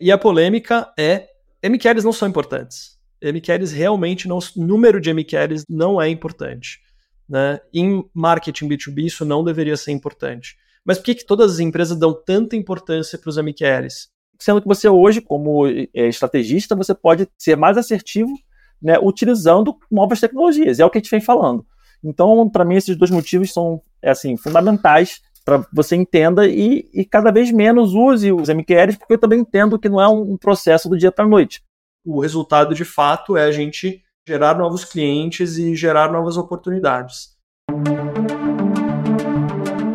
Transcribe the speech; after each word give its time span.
E 0.00 0.12
a 0.12 0.18
polêmica 0.18 0.92
é: 0.98 1.28
MQLs 1.62 2.04
não 2.04 2.12
são 2.12 2.28
importantes. 2.28 2.98
MQLs 3.22 3.74
realmente 3.74 4.28
não. 4.28 4.38
número 4.56 5.00
de 5.00 5.12
MQLs 5.12 5.64
não 5.68 6.00
é 6.00 6.08
importante. 6.08 6.80
Né? 7.28 7.60
Em 7.74 8.04
marketing 8.14 8.68
B2B, 8.68 9.06
isso 9.06 9.24
não 9.24 9.44
deveria 9.44 9.76
ser 9.76 9.92
importante. 9.92 10.56
Mas 10.84 10.98
por 10.98 11.04
que, 11.04 11.16
que 11.16 11.26
todas 11.26 11.52
as 11.52 11.58
empresas 11.58 11.98
dão 11.98 12.14
tanta 12.14 12.56
importância 12.56 13.18
para 13.18 13.28
os 13.28 13.36
MQLs? 13.36 14.08
Sendo 14.38 14.62
que 14.62 14.68
você 14.68 14.88
hoje, 14.88 15.20
como 15.20 15.66
é, 15.66 15.88
estrategista, 15.94 16.76
você 16.76 16.94
pode 16.94 17.28
ser 17.36 17.56
mais 17.56 17.76
assertivo 17.76 18.32
né, 18.80 18.96
utilizando 19.02 19.76
novas 19.90 20.20
tecnologias. 20.20 20.78
É 20.78 20.84
o 20.84 20.90
que 20.90 20.98
a 20.98 21.00
gente 21.00 21.10
vem 21.10 21.20
falando. 21.20 21.66
Então, 22.02 22.48
para 22.48 22.64
mim, 22.64 22.76
esses 22.76 22.96
dois 22.96 23.10
motivos 23.10 23.52
são 23.52 23.82
é, 24.00 24.10
assim, 24.10 24.36
fundamentais 24.36 25.20
para 25.48 25.66
você 25.72 25.96
entenda 25.96 26.46
e, 26.46 26.90
e, 26.92 27.06
cada 27.06 27.32
vez 27.32 27.50
menos 27.50 27.94
use 27.94 28.30
os 28.30 28.50
MQLs, 28.50 28.98
porque 28.98 29.14
eu 29.14 29.18
também 29.18 29.40
entendo 29.40 29.78
que 29.78 29.88
não 29.88 29.98
é 29.98 30.06
um, 30.06 30.36
processo 30.36 30.90
do 30.90 30.98
dia 30.98 31.10
para 31.10 31.24
a 31.24 31.28
noite. 31.28 31.62
O 32.04 32.20
resultado, 32.20 32.74
de 32.74 32.84
fato, 32.84 33.34
é 33.34 33.44
a 33.44 33.50
gente 33.50 34.02
gerar 34.28 34.58
novos 34.58 34.84
clientes 34.84 35.56
e 35.56 35.74
gerar 35.74 36.12
novas 36.12 36.36
oportunidades. 36.36 37.30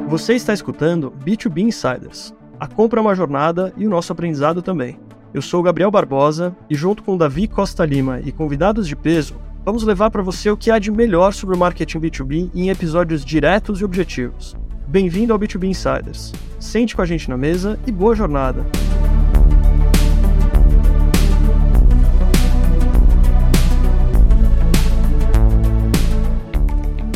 Você 0.07 0.33
está 0.33 0.53
escutando 0.53 1.13
B2B 1.23 1.59
Insiders. 1.59 2.33
A 2.59 2.65
compra 2.65 2.99
é 2.99 3.01
uma 3.01 3.13
jornada 3.13 3.71
e 3.77 3.85
o 3.85 3.89
nosso 3.91 4.11
aprendizado 4.11 4.63
também. 4.63 4.99
Eu 5.35 5.41
sou 5.43 5.59
o 5.59 5.63
Gabriel 5.63 5.91
Barbosa 5.91 6.55
e, 6.67 6.73
junto 6.73 7.03
com 7.03 7.15
Davi 7.15 7.47
Costa 7.47 7.85
Lima 7.85 8.19
e 8.21 8.31
convidados 8.31 8.87
de 8.87 8.95
peso, 8.95 9.35
vamos 9.63 9.83
levar 9.83 10.09
para 10.09 10.23
você 10.23 10.49
o 10.49 10.57
que 10.57 10.71
há 10.71 10.79
de 10.79 10.89
melhor 10.89 11.31
sobre 11.31 11.55
o 11.55 11.59
marketing 11.59 11.99
B2B 11.99 12.49
em 12.55 12.71
episódios 12.71 13.23
diretos 13.23 13.81
e 13.81 13.85
objetivos. 13.85 14.55
Bem-vindo 14.93 15.33
ao 15.33 15.39
B2B 15.39 15.69
Insiders. 15.69 16.31
Sente 16.59 16.95
com 16.95 17.01
a 17.01 17.05
gente 17.07 17.27
na 17.27 17.35
mesa 17.35 17.79
e 17.87 17.91
boa 17.91 18.13
jornada. 18.13 18.63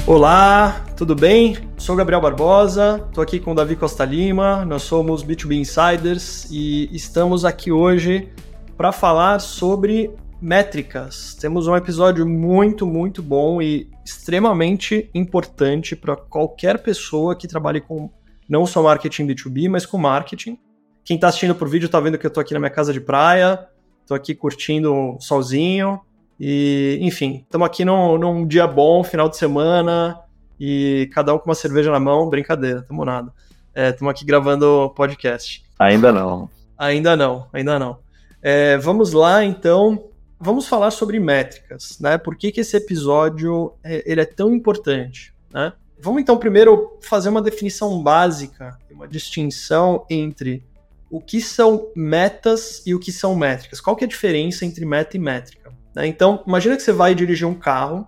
Olá, 0.08 0.84
tudo 0.98 1.14
bem? 1.14 1.56
Sou 1.78 1.96
Gabriel 1.96 2.20
Barbosa, 2.20 3.06
estou 3.10 3.24
aqui 3.24 3.40
com 3.40 3.52
o 3.52 3.54
Davi 3.54 3.76
Costa 3.76 4.04
Lima, 4.04 4.66
nós 4.66 4.82
somos 4.82 5.24
B2B 5.24 5.60
Insiders 5.60 6.48
e 6.50 6.90
estamos 6.92 7.46
aqui 7.46 7.72
hoje 7.72 8.28
para 8.76 8.92
falar 8.92 9.38
sobre 9.38 10.10
métricas. 10.42 11.36
Temos 11.40 11.68
um 11.68 11.76
episódio 11.76 12.26
muito, 12.26 12.88
muito 12.88 13.22
bom 13.22 13.62
e 13.62 13.88
extremamente 14.08 15.10
importante 15.14 15.94
para 15.94 16.16
qualquer 16.16 16.82
pessoa 16.82 17.36
que 17.36 17.46
trabalhe 17.46 17.82
com 17.82 18.10
não 18.48 18.66
só 18.66 18.82
marketing 18.82 19.28
B2B, 19.28 19.70
mas 19.70 19.86
com 19.86 19.98
marketing. 19.98 20.58
Quem 21.04 21.16
está 21.16 21.28
assistindo 21.28 21.54
por 21.54 21.68
vídeo 21.68 21.88
está 21.88 22.00
vendo 22.00 22.18
que 22.18 22.26
eu 22.26 22.30
estou 22.30 22.40
aqui 22.40 22.54
na 22.54 22.60
minha 22.60 22.70
casa 22.70 22.94
de 22.94 23.02
praia, 23.02 23.68
estou 24.02 24.16
aqui 24.16 24.34
curtindo 24.34 24.94
o 24.94 25.20
solzinho 25.20 26.00
e, 26.40 26.98
enfim, 27.02 27.44
estamos 27.44 27.68
aqui 27.68 27.84
num, 27.84 28.18
num, 28.18 28.48
dia 28.48 28.66
bom, 28.66 29.04
final 29.04 29.28
de 29.28 29.36
semana 29.36 30.18
e 30.58 31.10
cada 31.14 31.34
um 31.34 31.38
com 31.38 31.50
uma 31.50 31.56
cerveja 31.56 31.92
na 31.92 32.00
mão, 32.00 32.30
brincadeira, 32.30 32.82
tamo 32.84 33.04
nada. 33.04 33.34
Estamos 33.76 34.12
é, 34.12 34.16
aqui 34.16 34.26
gravando 34.26 34.94
podcast. 34.96 35.64
Ainda 35.78 36.14
não. 36.14 36.50
Ainda 36.78 37.18
não, 37.18 37.48
ainda 37.52 37.78
não. 37.78 38.00
É, 38.42 38.78
vamos 38.78 39.12
lá, 39.12 39.44
então 39.44 40.10
vamos 40.40 40.68
falar 40.68 40.92
sobre 40.92 41.20
métricas, 41.20 41.98
né? 42.00 42.18
Por 42.18 42.36
que, 42.36 42.52
que 42.52 42.62
esse 42.62 42.76
episódio 42.78 43.74
é, 43.84 44.04
ele 44.06 44.22
é 44.22 44.26
tão 44.26 44.54
importante, 44.54 45.34
né? 45.54 45.74
Vamos 46.00 46.22
então 46.22 46.38
primeiro 46.38 46.98
fazer 47.02 47.30
uma 47.30 47.42
definição 47.42 48.02
básica, 48.04 48.78
uma 48.92 49.08
distinção 49.08 50.06
entre 50.10 50.64
o 51.10 51.20
que 51.20 51.42
são 51.42 51.92
metas 51.96 52.84
e 52.86 52.94
o 52.94 53.00
que 53.00 53.12
são 53.12 53.36
métricas. 53.36 53.82
Qual 53.82 53.96
que 53.96 54.04
é 54.04 54.08
a 54.08 54.10
diferença 54.10 54.66
entre 54.66 54.86
meta 54.86 55.18
e 55.18 55.20
métrica? 55.20 55.72
Né? 55.96 56.06
Então, 56.08 56.44
imagina 56.46 56.76
que 56.76 56.84
você 56.84 56.92
vai 56.92 57.16
dirigir 57.16 57.48
um 57.48 57.56
carro 57.56 58.08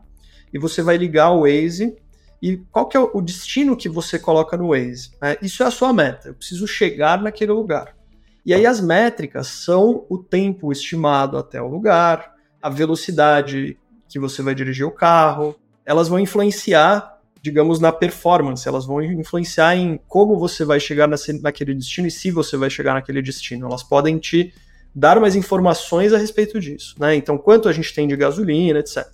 e 0.53 0.59
você 0.59 0.81
vai 0.81 0.97
ligar 0.97 1.31
o 1.31 1.41
Waze 1.41 1.95
e 2.41 2.57
qual 2.71 2.87
que 2.87 2.95
é 2.95 2.99
o 2.99 3.21
destino 3.21 3.75
que 3.75 3.89
você 3.89 4.19
coloca 4.19 4.55
no 4.55 4.69
Waze? 4.69 5.11
Né? 5.21 5.37
Isso 5.41 5.63
é 5.63 5.65
a 5.65 5.71
sua 5.71 5.91
meta. 5.91 6.29
Eu 6.29 6.35
preciso 6.35 6.67
chegar 6.67 7.21
naquele 7.21 7.51
lugar. 7.51 7.95
E 8.45 8.53
aí 8.53 8.65
as 8.65 8.81
métricas 8.81 9.47
são 9.47 10.05
o 10.09 10.17
tempo 10.17 10.71
estimado 10.71 11.37
até 11.37 11.61
o 11.61 11.67
lugar, 11.67 12.33
a 12.61 12.69
velocidade 12.69 13.77
que 14.07 14.19
você 14.19 14.41
vai 14.41 14.55
dirigir 14.55 14.85
o 14.85 14.91
carro, 14.91 15.55
elas 15.85 16.07
vão 16.07 16.19
influenciar, 16.19 17.19
digamos, 17.41 17.79
na 17.79 17.91
performance, 17.91 18.67
elas 18.67 18.85
vão 18.85 19.01
influenciar 19.01 19.75
em 19.75 19.99
como 20.07 20.37
você 20.37 20.65
vai 20.65 20.79
chegar 20.79 21.07
naquele 21.07 21.73
destino 21.73 22.07
e 22.07 22.11
se 22.11 22.31
você 22.31 22.57
vai 22.57 22.69
chegar 22.69 22.93
naquele 22.93 23.21
destino. 23.21 23.67
Elas 23.67 23.83
podem 23.83 24.17
te 24.17 24.53
dar 24.93 25.19
mais 25.19 25.35
informações 25.35 26.11
a 26.13 26.17
respeito 26.17 26.59
disso, 26.59 26.95
né? 26.99 27.15
Então, 27.15 27.37
quanto 27.37 27.69
a 27.69 27.73
gente 27.73 27.93
tem 27.93 28.07
de 28.07 28.15
gasolina, 28.15 28.79
etc. 28.79 29.07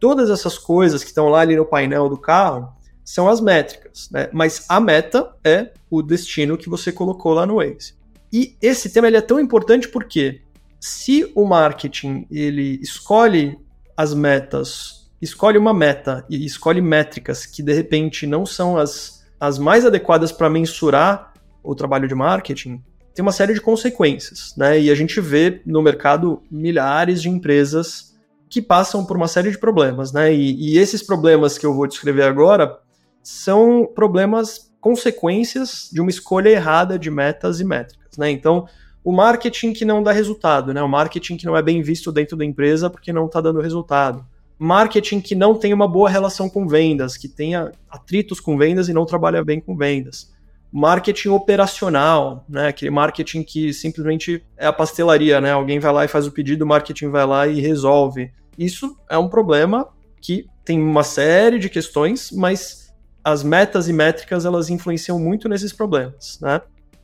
Todas 0.00 0.30
essas 0.30 0.56
coisas 0.58 1.02
que 1.02 1.10
estão 1.10 1.28
lá 1.28 1.40
ali 1.40 1.56
no 1.56 1.66
painel 1.66 2.08
do 2.08 2.16
carro 2.16 2.72
são 3.04 3.28
as 3.28 3.40
métricas, 3.40 4.08
né? 4.10 4.28
Mas 4.32 4.64
a 4.68 4.80
meta 4.80 5.34
é 5.44 5.72
o 5.90 6.02
destino 6.02 6.56
que 6.56 6.68
você 6.68 6.92
colocou 6.92 7.32
lá 7.32 7.46
no 7.46 7.56
Waze. 7.56 7.97
E 8.32 8.56
esse 8.60 8.90
tema 8.90 9.06
ele 9.06 9.16
é 9.16 9.22
tão 9.22 9.40
importante 9.40 9.88
porque 9.88 10.42
se 10.80 11.30
o 11.34 11.44
marketing 11.44 12.26
ele 12.30 12.78
escolhe 12.82 13.58
as 13.96 14.14
metas, 14.14 15.10
escolhe 15.20 15.58
uma 15.58 15.74
meta 15.74 16.24
e 16.28 16.44
escolhe 16.44 16.80
métricas 16.80 17.46
que 17.46 17.62
de 17.62 17.72
repente 17.72 18.26
não 18.26 18.46
são 18.46 18.76
as, 18.76 19.24
as 19.40 19.58
mais 19.58 19.84
adequadas 19.84 20.30
para 20.30 20.50
mensurar 20.50 21.32
o 21.62 21.74
trabalho 21.74 22.06
de 22.06 22.14
marketing, 22.14 22.82
tem 23.14 23.22
uma 23.22 23.32
série 23.32 23.52
de 23.52 23.60
consequências, 23.60 24.54
né? 24.56 24.80
E 24.80 24.90
a 24.90 24.94
gente 24.94 25.20
vê 25.20 25.60
no 25.66 25.82
mercado 25.82 26.40
milhares 26.48 27.20
de 27.20 27.28
empresas 27.28 28.16
que 28.48 28.62
passam 28.62 29.04
por 29.04 29.16
uma 29.16 29.26
série 29.26 29.50
de 29.50 29.58
problemas, 29.58 30.12
né? 30.12 30.32
E, 30.32 30.74
e 30.74 30.78
esses 30.78 31.02
problemas 31.02 31.58
que 31.58 31.66
eu 31.66 31.74
vou 31.74 31.88
descrever 31.88 32.22
agora 32.22 32.78
são 33.22 33.90
problemas 33.92 34.70
consequências 34.80 35.90
de 35.92 36.00
uma 36.00 36.10
escolha 36.10 36.48
errada 36.48 36.96
de 36.96 37.10
metas 37.10 37.58
e 37.58 37.64
métricas 37.64 38.07
né? 38.18 38.30
Então, 38.30 38.66
o 39.02 39.12
marketing 39.12 39.72
que 39.72 39.84
não 39.84 40.02
dá 40.02 40.12
resultado, 40.12 40.74
né? 40.74 40.82
O 40.82 40.88
marketing 40.88 41.36
que 41.36 41.46
não 41.46 41.56
é 41.56 41.62
bem 41.62 41.80
visto 41.80 42.12
dentro 42.12 42.36
da 42.36 42.44
empresa 42.44 42.90
porque 42.90 43.12
não 43.12 43.26
está 43.26 43.40
dando 43.40 43.60
resultado. 43.60 44.26
Marketing 44.58 45.20
que 45.20 45.34
não 45.34 45.54
tem 45.54 45.72
uma 45.72 45.86
boa 45.86 46.10
relação 46.10 46.50
com 46.50 46.66
vendas, 46.66 47.16
que 47.16 47.28
tenha 47.28 47.70
atritos 47.88 48.40
com 48.40 48.58
vendas 48.58 48.88
e 48.88 48.92
não 48.92 49.06
trabalha 49.06 49.42
bem 49.44 49.60
com 49.60 49.76
vendas. 49.76 50.34
Marketing 50.70 51.28
operacional, 51.28 52.44
né? 52.48 52.68
Aquele 52.68 52.90
marketing 52.90 53.42
que 53.42 53.72
simplesmente 53.72 54.44
é 54.56 54.66
a 54.66 54.72
pastelaria, 54.72 55.40
né? 55.40 55.52
Alguém 55.52 55.78
vai 55.78 55.92
lá 55.92 56.04
e 56.04 56.08
faz 56.08 56.26
o 56.26 56.32
pedido, 56.32 56.64
o 56.64 56.68
marketing 56.68 57.08
vai 57.08 57.24
lá 57.24 57.46
e 57.46 57.60
resolve. 57.60 58.30
Isso 58.58 58.94
é 59.08 59.16
um 59.16 59.28
problema 59.28 59.88
que 60.20 60.46
tem 60.64 60.82
uma 60.82 61.04
série 61.04 61.58
de 61.58 61.70
questões, 61.70 62.30
mas 62.32 62.92
as 63.24 63.42
metas 63.42 63.88
e 63.88 63.92
métricas 63.92 64.44
elas 64.44 64.68
influenciam 64.68 65.18
muito 65.18 65.48
nesses 65.48 65.72
problemas, 65.72 66.38
né? 66.42 66.60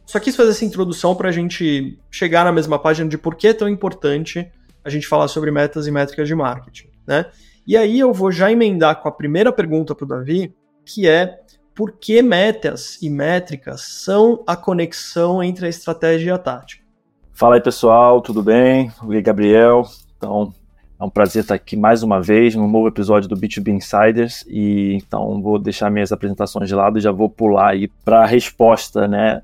Só 0.06 0.20
quis 0.20 0.36
fazer 0.36 0.50
essa 0.50 0.64
introdução 0.64 1.14
para 1.14 1.28
a 1.28 1.32
gente 1.32 1.98
chegar 2.10 2.44
na 2.44 2.52
mesma 2.52 2.78
página 2.78 3.08
de 3.08 3.16
por 3.16 3.34
que 3.34 3.48
é 3.48 3.54
tão 3.54 3.68
importante 3.68 4.50
a 4.84 4.90
gente 4.90 5.06
falar 5.06 5.28
sobre 5.28 5.50
metas 5.50 5.86
e 5.86 5.90
métricas 5.90 6.28
de 6.28 6.34
marketing, 6.34 6.88
né? 7.06 7.26
E 7.66 7.76
aí 7.76 7.98
eu 7.98 8.12
vou 8.12 8.30
já 8.30 8.52
emendar 8.52 9.00
com 9.00 9.08
a 9.08 9.12
primeira 9.12 9.50
pergunta 9.50 9.94
para 9.94 10.04
o 10.04 10.08
Davi, 10.08 10.54
que 10.84 11.08
é 11.08 11.40
por 11.74 11.92
que 11.92 12.22
metas 12.22 13.00
e 13.02 13.08
métricas 13.08 13.80
são 13.80 14.44
a 14.46 14.54
conexão 14.54 15.42
entre 15.42 15.66
a 15.66 15.68
estratégia 15.68 16.28
e 16.28 16.32
a 16.32 16.38
tática? 16.38 16.84
Fala 17.32 17.56
aí 17.56 17.60
pessoal, 17.60 18.20
tudo 18.20 18.42
bem? 18.42 18.92
Oi 19.02 19.20
Gabriel. 19.22 19.82
Então, 20.16 20.52
é 21.00 21.04
um 21.04 21.10
prazer 21.10 21.42
estar 21.42 21.54
aqui 21.54 21.76
mais 21.76 22.02
uma 22.02 22.20
vez 22.22 22.54
num 22.54 22.70
novo 22.70 22.86
episódio 22.86 23.28
do 23.28 23.36
B2B 23.36 23.68
Insiders 23.68 24.44
e 24.46 24.94
então 24.94 25.42
vou 25.42 25.58
deixar 25.58 25.90
minhas 25.90 26.12
apresentações 26.12 26.68
de 26.68 26.74
lado 26.74 26.98
e 26.98 27.00
já 27.00 27.10
vou 27.10 27.28
pular 27.28 27.70
aí 27.70 27.88
para 28.04 28.22
a 28.22 28.26
resposta, 28.26 29.08
né? 29.08 29.42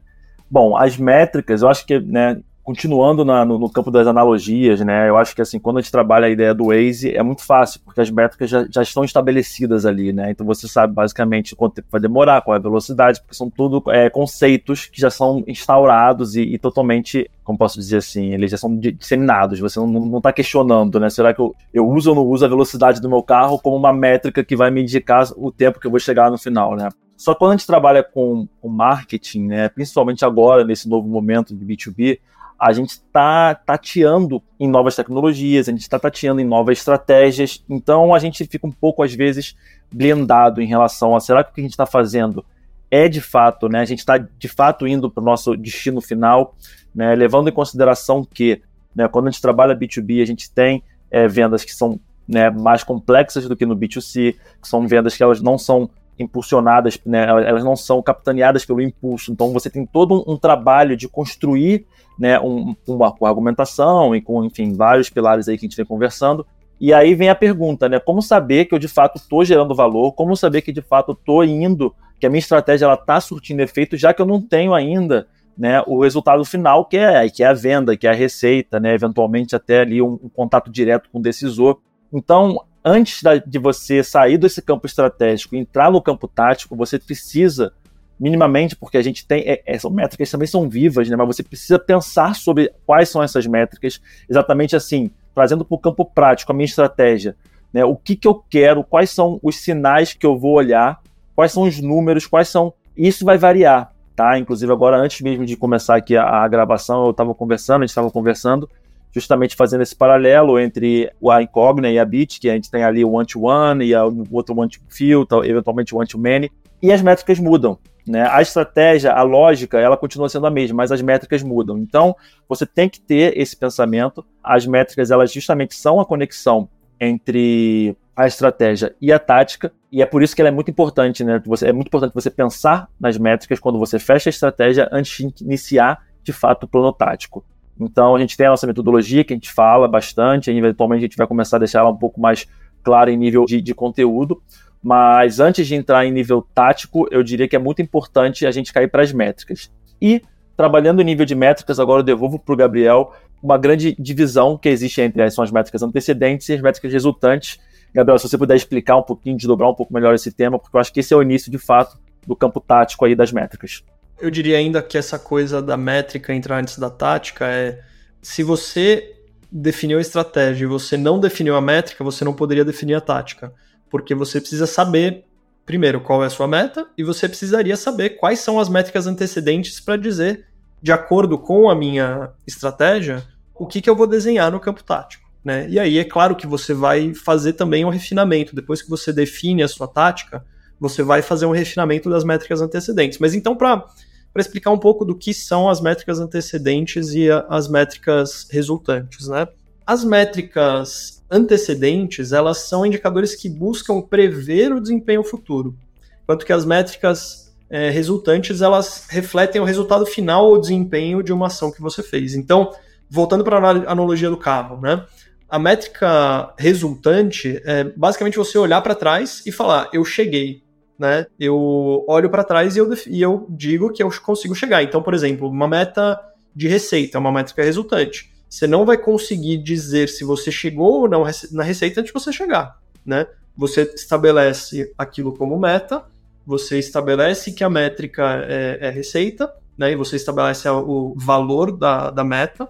Bom, 0.51 0.77
as 0.77 0.97
métricas, 0.97 1.63
eu 1.63 1.69
acho 1.69 1.87
que, 1.87 2.01
né, 2.01 2.41
continuando 2.63 3.25
na, 3.25 3.45
no, 3.45 3.59
no, 3.59 3.71
campo 3.71 3.91
das 3.91 4.07
analogias, 4.07 4.81
né, 4.81 5.09
eu 5.09 5.17
acho 5.17 5.35
que 5.35 5.43
assim, 5.43 5.59
quando 5.59 5.79
a 5.79 5.81
gente 5.81 5.91
trabalha 5.91 6.27
a 6.27 6.31
ideia 6.31 6.55
do 6.55 6.67
Waze, 6.67 7.17
é 7.17 7.23
muito 7.23 7.45
fácil, 7.45 7.81
porque 7.85 8.01
as 8.01 8.11
métricas 8.11 8.51
já, 8.51 8.67
já 8.71 8.83
estão 8.83 9.03
estabelecidas 9.05 9.87
ali, 9.87 10.13
né, 10.13 10.31
então 10.31 10.47
você 10.47 10.69
sabe 10.69 10.93
basicamente 10.93 11.57
quanto 11.57 11.75
tempo 11.75 11.89
vai 11.91 12.01
demorar, 12.01 12.43
qual 12.43 12.55
é 12.55 12.59
a 12.59 12.63
velocidade, 12.63 13.21
porque 13.21 13.35
são 13.35 13.51
tudo 13.51 13.83
é, 13.91 14.11
conceitos 14.11 14.87
que 14.87 15.01
já 15.01 15.11
são 15.11 15.43
instaurados 15.47 16.37
e, 16.37 16.43
e, 16.43 16.59
totalmente, 16.59 17.31
como 17.43 17.59
posso 17.59 17.79
dizer 17.79 17.97
assim, 17.97 18.33
eles 18.35 18.51
já 18.51 18.57
são 18.57 18.77
disseminados, 18.77 19.59
você 19.59 19.81
não 19.81 20.19
está 20.19 20.33
questionando, 20.33 21.01
né, 21.01 21.11
será 21.11 21.33
que 21.33 21.41
eu, 21.41 21.55
eu 21.73 21.89
uso 21.89 22.11
ou 22.11 22.17
não 22.17 22.23
uso 22.25 22.45
a 22.45 22.49
velocidade 22.49 23.01
do 23.01 23.09
meu 23.09 23.23
carro 23.23 23.59
como 23.59 23.77
uma 23.77 23.93
métrica 23.93 24.45
que 24.45 24.55
vai 24.55 24.71
me 24.71 24.83
indicar 24.83 25.27
o 25.37 25.51
tempo 25.51 25.81
que 25.81 25.87
eu 25.87 25.91
vou 25.91 26.01
chegar 26.01 26.31
no 26.31 26.39
final, 26.39 26.77
né. 26.77 26.89
Só 27.21 27.35
que 27.35 27.41
quando 27.41 27.51
a 27.53 27.57
gente 27.59 27.67
trabalha 27.67 28.03
com, 28.03 28.49
com 28.63 28.69
marketing, 28.71 29.47
né, 29.47 29.69
principalmente 29.69 30.25
agora, 30.25 30.65
nesse 30.65 30.89
novo 30.89 31.07
momento 31.07 31.55
de 31.55 31.63
B2B, 31.67 32.19
a 32.59 32.73
gente 32.73 32.93
está 32.93 33.55
tateando 33.55 34.43
em 34.59 34.67
novas 34.67 34.97
tecnologias, 34.97 35.69
a 35.69 35.71
gente 35.71 35.83
está 35.83 35.99
tateando 35.99 36.41
em 36.41 36.47
novas 36.47 36.79
estratégias, 36.79 37.63
então 37.69 38.15
a 38.15 38.19
gente 38.19 38.47
fica 38.47 38.67
um 38.67 38.73
pouco, 38.73 39.03
às 39.03 39.13
vezes, 39.13 39.55
blindado 39.93 40.63
em 40.63 40.67
relação 40.67 41.15
a 41.15 41.21
será 41.21 41.45
que 41.45 41.51
o 41.51 41.55
que 41.57 41.61
a 41.61 41.65
gente 41.65 41.73
está 41.73 41.85
fazendo 41.85 42.43
é 42.91 43.07
de 43.07 43.21
fato, 43.21 43.69
né? 43.69 43.81
A 43.81 43.85
gente 43.85 43.99
está 43.99 44.17
de 44.17 44.49
fato 44.49 44.89
indo 44.89 45.11
para 45.11 45.21
o 45.21 45.25
nosso 45.25 45.55
destino 45.55 46.01
final. 46.01 46.57
né, 46.95 47.15
levando 47.15 47.51
em 47.51 47.53
consideração 47.53 48.25
que 48.25 48.63
né, 48.97 49.07
quando 49.09 49.29
a 49.29 49.31
gente 49.31 49.43
trabalha 49.43 49.77
B2B, 49.77 50.23
a 50.23 50.27
gente 50.27 50.51
tem 50.51 50.83
é, 51.11 51.29
vendas 51.29 51.65
que 51.65 51.75
são 51.75 52.01
né, 52.27 52.49
mais 52.49 52.83
complexas 52.83 53.47
do 53.47 53.55
que 53.55 53.67
no 53.67 53.77
B2C, 53.77 54.37
que 54.63 54.67
são 54.67 54.89
vendas 54.89 55.15
que 55.15 55.23
elas 55.23 55.43
não 55.43 55.59
são 55.59 55.91
impulsionadas, 56.23 57.01
né, 57.05 57.25
elas 57.25 57.65
não 57.65 57.75
são 57.75 58.03
capitaneadas 58.03 58.65
pelo 58.65 58.81
impulso. 58.81 59.33
Então 59.33 59.53
você 59.53 59.71
tem 59.71 59.87
todo 59.87 60.15
um, 60.15 60.35
um 60.35 60.37
trabalho 60.37 60.97
de 60.97 61.09
construir 61.09 61.87
né, 62.19 62.39
um, 62.39 62.75
uma, 62.87 63.13
uma 63.19 63.29
argumentação 63.29 64.15
e 64.15 64.21
com, 64.21 64.45
enfim, 64.45 64.75
vários 64.75 65.09
pilares 65.09 65.49
aí 65.49 65.57
que 65.57 65.65
a 65.65 65.69
gente 65.69 65.77
vem 65.77 65.87
conversando. 65.87 66.47
E 66.81 66.93
aí 66.93 67.15
vem 67.15 67.29
a 67.29 67.35
pergunta, 67.35 67.89
né? 67.89 67.99
Como 67.99 68.23
saber 68.23 68.65
que 68.65 68.75
eu 68.75 68.79
de 68.79 68.89
fato 68.89 69.17
estou 69.17 69.45
gerando 69.45 69.75
valor? 69.75 70.13
Como 70.13 70.35
saber 70.35 70.63
que 70.63 70.73
de 70.73 70.81
fato 70.81 71.13
estou 71.13 71.45
indo, 71.45 71.95
que 72.19 72.27
a 72.27 72.31
minha 72.31 72.39
estratégia 72.39 72.87
ela 72.87 72.95
está 72.95 73.21
surtindo 73.21 73.61
efeito, 73.61 73.97
já 73.97 74.15
que 74.15 74.23
eu 74.23 74.27
não 74.27 74.41
tenho 74.41 74.73
ainda 74.73 75.27
né, 75.57 75.83
o 75.87 76.03
resultado 76.03 76.43
final, 76.43 76.87
que 76.87 76.97
é, 76.97 77.29
que 77.29 77.43
é 77.43 77.47
a 77.47 77.53
venda, 77.53 77.95
que 77.95 78.07
é 78.07 78.11
a 78.11 78.15
receita, 78.15 78.81
né, 78.81 78.95
eventualmente 78.95 79.55
até 79.55 79.81
ali 79.81 80.01
um, 80.01 80.19
um 80.23 80.29
contato 80.31 80.71
direto 80.71 81.11
com 81.11 81.19
o 81.19 81.23
decisor. 81.23 81.79
Então, 82.11 82.65
antes 82.85 83.23
da, 83.23 83.37
de 83.37 83.59
você 83.59 84.03
sair 84.03 84.39
desse 84.39 84.63
campo 84.63 84.87
estratégico 84.87 85.55
e 85.55 85.59
entrar 85.59 85.91
no 85.91 86.03
campo 86.03 86.27
tático, 86.27 86.77
você 86.77 86.99
precisa, 86.99 87.73
minimamente, 88.19 88.77
porque 88.77 88.97
a 88.97 89.03
gente 89.03 89.27
tem. 89.27 89.43
É, 89.47 89.63
essas 89.67 89.91
métricas 89.91 90.31
também 90.31 90.47
são 90.47 90.69
vivas, 90.69 91.09
né? 91.09 91.17
Mas 91.17 91.27
você 91.27 91.43
precisa 91.43 91.79
pensar 91.79 92.35
sobre 92.35 92.73
quais 92.87 93.09
são 93.09 93.23
essas 93.23 93.47
métricas, 93.47 94.01
exatamente 94.29 94.77
assim, 94.77 95.11
trazendo 95.35 95.65
para 95.65 95.75
o 95.75 95.79
campo 95.79 96.05
prático 96.05 96.53
a 96.53 96.55
minha 96.55 96.67
estratégia. 96.67 97.37
Né? 97.73 97.85
O 97.85 97.97
que, 97.97 98.17
que 98.17 98.27
eu 98.27 98.35
quero, 98.35 98.83
quais 98.83 99.11
são 99.11 99.39
os 99.43 99.57
sinais 99.57 100.13
que 100.13 100.27
eu 100.27 100.39
vou 100.39 100.55
olhar, 100.55 101.01
quais 101.35 101.53
são 101.53 101.63
os 101.63 101.81
números, 101.81 102.27
quais 102.27 102.49
são. 102.49 102.73
Isso 102.97 103.25
vai 103.25 103.39
variar. 103.39 103.93
Tá? 104.15 104.39
Inclusive, 104.39 104.71
agora, 104.71 104.99
antes 104.99 105.21
mesmo 105.23 105.47
de 105.47 105.57
começar 105.57 105.97
aqui 105.97 106.17
a, 106.17 106.25
a 106.25 106.49
gravação, 106.49 107.05
eu 107.05 107.11
estava 107.13 107.35
conversando, 107.35 107.83
a 107.83 107.87
gente 107.87 107.91
estava 107.91 108.11
conversando, 108.11 108.69
justamente 109.13 109.57
fazendo 109.57 109.83
esse 109.83 109.95
paralelo 109.95 110.59
entre 110.59 111.11
a 111.31 111.43
Incogna 111.43 111.91
e 111.91 111.99
a 111.99 112.05
Bit, 112.05 112.41
que 112.41 112.49
a 112.49 112.55
gente 112.55 112.71
tem 112.71 112.85
ali 112.85 113.05
o 113.05 113.13
one-to-one 113.13 113.85
e 113.85 113.95
o 113.95 114.27
outro 114.31 114.59
one-to-few, 114.59 115.27
eventualmente 115.45 115.95
o 115.95 115.99
one-to-many, 115.99 116.51
e 116.83 116.93
as 116.93 117.03
métricas 117.03 117.39
mudam. 117.39 117.79
Né? 118.07 118.27
A 118.29 118.41
estratégia, 118.41 119.13
a 119.13 119.23
lógica, 119.23 119.79
ela 119.79 119.97
continua 119.97 120.29
sendo 120.29 120.47
a 120.47 120.51
mesma, 120.51 120.79
mas 120.79 120.91
as 120.91 121.03
métricas 121.03 121.43
mudam. 121.43 121.79
Então, 121.79 122.17
você 122.49 122.67
tem 122.67 122.89
que 122.89 123.01
ter 123.01 123.37
esse 123.39 123.57
pensamento. 123.57 124.25
As 124.43 124.67
métricas, 124.67 125.11
elas 125.11 125.33
justamente 125.33 125.75
são 125.75 126.01
a 126.01 126.07
conexão 126.07 126.69
entre 126.99 127.97
a 128.15 128.27
estratégia 128.27 128.95
e 129.01 129.11
a 129.13 129.19
tática, 129.19 129.73
e 129.91 130.03
é 130.03 130.07
por 130.07 130.23
isso 130.23 130.37
que 130.37 130.43
ela 130.43 130.49
é 130.49 130.53
muito 130.53 130.71
importante, 130.71 131.25
né? 131.25 131.41
Você, 131.47 131.69
é 131.69 131.73
muito 131.73 131.87
importante 131.87 132.13
você 132.13 132.31
pensar 132.31 132.89
nas 133.01 133.17
métricas 133.17 133.59
quando 133.59 133.79
você 133.79 133.99
fecha 133.99 134.29
a 134.29 134.33
estratégia 134.33 134.89
antes 134.93 135.33
de 135.35 135.43
iniciar, 135.43 136.05
de 136.23 136.33
fato, 136.33 136.65
o 136.65 136.69
plano 136.69 136.93
tático. 136.93 137.43
Então, 137.81 138.15
a 138.15 138.19
gente 138.21 138.37
tem 138.37 138.47
a 138.47 138.51
nossa 138.51 138.67
metodologia 138.67 139.25
que 139.25 139.33
a 139.33 139.37
gente 139.37 139.51
fala 139.51 139.89
bastante, 139.89 140.51
eventualmente 140.51 141.01
a 141.01 141.07
gente 141.07 141.17
vai 141.17 141.27
começar 141.27 141.57
a 141.57 141.61
deixar 141.61 141.81
ela 141.81 141.91
um 141.91 141.97
pouco 141.97 142.21
mais 142.21 142.47
clara 142.83 143.11
em 143.11 143.17
nível 143.17 143.45
de, 143.45 143.61
de 143.61 143.75
conteúdo, 143.75 144.43
mas 144.83 145.41
antes 145.41 145.67
de 145.67 145.75
entrar 145.75 146.05
em 146.07 146.13
nível 146.13 146.47
tático, 146.55 147.07
eu 147.11 147.23
diria 147.23 147.49
que 147.49 147.57
é 147.57 147.59
muito 147.59 147.83
importante 147.83 148.47
a 148.47 148.51
gente 148.51 148.73
cair 148.73 148.89
para 148.89 149.03
as 149.03 149.13
métricas. 149.13 149.71
E, 150.01 150.23
trabalhando 150.57 151.01
em 151.01 151.05
nível 151.05 151.27
de 151.27 151.35
métricas, 151.35 151.79
agora 151.79 152.01
eu 152.01 152.05
devolvo 152.05 152.39
para 152.39 152.53
o 152.53 152.57
Gabriel 152.57 153.13
uma 153.43 153.57
grande 153.57 153.95
divisão 153.99 154.57
que 154.57 154.69
existe 154.69 155.01
entre 155.01 155.23
as, 155.23 155.35
são 155.35 155.43
as 155.45 155.51
métricas 155.51 155.83
antecedentes 155.83 156.49
e 156.49 156.55
as 156.55 156.61
métricas 156.61 156.93
resultantes. 156.93 157.59
Gabriel, 157.93 158.19
se 158.19 158.29
você 158.29 158.39
puder 158.39 158.57
explicar 158.57 158.97
um 158.97 159.03
pouquinho, 159.03 159.37
desdobrar 159.37 159.69
um 159.69 159.75
pouco 159.75 159.93
melhor 159.93 160.15
esse 160.15 160.31
tema, 160.31 160.59
porque 160.59 160.77
eu 160.77 160.81
acho 160.81 160.93
que 160.93 161.01
esse 161.01 161.13
é 161.13 161.17
o 161.17 161.23
início, 161.23 161.51
de 161.51 161.59
fato, 161.59 161.99
do 162.27 162.37
campo 162.37 162.61
tático 162.61 163.05
aí 163.05 163.15
das 163.15 163.33
métricas. 163.33 163.83
Eu 164.21 164.31
diria 164.31 164.59
ainda 164.59 164.83
que 164.83 164.99
essa 164.99 165.19
coisa 165.19 165.63
da 165.63 165.77
métrica 165.77 166.35
entrar 166.35 166.59
antes 166.61 166.79
da 166.79 166.91
tática 166.91 167.47
é 167.47 167.83
se 168.23 168.43
você 168.43 169.17
definiu 169.51 169.99
a 169.99 170.01
estratégia 170.01 170.65
e 170.65 170.69
você 170.69 170.97
não 170.97 171.19
definiu 171.19 171.57
a 171.57 171.61
métrica, 171.61 172.05
você 172.05 172.25
não 172.25 172.33
poderia 172.33 172.65
definir 172.65 172.95
a 172.95 173.01
tática, 173.01 173.53
porque 173.89 174.15
você 174.15 174.41
precisa 174.41 174.67
saber 174.67 175.25
primeiro 175.67 176.01
qual 176.01 176.23
é 176.23 176.27
a 176.27 176.31
sua 176.31 176.47
meta 176.47 176.87
e 176.97 177.03
você 177.03 177.29
precisaria 177.29 177.77
saber 177.77 178.11
quais 178.11 178.41
são 178.41 178.61
as 178.61 178.69
métricas 178.69 179.07
antecedentes 179.07 179.81
para 179.81 179.97
dizer, 179.97 180.47
de 180.83 180.93
acordo 180.93 181.39
com 181.39 181.69
a 181.69 181.75
minha 181.75 182.31
estratégia, 182.47 183.25
o 183.55 183.67
que, 183.67 183.81
que 183.81 183.91
eu 183.91 183.97
vou 183.97 184.07
desenhar 184.07 184.51
no 184.51 184.61
campo 184.61 184.83
tático. 184.83 185.29
Né? 185.45 185.67
E 185.69 185.79
aí 185.79 185.99
é 185.99 186.05
claro 186.05 186.37
que 186.37 186.47
você 186.47 186.75
vai 186.75 187.15
fazer 187.15 187.55
também 187.55 187.85
um 187.85 187.89
refinamento. 187.89 188.55
Depois 188.55 188.83
que 188.83 188.91
você 188.91 189.13
define 189.13 189.63
a 189.63 189.69
sua 189.69 189.89
tática, 189.89 190.45
você 190.79 191.03
vai 191.03 191.23
fazer 191.23 191.47
um 191.47 191.53
refinamento 191.53 192.09
das 192.11 192.25
métricas 192.25 192.61
antecedentes. 192.61 193.19
Mas 193.19 193.35
então, 193.35 193.57
para 193.57 193.87
para 194.33 194.41
explicar 194.41 194.71
um 194.71 194.79
pouco 194.79 195.05
do 195.05 195.17
que 195.17 195.35
são 195.35 195.69
as 195.69 195.81
métricas 195.81 196.21
antecedentes 196.21 197.13
e 197.15 197.31
a, 197.31 197.45
as 197.49 197.69
métricas 197.69 198.47
resultantes, 198.51 199.29
né? 199.29 199.49
As 199.87 200.05
métricas 200.05 201.23
antecedentes, 201.31 202.33
elas 202.33 202.59
são 202.59 202.87
indicadores 202.87 203.35
que 203.35 203.49
buscam 203.49 204.01
prever 204.01 204.73
o 204.73 204.81
desempenho 204.81 205.25
futuro, 205.25 205.77
enquanto 206.23 206.45
que 206.45 206.53
as 206.53 206.65
métricas 206.65 207.53
é, 207.69 207.89
resultantes, 207.91 208.61
elas 208.61 209.07
refletem 209.09 209.61
o 209.61 209.65
resultado 209.65 210.05
final 210.05 210.47
ou 210.47 210.61
desempenho 210.61 211.23
de 211.23 211.33
uma 211.33 211.47
ação 211.47 211.71
que 211.71 211.81
você 211.81 212.03
fez. 212.03 212.35
Então, 212.35 212.73
voltando 213.09 213.45
para 213.45 213.59
a 213.59 213.93
analogia 213.93 214.29
do 214.29 214.37
carro, 214.37 214.81
né? 214.81 215.05
A 215.49 215.59
métrica 215.59 216.55
resultante 216.57 217.61
é 217.65 217.85
basicamente 217.97 218.39
você 218.39 218.57
olhar 218.57 218.81
para 218.83 218.95
trás 218.95 219.43
e 219.45 219.51
falar, 219.51 219.89
eu 219.93 220.05
cheguei, 220.05 220.63
né? 221.01 221.27
Eu 221.39 222.05
olho 222.07 222.29
para 222.29 222.45
trás 222.45 222.77
e 222.77 222.79
eu, 222.79 222.93
e 223.07 223.23
eu 223.23 223.47
digo 223.49 223.91
que 223.91 224.03
eu 224.03 224.11
consigo 224.21 224.55
chegar. 224.55 224.83
Então, 224.83 225.03
por 225.03 225.15
exemplo, 225.15 225.49
uma 225.49 225.67
meta 225.67 226.21
de 226.55 226.69
receita, 226.69 227.19
uma 227.19 227.33
métrica 227.33 227.65
resultante. 227.65 228.31
Você 228.47 228.67
não 228.67 228.85
vai 228.85 228.99
conseguir 228.99 229.57
dizer 229.63 230.11
se 230.11 230.25
você 230.25 230.53
chegou 230.53 231.01
ou 231.01 231.09
não 231.09 231.25
na 231.53 231.63
receita 231.63 232.01
antes 232.01 232.13
de 232.13 232.21
você 232.21 232.31
chegar, 232.31 232.79
né? 233.07 233.27
Você 233.57 233.91
estabelece 233.95 234.93
aquilo 234.99 235.33
como 235.35 235.59
meta, 235.59 236.05
você 236.45 236.79
estabelece 236.79 237.53
que 237.53 237.65
a 237.65 237.71
métrica 237.71 238.45
é, 238.47 238.79
é 238.83 238.91
receita, 238.91 239.51
né? 239.79 239.93
E 239.93 239.97
você 239.97 240.17
estabelece 240.17 240.69
o 240.69 241.15
valor 241.17 241.75
da, 241.75 242.11
da 242.11 242.25
meta, 242.25 242.69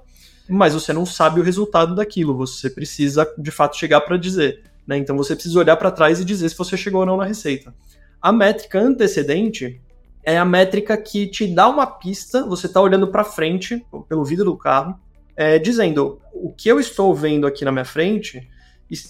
mas 0.49 0.73
você 0.73 0.93
não 0.93 1.05
sabe 1.05 1.41
o 1.41 1.43
resultado 1.43 1.97
daquilo. 1.97 2.37
Você 2.37 2.71
precisa, 2.71 3.29
de 3.37 3.51
fato, 3.51 3.77
chegar 3.77 4.03
para 4.03 4.17
dizer. 4.17 4.63
Né? 4.87 4.99
Então 4.99 5.17
você 5.17 5.35
precisa 5.35 5.59
olhar 5.59 5.77
para 5.77 5.91
trás 5.91 6.21
e 6.21 6.25
dizer 6.25 6.49
se 6.49 6.57
você 6.57 6.77
chegou 6.77 7.01
ou 7.01 7.07
não 7.07 7.17
na 7.17 7.25
receita. 7.25 7.75
A 8.21 8.33
métrica 8.33 8.79
antecedente 8.79 9.81
é 10.23 10.37
a 10.37 10.45
métrica 10.45 10.97
que 10.97 11.27
te 11.27 11.47
dá 11.47 11.69
uma 11.69 11.87
pista, 11.87 12.45
você 12.45 12.67
está 12.67 12.81
olhando 12.81 13.09
para 13.09 13.25
frente, 13.25 13.85
pelo 14.09 14.25
vidro 14.25 14.45
do 14.45 14.57
carro, 14.57 14.99
é, 15.35 15.59
dizendo 15.59 16.21
o 16.35 16.53
que 16.53 16.69
eu 16.69 16.79
estou 16.79 17.15
vendo 17.15 17.47
aqui 17.47 17.65
na 17.65 17.73
minha 17.73 17.85
frente 17.85 18.47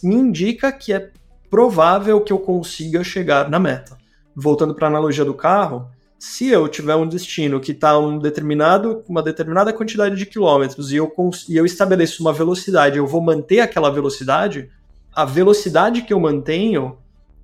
me 0.04 0.14
indica 0.14 0.70
que 0.70 0.92
é 0.92 1.10
provável 1.48 2.20
que 2.20 2.32
eu 2.32 2.38
consiga 2.38 3.02
chegar 3.02 3.50
na 3.50 3.58
meta. 3.58 3.98
Voltando 4.36 4.74
para 4.74 4.86
a 4.86 4.90
analogia 4.90 5.24
do 5.24 5.34
carro, 5.34 5.90
se 6.18 6.48
eu 6.48 6.68
tiver 6.68 6.94
um 6.94 7.08
destino 7.08 7.58
que 7.58 7.72
está 7.72 7.98
um 7.98 8.18
determinado, 8.18 9.02
uma 9.08 9.22
determinada 9.22 9.72
quantidade 9.72 10.14
de 10.16 10.26
quilômetros 10.26 10.92
e 10.92 10.96
eu, 10.96 11.12
e 11.48 11.56
eu 11.56 11.64
estabeleço 11.64 12.22
uma 12.22 12.32
velocidade, 12.32 12.98
eu 12.98 13.06
vou 13.06 13.22
manter 13.22 13.60
aquela 13.60 13.90
velocidade, 13.90 14.70
a 15.12 15.24
velocidade 15.24 16.02
que 16.02 16.12
eu 16.12 16.20
mantenho 16.20 16.98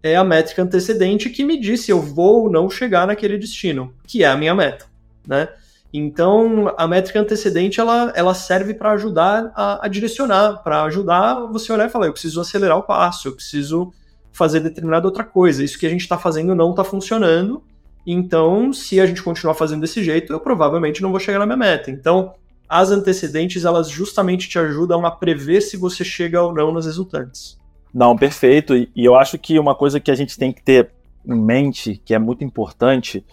é 0.06 0.16
a 0.16 0.24
métrica 0.24 0.62
antecedente 0.62 1.30
que 1.30 1.44
me 1.44 1.58
diz 1.58 1.80
se 1.80 1.90
eu 1.90 2.00
vou 2.00 2.44
ou 2.44 2.50
não 2.50 2.70
chegar 2.70 3.06
naquele 3.06 3.38
destino, 3.38 3.92
que 4.06 4.22
é 4.22 4.26
a 4.26 4.36
minha 4.36 4.54
meta, 4.54 4.86
né? 5.26 5.48
Então, 5.92 6.74
a 6.76 6.86
métrica 6.86 7.20
antecedente 7.20 7.80
ela, 7.80 8.12
ela 8.14 8.34
serve 8.34 8.74
para 8.74 8.92
ajudar 8.92 9.52
a, 9.54 9.86
a 9.86 9.88
direcionar, 9.88 10.62
para 10.62 10.82
ajudar 10.84 11.46
você 11.46 11.72
olhar 11.72 11.86
e 11.86 11.90
falar: 11.90 12.06
eu 12.06 12.12
preciso 12.12 12.40
acelerar 12.40 12.76
o 12.76 12.82
passo, 12.82 13.28
eu 13.28 13.32
preciso 13.32 13.92
fazer 14.32 14.60
determinada 14.60 15.06
outra 15.06 15.24
coisa. 15.24 15.64
Isso 15.64 15.78
que 15.78 15.86
a 15.86 15.90
gente 15.90 16.02
está 16.02 16.18
fazendo 16.18 16.54
não 16.54 16.70
está 16.70 16.84
funcionando. 16.84 17.62
Então, 18.06 18.72
se 18.72 19.00
a 19.00 19.06
gente 19.06 19.22
continuar 19.22 19.54
fazendo 19.54 19.80
desse 19.80 20.04
jeito, 20.04 20.32
eu 20.32 20.38
provavelmente 20.38 21.02
não 21.02 21.10
vou 21.10 21.18
chegar 21.18 21.38
na 21.38 21.46
minha 21.46 21.56
meta. 21.56 21.90
Então, 21.90 22.34
as 22.68 22.90
antecedentes 22.90 23.64
elas 23.64 23.88
justamente 23.88 24.48
te 24.48 24.58
ajudam 24.58 25.06
a 25.06 25.10
prever 25.10 25.60
se 25.60 25.76
você 25.76 26.04
chega 26.04 26.42
ou 26.42 26.52
não 26.52 26.72
nas 26.72 26.86
resultantes. 26.86 27.58
Não, 27.96 28.14
perfeito. 28.14 28.76
E, 28.76 28.90
eu 28.94 29.16
acho 29.16 29.38
que 29.38 29.58
uma 29.58 29.74
coisa 29.74 29.98
que 29.98 30.10
a 30.10 30.14
gente 30.14 30.36
tem 30.36 30.52
que 30.52 30.62
ter 30.62 30.90
em 31.26 31.34
mente, 31.34 31.98
que 32.04 32.12
é 32.12 32.18
muito 32.18 32.44
importante, 32.44 33.24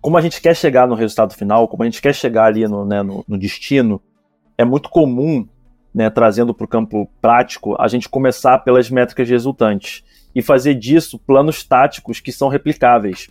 como 0.00 0.16
a 0.16 0.20
gente 0.20 0.40
quer 0.40 0.56
chegar 0.56 0.88
no 0.88 0.96
resultado 0.96 1.34
final, 1.34 1.68
como 1.68 1.84
a 1.84 1.86
gente 1.86 2.02
quer 2.02 2.12
chegar 2.12 2.46
ali 2.46 2.66
no, 2.66 2.84
né, 2.84 3.00
no, 3.00 3.24
no 3.28 3.38
destino, 3.38 4.02
é 4.58 4.64
muito 4.64 4.90
comum, 4.90 5.46
né, 5.94 6.10
trazendo 6.10 6.52
para 6.52 6.64
o 6.64 6.68
campo 6.68 7.08
prático, 7.20 7.80
a 7.80 7.86
gente 7.86 8.08
começar 8.08 8.58
pelas 8.58 8.90
métricas 8.90 9.28
resultantes 9.28 10.02
e 10.34 10.42
fazer 10.42 10.74
disso 10.74 11.16
planos 11.16 11.62
táticos 11.62 12.18
que 12.18 12.32
são 12.32 12.48
replicáveis. 12.48 13.28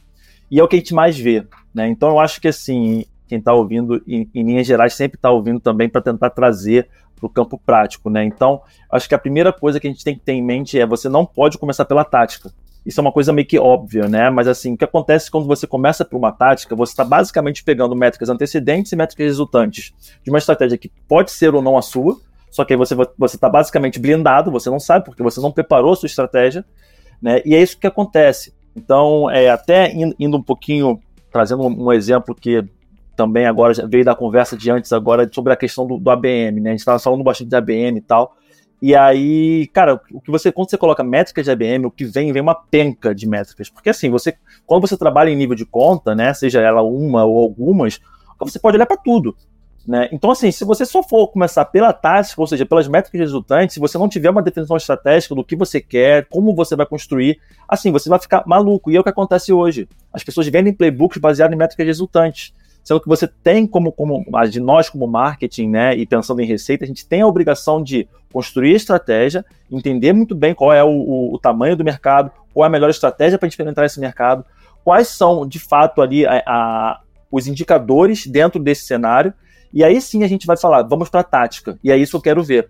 E 0.50 0.58
é 0.58 0.63
o 0.63 0.70
que 0.70 0.78
a 0.78 0.80
gente 0.80 0.94
mais 0.94 1.20
vê. 1.20 1.46
Né? 1.74 1.90
Então 1.90 2.12
eu 2.12 2.20
acho 2.20 2.40
que 2.40 2.48
assim, 2.48 3.04
quem 3.28 3.40
está 3.40 3.54
ouvindo, 3.54 4.01
em, 4.08 4.30
em 4.34 4.44
linhas 4.46 4.68
gerais, 4.68 4.94
sempre 4.94 5.18
está 5.18 5.32
ouvindo 5.32 5.60
também 5.60 5.90
para 5.90 6.00
tentar 6.00 6.30
trazer 6.30 6.88
para 7.22 7.28
o 7.28 7.30
campo 7.30 7.62
prático, 7.63 8.10
né? 8.10 8.25
Então, 8.25 8.62
acho 8.92 9.08
que 9.08 9.13
a 9.13 9.20
primeira 9.20 9.54
coisa 9.54 9.80
que 9.80 9.88
a 9.88 9.92
gente 9.92 10.04
tem 10.04 10.16
que 10.16 10.22
ter 10.22 10.34
em 10.34 10.42
mente 10.42 10.80
é 10.80 10.86
você 10.86 11.08
não 11.08 11.25
pode 11.25 11.58
começar 11.60 11.86
pela 11.86 12.04
tática. 12.04 12.51
isso 12.84 13.00
é 13.00 13.04
uma 13.04 13.12
coisa 13.12 13.32
meio 13.32 13.48
que 13.48 13.60
óbvia, 13.60 14.08
né? 14.08 14.30
Mas 14.32 14.48
assim, 14.48 14.74
o 14.74 14.78
que 14.78 14.84
acontece 14.84 15.30
quando 15.30 15.46
você 15.46 15.68
começa 15.68 16.04
por 16.04 16.18
uma 16.18 16.32
tática, 16.32 16.75
você 16.75 16.94
está 16.94 17.06
basicamente 17.06 17.63
pegando 17.63 17.96
métricas 17.96 18.30
antecedentes 18.30 18.92
e 18.92 18.96
métricas 18.96 19.28
resultantes 19.28 19.94
de 20.24 20.32
uma 20.32 20.40
estratégia 20.40 20.78
que 20.78 20.92
pode 21.08 21.32
ser 21.32 21.54
ou 21.54 21.62
não 21.62 21.78
a 21.78 21.82
sua, 21.82 22.20
só 22.50 22.66
que 22.66 22.74
aí 22.74 22.78
você 22.78 22.96
está 23.36 23.48
basicamente 23.48 24.00
blindado, 24.00 24.51
você 24.51 24.70
não 24.70 24.80
sabe 24.80 25.06
porque 25.06 25.22
você 25.22 25.40
não 25.40 25.51
preparou 25.51 25.94
a 25.94 25.96
sua 25.96 26.08
estratégia, 26.08 26.66
né? 27.22 27.42
E 27.46 27.56
é 27.56 27.62
isso 27.62 27.78
que 27.78 27.88
acontece. 27.88 28.54
Então, 28.75 29.30
é, 29.30 29.50
até 29.50 29.94
indo 29.94 30.38
um 30.38 30.44
pouquinho, 30.44 31.00
trazendo 31.32 31.63
um, 31.63 31.92
exemplo 31.94 32.34
que 32.34 32.63
também 33.15 33.46
agora 33.46 33.74
veio 33.88 34.06
da 34.06 34.15
conversa 34.15 34.56
de 34.56 34.72
antes 34.72 34.91
agora 34.94 35.30
sobre 35.32 35.53
a 35.53 35.56
questão 35.56 35.86
do, 35.86 35.98
do 35.98 36.10
ABM, 36.10 36.60
né? 36.60 36.70
A 36.70 36.74
gente 36.74 36.80
estava 36.80 37.00
falando 37.00 37.24
bastante 37.24 37.50
de 37.50 37.56
ABM 37.56 37.98
e 37.98 38.01
tal. 38.01 38.36
E 38.82 38.96
aí, 38.96 39.68
cara, 39.68 40.01
o 40.12 40.20
que 40.20 40.32
você 40.32 40.51
quando 40.51 40.70
você 40.70 40.77
coloca 40.77 41.03
métricas 41.03 41.46
de 41.46 41.51
ABM, 41.51 41.86
o 41.86 41.91
que 41.91 42.03
vem 42.03 42.34
vem 42.34 42.41
uma 42.41 42.56
penca 42.56 43.13
de 43.13 43.27
métricas, 43.27 43.70
porque 43.70 43.91
assim, 43.91 44.10
você 44.10 44.36
quando 44.65 44.88
você 44.88 44.98
trabalha 44.98 45.30
em 45.30 45.36
nível 45.36 45.56
de 45.56 45.65
conta, 45.65 46.15
né, 46.15 46.34
seja 46.34 46.62
ela 46.62 46.82
uma 46.82 47.24
ou 47.24 47.38
algumas, 47.38 48.00
você 48.39 48.58
pode 48.58 48.77
olhar 48.77 48.88
para 48.88 48.98
tudo. 48.98 49.36
Né? 49.88 50.08
Então, 50.12 50.30
assim, 50.30 50.51
se 50.51 50.63
você 50.63 50.86
só 50.86 51.01
for 51.01 51.27
começar 51.27 51.65
pela 51.65 51.91
tática, 51.91 52.39
ou 52.39 52.46
seja, 52.46 52.65
pelas 52.65 52.88
métricas 52.88 53.20
resultantes, 53.20 53.74
se 53.74 53.80
você 53.80 53.98
não 53.98 54.08
tiver 54.08 54.30
uma 54.30 54.41
definição 54.41 54.77
estratégica 54.77 55.34
do 55.34 55.44
que 55.44 55.56
você 55.56 55.82
quer, 55.82 56.27
como 56.30 56.53
você 56.53 56.75
vai 56.75 56.86
construir, 56.86 57.39
assim, 57.68 57.91
você 57.91 58.08
vai 58.08 58.20
ficar 58.20 58.44
maluco. 58.46 58.91
E 58.91 58.96
é 58.96 59.00
o 59.00 59.03
que 59.03 59.10
acontece 59.10 59.51
hoje. 59.51 59.89
As 60.13 60.24
pessoas 60.24 60.48
vendem 60.48 60.74
playbooks 60.74 61.20
baseados 61.20 61.56
em 61.56 61.58
métricas 61.58 61.86
resultantes. 61.86 62.53
Sendo 62.84 63.00
que 63.00 63.08
você 63.08 63.28
tem 63.28 63.68
como, 63.68 63.92
como 63.92 64.26
de 64.50 64.60
nós 64.60 64.90
como 64.90 65.06
marketing, 65.08 65.70
né, 65.70 65.96
e 65.96 66.06
pensando 66.06 66.42
em 66.42 66.46
receita, 66.46 66.84
a 66.84 66.88
gente 66.88 67.06
tem 67.06 67.22
a 67.22 67.28
obrigação 67.28 67.82
de 67.82 68.08
construir 68.34 68.74
estratégia, 68.74 69.46
entender 69.70 70.14
muito 70.14 70.34
bem 70.34 70.56
qual 70.56 70.74
é 70.74 70.84
o, 70.84 70.90
o, 70.90 71.34
o 71.36 71.40
tamanho 71.40 71.76
do 71.76 71.84
mercado, 71.84 72.32
qual 72.54 72.66
é 72.66 72.68
a 72.68 72.72
melhor 72.72 72.90
estratégia 72.90 73.38
para 73.38 73.48
a 73.48 73.50
gente 73.50 73.62
entrar 73.62 73.84
nesse 73.84 74.00
mercado, 74.00 74.44
quais 74.84 75.10
são, 75.10 75.48
de 75.48 75.60
fato, 75.60 76.02
ali 76.02 76.26
a, 76.26 76.42
a, 76.46 77.02
os 77.32 77.48
indicadores 77.48 78.26
dentro 78.26 78.62
desse 78.62 78.86
cenário, 78.86 79.34
e 79.74 79.84
aí 79.84 80.02
sim 80.02 80.24
a 80.24 80.28
gente 80.28 80.48
vai 80.48 80.58
falar, 80.58 80.84
vamos 80.84 81.10
para 81.10 81.22
a 81.22 81.24
tática. 81.24 81.80
E 81.84 81.92
é 81.92 81.98
isso 81.98 82.12
que 82.12 82.18
eu 82.18 82.22
quero 82.22 82.44
ver. 82.44 82.68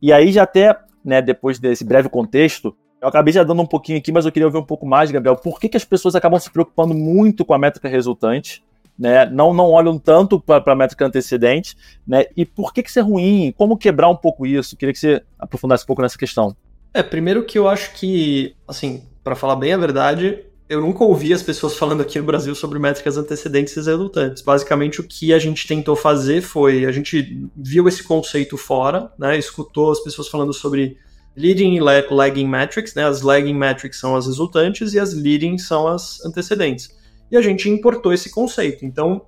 E 0.00 0.12
aí 0.12 0.32
já 0.32 0.44
até, 0.44 0.78
né, 1.04 1.20
depois 1.20 1.58
desse 1.58 1.84
breve 1.84 2.08
contexto, 2.08 2.74
eu 3.00 3.08
acabei 3.08 3.32
já 3.32 3.42
dando 3.42 3.60
um 3.60 3.66
pouquinho 3.66 3.98
aqui, 3.98 4.12
mas 4.12 4.24
eu 4.24 4.32
queria 4.32 4.46
ouvir 4.46 4.58
um 4.58 4.64
pouco 4.64 4.86
mais, 4.86 5.10
Gabriel. 5.10 5.36
Por 5.36 5.58
que, 5.58 5.68
que 5.68 5.76
as 5.76 5.84
pessoas 5.84 6.14
acabam 6.14 6.38
se 6.38 6.50
preocupando 6.50 6.94
muito 6.94 7.44
com 7.44 7.52
a 7.52 7.58
métrica 7.58 7.88
resultante? 7.88 8.62
Né, 8.98 9.26
não, 9.26 9.54
não 9.54 9.70
olham 9.70 9.98
tanto 9.98 10.38
para 10.38 10.62
a 10.64 10.76
métrica 10.76 11.06
antecedente, 11.06 11.74
né, 12.06 12.26
e 12.36 12.44
por 12.44 12.72
que, 12.72 12.82
que 12.82 12.90
isso 12.90 12.98
é 12.98 13.02
ruim? 13.02 13.52
Como 13.56 13.76
quebrar 13.76 14.08
um 14.08 14.14
pouco 14.14 14.46
isso? 14.46 14.76
Queria 14.76 14.92
que 14.92 14.98
você 14.98 15.22
aprofundasse 15.38 15.82
um 15.82 15.86
pouco 15.86 16.02
nessa 16.02 16.18
questão. 16.18 16.54
É, 16.94 17.02
primeiro 17.02 17.42
que 17.44 17.58
eu 17.58 17.66
acho 17.66 17.94
que, 17.94 18.54
assim, 18.68 19.02
para 19.24 19.34
falar 19.34 19.56
bem 19.56 19.72
a 19.72 19.78
verdade, 19.78 20.44
eu 20.68 20.80
nunca 20.80 21.04
ouvi 21.04 21.32
as 21.32 21.42
pessoas 21.42 21.74
falando 21.74 22.00
aqui 22.00 22.18
no 22.18 22.24
Brasil 22.24 22.54
sobre 22.54 22.78
métricas 22.78 23.16
antecedentes 23.16 23.76
e 23.76 23.80
resultantes. 23.82 24.42
Basicamente, 24.42 25.00
o 25.00 25.04
que 25.04 25.32
a 25.32 25.38
gente 25.38 25.66
tentou 25.66 25.94
fazer 25.94 26.40
foi, 26.40 26.86
a 26.86 26.92
gente 26.92 27.46
viu 27.56 27.88
esse 27.88 28.02
conceito 28.02 28.56
fora, 28.56 29.12
né, 29.18 29.36
escutou 29.36 29.90
as 29.90 30.00
pessoas 30.00 30.28
falando 30.28 30.52
sobre 30.52 30.96
leading 31.36 31.74
e 31.74 31.80
lagging 31.80 32.46
metrics, 32.46 32.94
né, 32.94 33.06
as 33.06 33.22
lagging 33.22 33.54
metrics 33.54 33.98
são 33.98 34.16
as 34.16 34.26
resultantes 34.26 34.94
e 34.94 34.98
as 34.98 35.12
leading 35.12 35.58
são 35.58 35.86
as 35.86 36.24
antecedentes. 36.24 36.90
E 37.32 37.36
a 37.36 37.40
gente 37.40 37.70
importou 37.70 38.12
esse 38.12 38.30
conceito. 38.30 38.84
Então, 38.84 39.22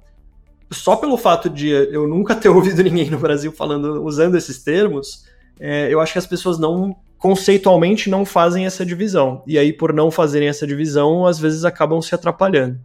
só 0.71 0.95
pelo 0.95 1.17
fato 1.17 1.49
de 1.49 1.71
eu 1.71 2.07
nunca 2.07 2.37
ter 2.37 2.51
ouvido 2.51 2.83
ninguém 2.83 3.11
no 3.11 3.19
Brasil 3.19 3.51
falando, 3.51 4.05
usando 4.05 4.37
esses 4.37 4.63
termos, 4.63 5.25
é, 5.59 5.89
eu 5.91 5.99
acho 6.01 6.13
que 6.13 6.19
as 6.19 6.27
pessoas 6.27 6.59
não 6.59 6.95
conceitualmente 7.17 8.11
não 8.11 8.27
fazem 8.27 8.67
essa 8.67 8.85
divisão. 8.85 9.43
E 9.47 9.59
aí, 9.59 9.73
por 9.73 9.95
não 9.95 10.11
fazerem 10.11 10.49
essa 10.49 10.67
divisão, 10.67 11.25
às 11.25 11.39
vezes 11.39 11.65
acabam 11.65 12.03
se 12.03 12.15
atrapalhando. 12.15 12.79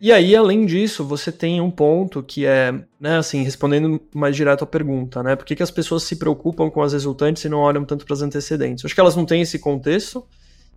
E 0.00 0.12
aí, 0.12 0.34
além 0.34 0.66
disso, 0.66 1.04
você 1.04 1.30
tem 1.30 1.60
um 1.60 1.70
ponto 1.70 2.20
que 2.22 2.44
é, 2.44 2.72
né, 3.00 3.16
assim, 3.16 3.44
respondendo 3.44 4.00
mais 4.12 4.34
direto 4.34 4.64
à 4.64 4.66
pergunta, 4.66 5.22
né? 5.22 5.36
Por 5.36 5.46
que, 5.46 5.54
que 5.54 5.62
as 5.62 5.70
pessoas 5.70 6.02
se 6.02 6.16
preocupam 6.16 6.68
com 6.68 6.82
as 6.82 6.92
resultantes 6.92 7.44
e 7.44 7.48
não 7.48 7.60
olham 7.60 7.84
tanto 7.84 8.04
para 8.04 8.14
as 8.14 8.22
antecedentes? 8.22 8.84
acho 8.84 8.94
que 8.94 9.00
elas 9.00 9.14
não 9.14 9.24
têm 9.24 9.42
esse 9.42 9.58
contexto 9.58 10.26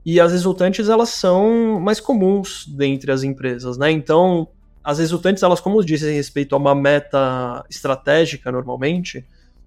e 0.06 0.20
as 0.20 0.32
resultantes, 0.32 0.90
elas 0.90 1.10
são 1.10 1.80
mais 1.80 2.00
comuns 2.00 2.66
dentre 2.68 3.12
as 3.12 3.24
empresas, 3.24 3.78
né? 3.78 3.92
Então, 3.92 4.48
as 4.84 5.00
resultantes, 5.00 5.44
elas, 5.44 5.60
como 5.60 5.84
dizem 5.84 6.16
respeito 6.16 6.56
a 6.56 6.58
uma 6.58 6.74
meta 6.74 7.66
estratégica, 7.70 8.52
normalmente, 8.52 9.26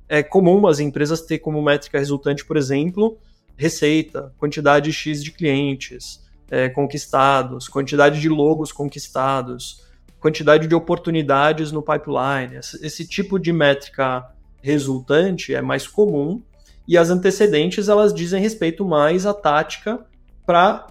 é 0.09 0.23
comum 0.23 0.67
as 0.67 0.81
empresas 0.81 1.21
ter 1.21 1.39
como 1.39 1.62
métrica 1.62 1.99
resultante, 1.99 2.45
por 2.45 2.57
exemplo, 2.57 3.19
receita, 3.57 4.33
quantidade 4.39 4.93
X 4.93 5.23
de 5.23 5.31
clientes 5.31 6.23
é, 6.51 6.69
conquistados, 6.69 7.69
quantidade 7.69 8.21
de 8.21 8.29
logos 8.29 8.73
conquistados, 8.73 9.87
quantidade 10.19 10.67
de 10.67 10.75
oportunidades 10.75 11.73
no 11.73 11.83
pipeline. 11.83 12.57
Esse, 12.57 12.85
esse 12.85 13.07
tipo 13.07 13.39
de 13.39 13.53
métrica 13.53 14.27
resultante 14.62 15.55
é 15.55 15.61
mais 15.61 15.87
comum 15.87 16.43
e 16.87 16.97
as 16.99 17.11
antecedentes 17.11 17.89
elas 17.89 18.12
dizem 18.12 18.41
respeito 18.41 18.85
mais 18.85 19.27
à 19.27 19.35
tática 19.35 20.05
para 20.52 20.87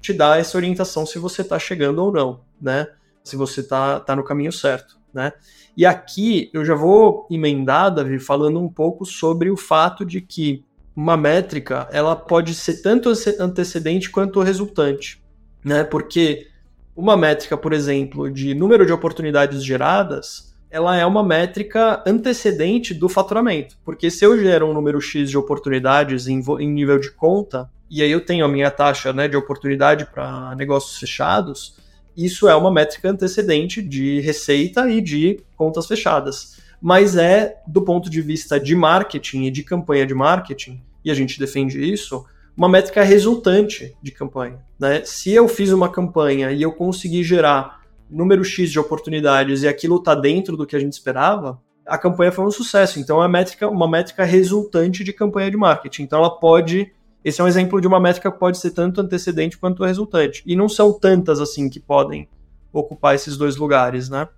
te 0.00 0.14
dar 0.14 0.40
essa 0.40 0.56
orientação 0.56 1.04
se 1.04 1.18
você 1.18 1.42
está 1.42 1.58
chegando 1.58 1.98
ou 1.98 2.10
não, 2.10 2.40
né? 2.58 2.86
Se 3.22 3.36
você 3.36 3.60
está 3.60 4.00
tá 4.00 4.16
no 4.16 4.24
caminho 4.24 4.50
certo, 4.50 4.98
né? 5.12 5.30
E 5.76 5.84
aqui 5.84 6.50
eu 6.54 6.64
já 6.64 6.74
vou 6.74 7.26
emendar, 7.30 7.94
Davi, 7.94 8.18
falando 8.18 8.58
um 8.58 8.68
pouco 8.68 9.04
sobre 9.04 9.50
o 9.50 9.58
fato 9.58 10.06
de 10.06 10.22
que 10.22 10.64
uma 10.96 11.18
métrica 11.18 11.86
ela 11.92 12.16
pode 12.16 12.54
ser 12.54 12.80
tanto 12.80 13.12
antecedente 13.38 14.08
quanto 14.08 14.40
resultante, 14.40 15.22
né? 15.62 15.84
Porque 15.84 16.46
uma 16.96 17.14
métrica, 17.14 17.58
por 17.58 17.74
exemplo, 17.74 18.30
de 18.30 18.54
número 18.54 18.86
de 18.86 18.92
oportunidades 18.92 19.62
geradas, 19.62 20.56
ela 20.70 20.96
é 20.96 21.04
uma 21.04 21.22
métrica 21.22 22.02
antecedente 22.06 22.94
do 22.94 23.10
faturamento. 23.10 23.76
Porque 23.84 24.10
se 24.10 24.24
eu 24.24 24.40
gero 24.40 24.66
um 24.66 24.72
número 24.72 24.98
X 24.98 25.28
de 25.28 25.36
oportunidades 25.36 26.26
em, 26.26 26.42
em 26.58 26.72
nível 26.72 26.98
de 26.98 27.10
conta, 27.10 27.70
e 27.90 28.02
aí 28.02 28.10
eu 28.10 28.24
tenho 28.24 28.44
a 28.44 28.48
minha 28.48 28.70
taxa 28.70 29.12
né, 29.12 29.28
de 29.28 29.36
oportunidade 29.36 30.06
para 30.06 30.54
negócios 30.56 30.98
fechados, 30.98 31.76
isso 32.16 32.48
é 32.48 32.54
uma 32.54 32.70
métrica 32.70 33.10
antecedente 33.10 33.82
de 33.82 34.20
receita 34.20 34.88
e 34.88 35.00
de 35.00 35.40
contas 35.56 35.86
fechadas 35.86 36.54
mas 36.86 37.16
é, 37.16 37.62
do 37.66 37.80
ponto 37.80 38.10
de 38.10 38.20
vista 38.20 38.60
de 38.60 38.76
marketing 38.76 39.44
e 39.44 39.50
de 39.50 39.62
campanha 39.62 40.06
de 40.06 40.12
marketing, 40.12 40.82
e 41.02 41.10
a 41.10 41.14
gente 41.14 41.38
defende 41.38 41.80
isso, 41.82 42.26
uma 42.54 42.68
métrica 42.68 43.02
resultante 43.02 43.96
de 44.02 44.12
campanha. 44.12 44.58
Né? 44.78 45.00
Se 45.02 45.32
eu 45.32 45.48
fiz 45.48 45.72
uma 45.72 45.88
campanha 45.88 46.52
e 46.52 46.60
eu 46.60 46.70
consegui 46.72 47.24
gerar 47.24 47.80
número 48.10 48.44
X 48.44 48.70
de 48.70 48.78
oportunidades 48.78 49.62
e 49.62 49.68
aquilo 49.68 49.96
está 49.96 50.14
dentro 50.14 50.58
do 50.58 50.66
que 50.66 50.76
a 50.76 50.78
gente 50.78 50.92
esperava, 50.92 51.58
a 51.86 51.96
campanha 51.96 52.30
foi 52.30 52.44
um 52.44 52.50
sucesso. 52.50 53.00
Então 53.00 53.16
é 53.16 53.20
uma 53.20 53.28
métrica, 53.30 53.66
uma 53.66 53.88
métrica 53.88 54.22
resultante 54.22 55.02
de 55.02 55.12
campanha 55.14 55.50
de 55.50 55.56
marketing. 55.56 56.02
Então 56.02 56.18
ela 56.18 56.38
pode. 56.38 56.92
Esse 57.24 57.40
é 57.40 57.44
um 57.44 57.48
exemplo 57.48 57.80
de 57.80 57.86
uma 57.86 57.98
métrica 57.98 58.30
que 58.30 58.38
pode 58.38 58.58
ser 58.58 58.70
tanto 58.72 59.00
antecedente 59.00 59.56
quanto 59.56 59.84
resultante. 59.84 60.42
E 60.44 60.54
não 60.54 60.68
são 60.68 60.92
tantas 60.92 61.40
assim 61.40 61.70
que 61.70 61.80
podem 61.80 62.28
ocupar 62.72 63.14
esses 63.14 63.36
dois 63.36 63.56
lugares, 63.56 64.10
né? 64.10 64.28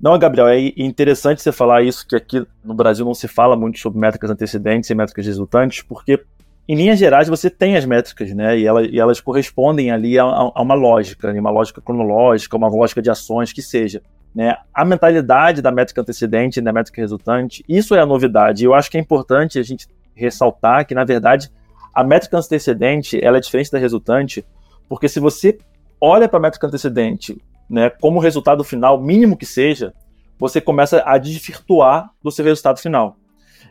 Não, 0.00 0.18
Gabriel, 0.18 0.48
é 0.48 0.58
interessante 0.76 1.42
você 1.42 1.52
falar 1.52 1.82
isso, 1.82 2.06
que 2.06 2.16
aqui 2.16 2.44
no 2.64 2.74
Brasil 2.74 3.04
não 3.04 3.14
se 3.14 3.28
fala 3.28 3.54
muito 3.54 3.78
sobre 3.78 4.00
métricas 4.00 4.30
antecedentes 4.30 4.90
e 4.90 4.94
métricas 4.94 5.26
resultantes, 5.26 5.82
porque 5.82 6.24
em 6.68 6.74
linhas 6.74 6.98
gerais 6.98 7.28
você 7.28 7.50
tem 7.50 7.76
as 7.76 7.84
métricas, 7.84 8.32
né? 8.32 8.58
E, 8.58 8.62
e 8.62 8.98
elas 8.98 9.20
correspondem 9.20 9.90
ali 9.90 10.18
a, 10.18 10.24
a 10.24 10.62
uma 10.62 10.74
lógica, 10.74 11.32
né? 11.32 11.38
uma 11.38 11.50
lógica 11.50 11.80
cronológica, 11.80 12.56
uma 12.56 12.68
lógica 12.68 13.02
de 13.02 13.10
ações 13.10 13.52
que 13.52 13.60
seja. 13.60 14.02
Né? 14.34 14.56
A 14.72 14.84
mentalidade 14.84 15.60
da 15.60 15.70
métrica 15.70 16.00
antecedente 16.00 16.58
e 16.58 16.62
da 16.62 16.72
métrica 16.72 17.00
resultante, 17.00 17.64
isso 17.68 17.94
é 17.94 18.00
a 18.00 18.06
novidade. 18.06 18.64
Eu 18.64 18.74
acho 18.74 18.90
que 18.90 18.96
é 18.96 19.00
importante 19.00 19.58
a 19.58 19.62
gente 19.62 19.86
ressaltar 20.14 20.86
que, 20.86 20.94
na 20.94 21.04
verdade, 21.04 21.50
a 21.92 22.02
métrica 22.02 22.38
antecedente 22.38 23.22
ela 23.22 23.36
é 23.38 23.40
diferente 23.40 23.70
da 23.70 23.78
resultante, 23.78 24.44
porque 24.88 25.08
se 25.08 25.20
você 25.20 25.58
olha 26.00 26.28
para 26.28 26.38
a 26.38 26.42
métrica 26.42 26.66
antecedente 26.66 27.40
né, 27.68 27.90
como 27.90 28.18
resultado 28.18 28.64
final, 28.64 29.00
mínimo 29.00 29.36
que 29.36 29.46
seja, 29.46 29.94
você 30.38 30.60
começa 30.60 31.02
a 31.06 31.16
desvirtuar 31.18 32.10
do 32.22 32.30
seu 32.30 32.44
resultado 32.44 32.78
final. 32.78 33.16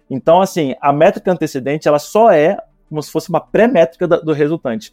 Então, 0.09 0.41
assim, 0.41 0.75
a 0.81 0.91
métrica 0.93 1.31
antecedente, 1.31 1.87
ela 1.87 1.99
só 1.99 2.31
é 2.31 2.57
como 2.87 3.01
se 3.01 3.11
fosse 3.11 3.29
uma 3.29 3.39
pré-métrica 3.39 4.07
do 4.07 4.33
resultante. 4.33 4.91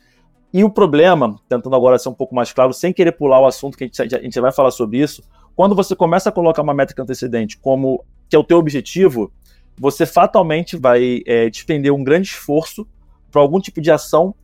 E 0.52 0.62
o 0.62 0.70
problema, 0.70 1.38
tentando 1.48 1.74
agora 1.74 1.98
ser 1.98 2.08
um 2.08 2.14
pouco 2.14 2.34
mais 2.34 2.52
claro, 2.52 2.72
sem 2.72 2.92
querer 2.92 3.12
pular 3.12 3.40
o 3.40 3.46
assunto 3.46 3.76
que 3.76 3.84
a 3.84 3.86
gente, 3.86 4.14
a 4.14 4.22
gente 4.22 4.40
vai 4.40 4.52
falar 4.52 4.70
sobre 4.70 4.98
isso, 4.98 5.22
quando 5.56 5.74
você 5.74 5.96
começa 5.96 6.28
a 6.28 6.32
colocar 6.32 6.62
uma 6.62 6.72
métrica 6.72 7.02
antecedente 7.02 7.58
como 7.58 8.04
que 8.28 8.36
é 8.36 8.38
o 8.38 8.44
teu 8.44 8.58
objetivo, 8.58 9.32
você 9.76 10.06
fatalmente 10.06 10.76
vai 10.76 11.22
é, 11.26 11.50
despender 11.50 11.92
um 11.92 12.04
grande 12.04 12.28
esforço 12.28 12.86
para 13.30 13.40
algum 13.40 13.60
tipo 13.60 13.80
de 13.80 13.90
ação 13.90 14.34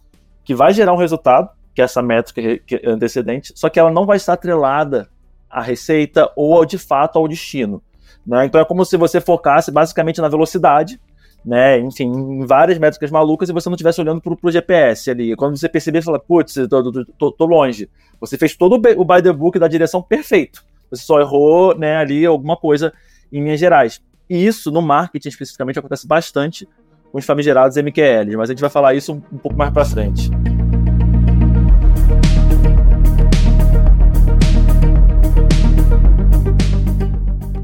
que 0.45 0.55
vai 0.55 0.73
gerar 0.73 0.93
um 0.93 0.99
resultado, 0.99 1.49
que 1.75 1.81
é 1.81 1.85
essa 1.85 2.03
métrica 2.03 2.41
antecedente, 2.85 3.53
só 3.57 3.69
que 3.69 3.79
ela 3.79 3.91
não 3.91 4.07
vai 4.07 4.17
estar 4.17 4.35
atrelada 4.35 5.09
à 5.49 5.61
receita 5.61 6.31
ou 6.37 6.65
de 6.65 6.79
fato 6.79 7.19
ao 7.19 7.27
destino. 7.27 7.83
Né? 8.27 8.47
Então 8.47 8.61
é 8.61 8.65
como 8.65 8.85
se 8.85 8.97
você 8.97 9.21
focasse 9.21 9.71
basicamente 9.71 10.21
na 10.21 10.29
velocidade 10.29 11.01
né? 11.45 11.79
Enfim, 11.79 12.07
em 12.07 12.47
várias 12.47 12.79
métricas 12.79 13.11
malucas 13.11 13.49
e 13.49 13.53
você 13.53 13.69
não 13.69 13.75
estivesse 13.75 14.01
olhando 14.01 14.21
para 14.21 14.35
o 14.41 14.51
GPS 14.51 15.11
ali. 15.11 15.37
Quando 15.37 15.57
você 15.57 15.69
perceber, 15.69 16.01
você 16.01 16.07
fala, 16.07 16.19
putz, 16.19 16.55
tô, 16.55 16.93
tô, 16.93 17.05
tô, 17.05 17.33
tô, 17.33 17.45
longe. 17.45 17.89
Você 18.19 18.39
fez 18.39 18.57
todo 18.57 18.75
o 18.75 19.05
by 19.05 19.23
the 19.23 19.33
book 19.33 19.59
da 19.59 19.69
direção 19.69 20.03
perfeito. 20.03 20.65
Você 20.91 21.05
só 21.05 21.21
errou, 21.21 21.77
né, 21.77 21.97
ali 21.97 22.25
alguma 22.25 22.57
coisa 22.57 22.93
em 23.31 23.43
Minas 23.43 23.61
Gerais. 23.61 24.01
E 24.29 24.47
isso, 24.47 24.71
no 24.71 24.81
marketing 24.81 25.29
especificamente, 25.29 25.79
acontece 25.79 26.07
bastante 26.07 26.67
com 27.15 27.19
os 27.21 27.25
famigerados 27.25 27.77
MQLs, 27.77 28.37
mas 28.37 28.51
a 28.51 28.53
gente 28.53 28.61
vai 28.61 28.69
falar 28.69 28.93
isso 28.93 29.13
um, 29.13 29.39
pouco 29.39 29.57
mais 29.57 29.73
para 29.73 29.85
frente. 29.85 30.29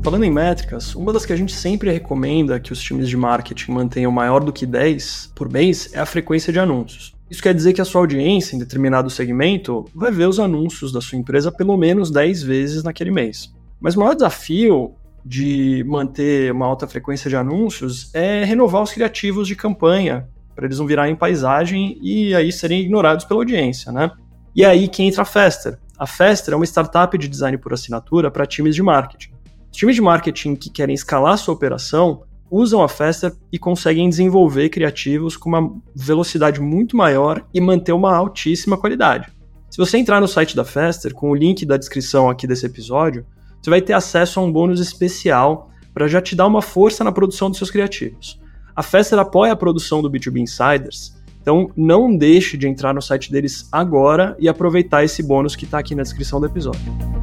Falando 0.04 0.23
em 0.23 0.30
métricas, 0.30 0.95
uma 0.95 1.12
das 1.12 1.26
que 1.26 1.33
a 1.33 1.37
gente 1.37 1.52
sempre 1.52 1.90
recomenda 1.90 2.61
que 2.61 2.73
os 2.73 2.80
times 2.80 3.09
de 3.09 3.16
marketing 3.16 3.73
mantenham 3.73 4.12
maior 4.12 4.38
do 4.38 4.52
que 4.52 4.64
10 4.64 5.33
por 5.35 5.50
mês 5.50 5.92
é 5.92 5.99
a 5.99 6.07
frequência 6.07 6.52
de 6.52 6.61
anúncios. 6.61 7.12
Isso 7.28 7.42
quer 7.42 7.52
dizer 7.52 7.73
que 7.73 7.80
a 7.80 7.85
sua 7.85 8.02
audiência 8.02 8.54
em 8.54 8.59
determinado 8.61 9.11
segmento 9.11 9.85
vai 9.92 10.12
ver 10.12 10.28
os 10.28 10.38
anúncios 10.38 10.92
da 10.92 11.00
sua 11.00 11.19
empresa 11.19 11.50
pelo 11.50 11.76
menos 11.76 12.09
10 12.12 12.45
vezes 12.45 12.85
naquele 12.85 13.11
mês. 13.11 13.52
Mas 13.80 13.97
o 13.97 13.99
maior 13.99 14.14
desafio 14.14 14.95
de 15.25 15.85
manter 15.87 16.53
uma 16.53 16.67
alta 16.67 16.87
frequência 16.87 17.29
de 17.29 17.37
anúncios 17.37 18.15
é 18.15 18.45
renovar 18.45 18.83
os 18.83 18.93
criativos 18.93 19.47
de 19.47 19.55
campanha, 19.55 20.29
para 20.55 20.67
eles 20.67 20.79
não 20.79 20.87
virarem 20.87 21.15
paisagem 21.15 21.99
e 22.03 22.35
aí 22.35 22.53
serem 22.53 22.81
ignorados 22.81 23.25
pela 23.25 23.41
audiência, 23.41 23.93
né? 23.93 24.11
E 24.55 24.65
é 24.65 24.67
aí 24.67 24.89
que 24.89 25.03
entra 25.03 25.23
a 25.23 25.25
Fester. 25.25 25.79
A 25.99 26.07
Fester 26.07 26.55
é 26.55 26.57
uma 26.57 26.65
startup 26.65 27.17
de 27.17 27.29
design 27.29 27.57
por 27.59 27.73
assinatura 27.73 28.31
para 28.31 28.47
times 28.47 28.75
de 28.75 28.83
marketing. 28.83 29.31
Os 29.71 29.77
times 29.77 29.95
de 29.95 30.03
marketing 30.03 30.57
que 30.57 30.71
querem 30.71 30.95
escalar 30.95 31.39
sua 31.39 31.55
operação 31.55 32.23
usam 32.50 32.83
a 32.83 32.89
Fester 32.89 33.33
e 33.53 33.59
conseguem 33.59 34.09
desenvolver 34.09 34.69
criativos 34.71 35.37
com 35.37 35.49
uma 35.49 35.73
velocidade 35.95 36.61
muito 36.61 36.97
maior 36.97 37.47
e 37.55 37.61
manter 37.61 37.93
uma 37.93 38.15
altíssima 38.15 38.77
qualidade. 38.77 39.31
Se 39.71 39.79
você 39.79 39.99
entrar 39.99 40.21
no 40.21 40.27
site 40.27 40.57
da 40.57 40.65
Fester, 40.65 41.15
com 41.15 41.31
o 41.31 41.35
link 41.35 41.65
da 41.65 41.77
descrição 41.77 42.29
aqui 42.29 42.45
desse 42.45 42.67
episódio, 42.67 43.25
você 43.61 43.71
vai 43.71 43.81
ter 43.81 43.93
acesso 43.93 44.40
a 44.40 44.43
um 44.43 44.50
bônus 44.52 44.81
especial 44.81 45.71
para 45.93 46.09
já 46.09 46.21
te 46.21 46.35
dar 46.35 46.47
uma 46.47 46.62
força 46.62 47.05
na 47.05 47.12
produção 47.12 47.49
dos 47.49 47.59
seus 47.59 47.71
criativos. 47.71 48.40
A 48.75 48.83
Fester 48.83 49.19
apoia 49.19 49.52
a 49.52 49.57
produção 49.57 50.00
do 50.00 50.11
B2B 50.11 50.38
Insiders, 50.38 51.14
então 51.43 51.71
não 51.76 52.17
deixe 52.17 52.57
de 52.57 52.69
entrar 52.69 52.95
no 52.95 53.02
site 53.02 53.31
deles 53.31 53.69
agora 53.71 54.37
e 54.38 54.49
aproveitar 54.49 55.05
esse 55.05 55.23
bônus 55.23 55.57
que 55.57 55.64
está 55.64 55.79
aqui 55.79 55.95
na 55.95 56.02
descrição 56.02 56.40
do 56.40 56.47
episódio. 56.47 57.20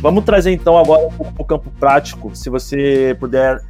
Vamos 0.00 0.24
trazer 0.24 0.50
então 0.52 0.78
agora 0.78 1.06
um 1.06 1.10
pouco 1.10 1.32
para 1.34 1.42
o 1.42 1.44
campo 1.44 1.70
prático, 1.78 2.34
se 2.34 2.48
você 2.48 3.14
puder 3.20 3.60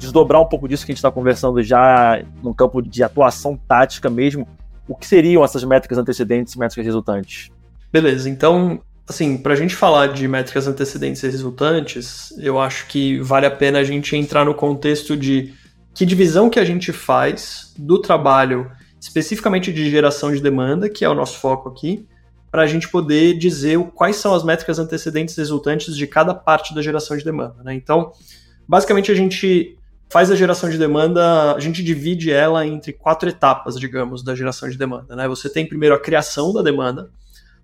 desdobrar 0.00 0.42
um 0.42 0.46
pouco 0.46 0.68
disso 0.68 0.84
que 0.84 0.90
a 0.90 0.94
gente 0.94 0.98
está 0.98 1.12
conversando 1.12 1.62
já 1.62 2.20
no 2.42 2.52
campo 2.52 2.82
de 2.82 3.04
atuação 3.04 3.56
tática 3.56 4.10
mesmo. 4.10 4.48
O 4.88 4.96
que 4.96 5.06
seriam 5.06 5.44
essas 5.44 5.62
métricas 5.62 5.96
antecedentes 5.96 6.54
e 6.54 6.58
métricas 6.58 6.84
resultantes? 6.84 7.50
Beleza, 7.92 8.28
então, 8.28 8.80
assim, 9.08 9.38
para 9.38 9.52
a 9.52 9.56
gente 9.56 9.76
falar 9.76 10.08
de 10.08 10.26
métricas 10.26 10.66
antecedentes 10.66 11.22
e 11.22 11.28
resultantes, 11.28 12.34
eu 12.38 12.60
acho 12.60 12.88
que 12.88 13.20
vale 13.20 13.46
a 13.46 13.50
pena 13.50 13.78
a 13.78 13.84
gente 13.84 14.16
entrar 14.16 14.44
no 14.44 14.54
contexto 14.54 15.16
de 15.16 15.54
que 15.94 16.04
divisão 16.04 16.50
que 16.50 16.58
a 16.58 16.64
gente 16.64 16.92
faz 16.92 17.72
do 17.78 18.00
trabalho 18.00 18.70
especificamente 19.00 19.72
de 19.72 19.88
geração 19.88 20.32
de 20.32 20.42
demanda, 20.42 20.90
que 20.90 21.04
é 21.04 21.08
o 21.08 21.14
nosso 21.14 21.38
foco 21.38 21.68
aqui, 21.68 22.06
para 22.50 22.62
a 22.62 22.66
gente 22.66 22.88
poder 22.88 23.36
dizer 23.36 23.78
quais 23.94 24.16
são 24.16 24.34
as 24.34 24.44
métricas 24.44 24.78
antecedentes 24.78 25.36
resultantes 25.36 25.96
de 25.96 26.06
cada 26.06 26.34
parte 26.34 26.74
da 26.74 26.82
geração 26.82 27.16
de 27.16 27.24
demanda. 27.24 27.62
Né? 27.62 27.74
Então, 27.74 28.12
basicamente, 28.66 29.10
a 29.10 29.14
gente 29.14 29.76
faz 30.08 30.30
a 30.30 30.36
geração 30.36 30.70
de 30.70 30.78
demanda, 30.78 31.54
a 31.54 31.60
gente 31.60 31.82
divide 31.82 32.30
ela 32.30 32.66
entre 32.66 32.92
quatro 32.92 33.28
etapas, 33.28 33.78
digamos, 33.78 34.22
da 34.22 34.34
geração 34.34 34.68
de 34.68 34.78
demanda. 34.78 35.16
Né? 35.16 35.26
Você 35.28 35.48
tem 35.48 35.66
primeiro 35.66 35.94
a 35.94 36.00
criação 36.00 36.52
da 36.52 36.62
demanda, 36.62 37.10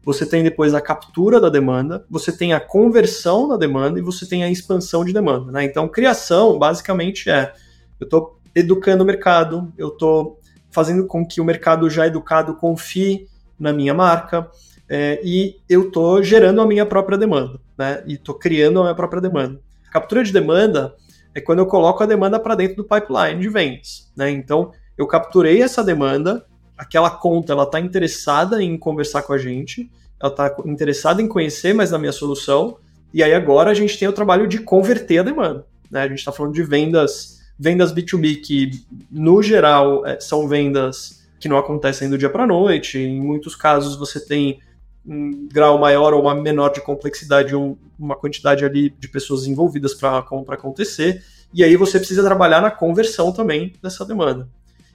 você 0.04 0.26
tem 0.26 0.42
depois 0.42 0.74
a 0.74 0.80
captura 0.80 1.40
da 1.40 1.48
demanda, 1.48 2.04
você 2.10 2.32
tem 2.32 2.52
a 2.52 2.60
conversão 2.60 3.48
da 3.48 3.56
demanda 3.56 3.98
e 3.98 4.02
você 4.02 4.26
tem 4.26 4.42
a 4.42 4.50
expansão 4.50 5.04
de 5.04 5.12
demanda. 5.12 5.52
Né? 5.52 5.64
Então, 5.64 5.88
criação, 5.88 6.58
basicamente, 6.58 7.30
é 7.30 7.52
eu 8.00 8.04
estou 8.04 8.40
educando 8.54 9.04
o 9.04 9.06
mercado, 9.06 9.72
eu 9.78 9.88
estou 9.88 10.40
fazendo 10.70 11.06
com 11.06 11.24
que 11.24 11.40
o 11.40 11.44
mercado 11.44 11.88
já 11.88 12.06
educado 12.06 12.56
confie 12.56 13.28
na 13.58 13.72
minha 13.72 13.94
marca, 13.94 14.50
é, 14.94 15.18
e 15.24 15.56
eu 15.70 15.86
estou 15.86 16.22
gerando 16.22 16.60
a 16.60 16.66
minha 16.66 16.84
própria 16.84 17.16
demanda, 17.16 17.58
né? 17.78 18.04
E 18.06 18.12
estou 18.12 18.34
criando 18.34 18.78
a 18.78 18.82
minha 18.82 18.94
própria 18.94 19.22
demanda. 19.22 19.58
Captura 19.90 20.22
de 20.22 20.30
demanda 20.30 20.94
é 21.34 21.40
quando 21.40 21.60
eu 21.60 21.66
coloco 21.66 22.02
a 22.02 22.06
demanda 22.06 22.38
para 22.38 22.54
dentro 22.54 22.76
do 22.76 22.84
pipeline 22.84 23.40
de 23.40 23.48
vendas, 23.48 24.12
né? 24.14 24.30
Então, 24.30 24.70
eu 24.98 25.06
capturei 25.06 25.62
essa 25.62 25.82
demanda, 25.82 26.44
aquela 26.76 27.08
conta 27.08 27.54
ela 27.54 27.62
está 27.62 27.80
interessada 27.80 28.62
em 28.62 28.76
conversar 28.76 29.22
com 29.22 29.32
a 29.32 29.38
gente, 29.38 29.90
ela 30.20 30.30
está 30.30 30.54
interessada 30.66 31.22
em 31.22 31.26
conhecer 31.26 31.72
mais 31.72 31.88
da 31.88 31.98
minha 31.98 32.12
solução, 32.12 32.76
e 33.14 33.22
aí 33.22 33.32
agora 33.32 33.70
a 33.70 33.74
gente 33.74 33.98
tem 33.98 34.08
o 34.08 34.12
trabalho 34.12 34.46
de 34.46 34.58
converter 34.58 35.20
a 35.20 35.22
demanda, 35.22 35.64
né? 35.90 36.02
A 36.02 36.08
gente 36.08 36.18
está 36.18 36.32
falando 36.32 36.52
de 36.52 36.62
vendas, 36.62 37.40
vendas 37.58 37.94
B2B 37.94 38.42
que 38.42 38.72
no 39.10 39.42
geral 39.42 40.04
é, 40.04 40.20
são 40.20 40.46
vendas 40.46 41.22
que 41.40 41.48
não 41.48 41.56
acontecem 41.56 42.10
do 42.10 42.18
dia 42.18 42.28
para 42.28 42.46
noite. 42.46 42.98
Em 42.98 43.22
muitos 43.22 43.56
casos 43.56 43.96
você 43.96 44.20
tem 44.20 44.60
um 45.04 45.48
grau 45.48 45.78
maior 45.78 46.14
ou 46.14 46.22
uma 46.22 46.34
menor 46.34 46.70
de 46.70 46.80
complexidade, 46.80 47.54
um, 47.54 47.76
uma 47.98 48.16
quantidade 48.16 48.64
ali 48.64 48.90
de 48.90 49.08
pessoas 49.08 49.46
envolvidas 49.46 49.94
para 49.94 50.18
acontecer, 50.18 51.22
e 51.52 51.62
aí 51.62 51.76
você 51.76 51.98
precisa 51.98 52.22
trabalhar 52.22 52.60
na 52.60 52.70
conversão 52.70 53.32
também 53.32 53.72
dessa 53.82 54.04
demanda. 54.04 54.48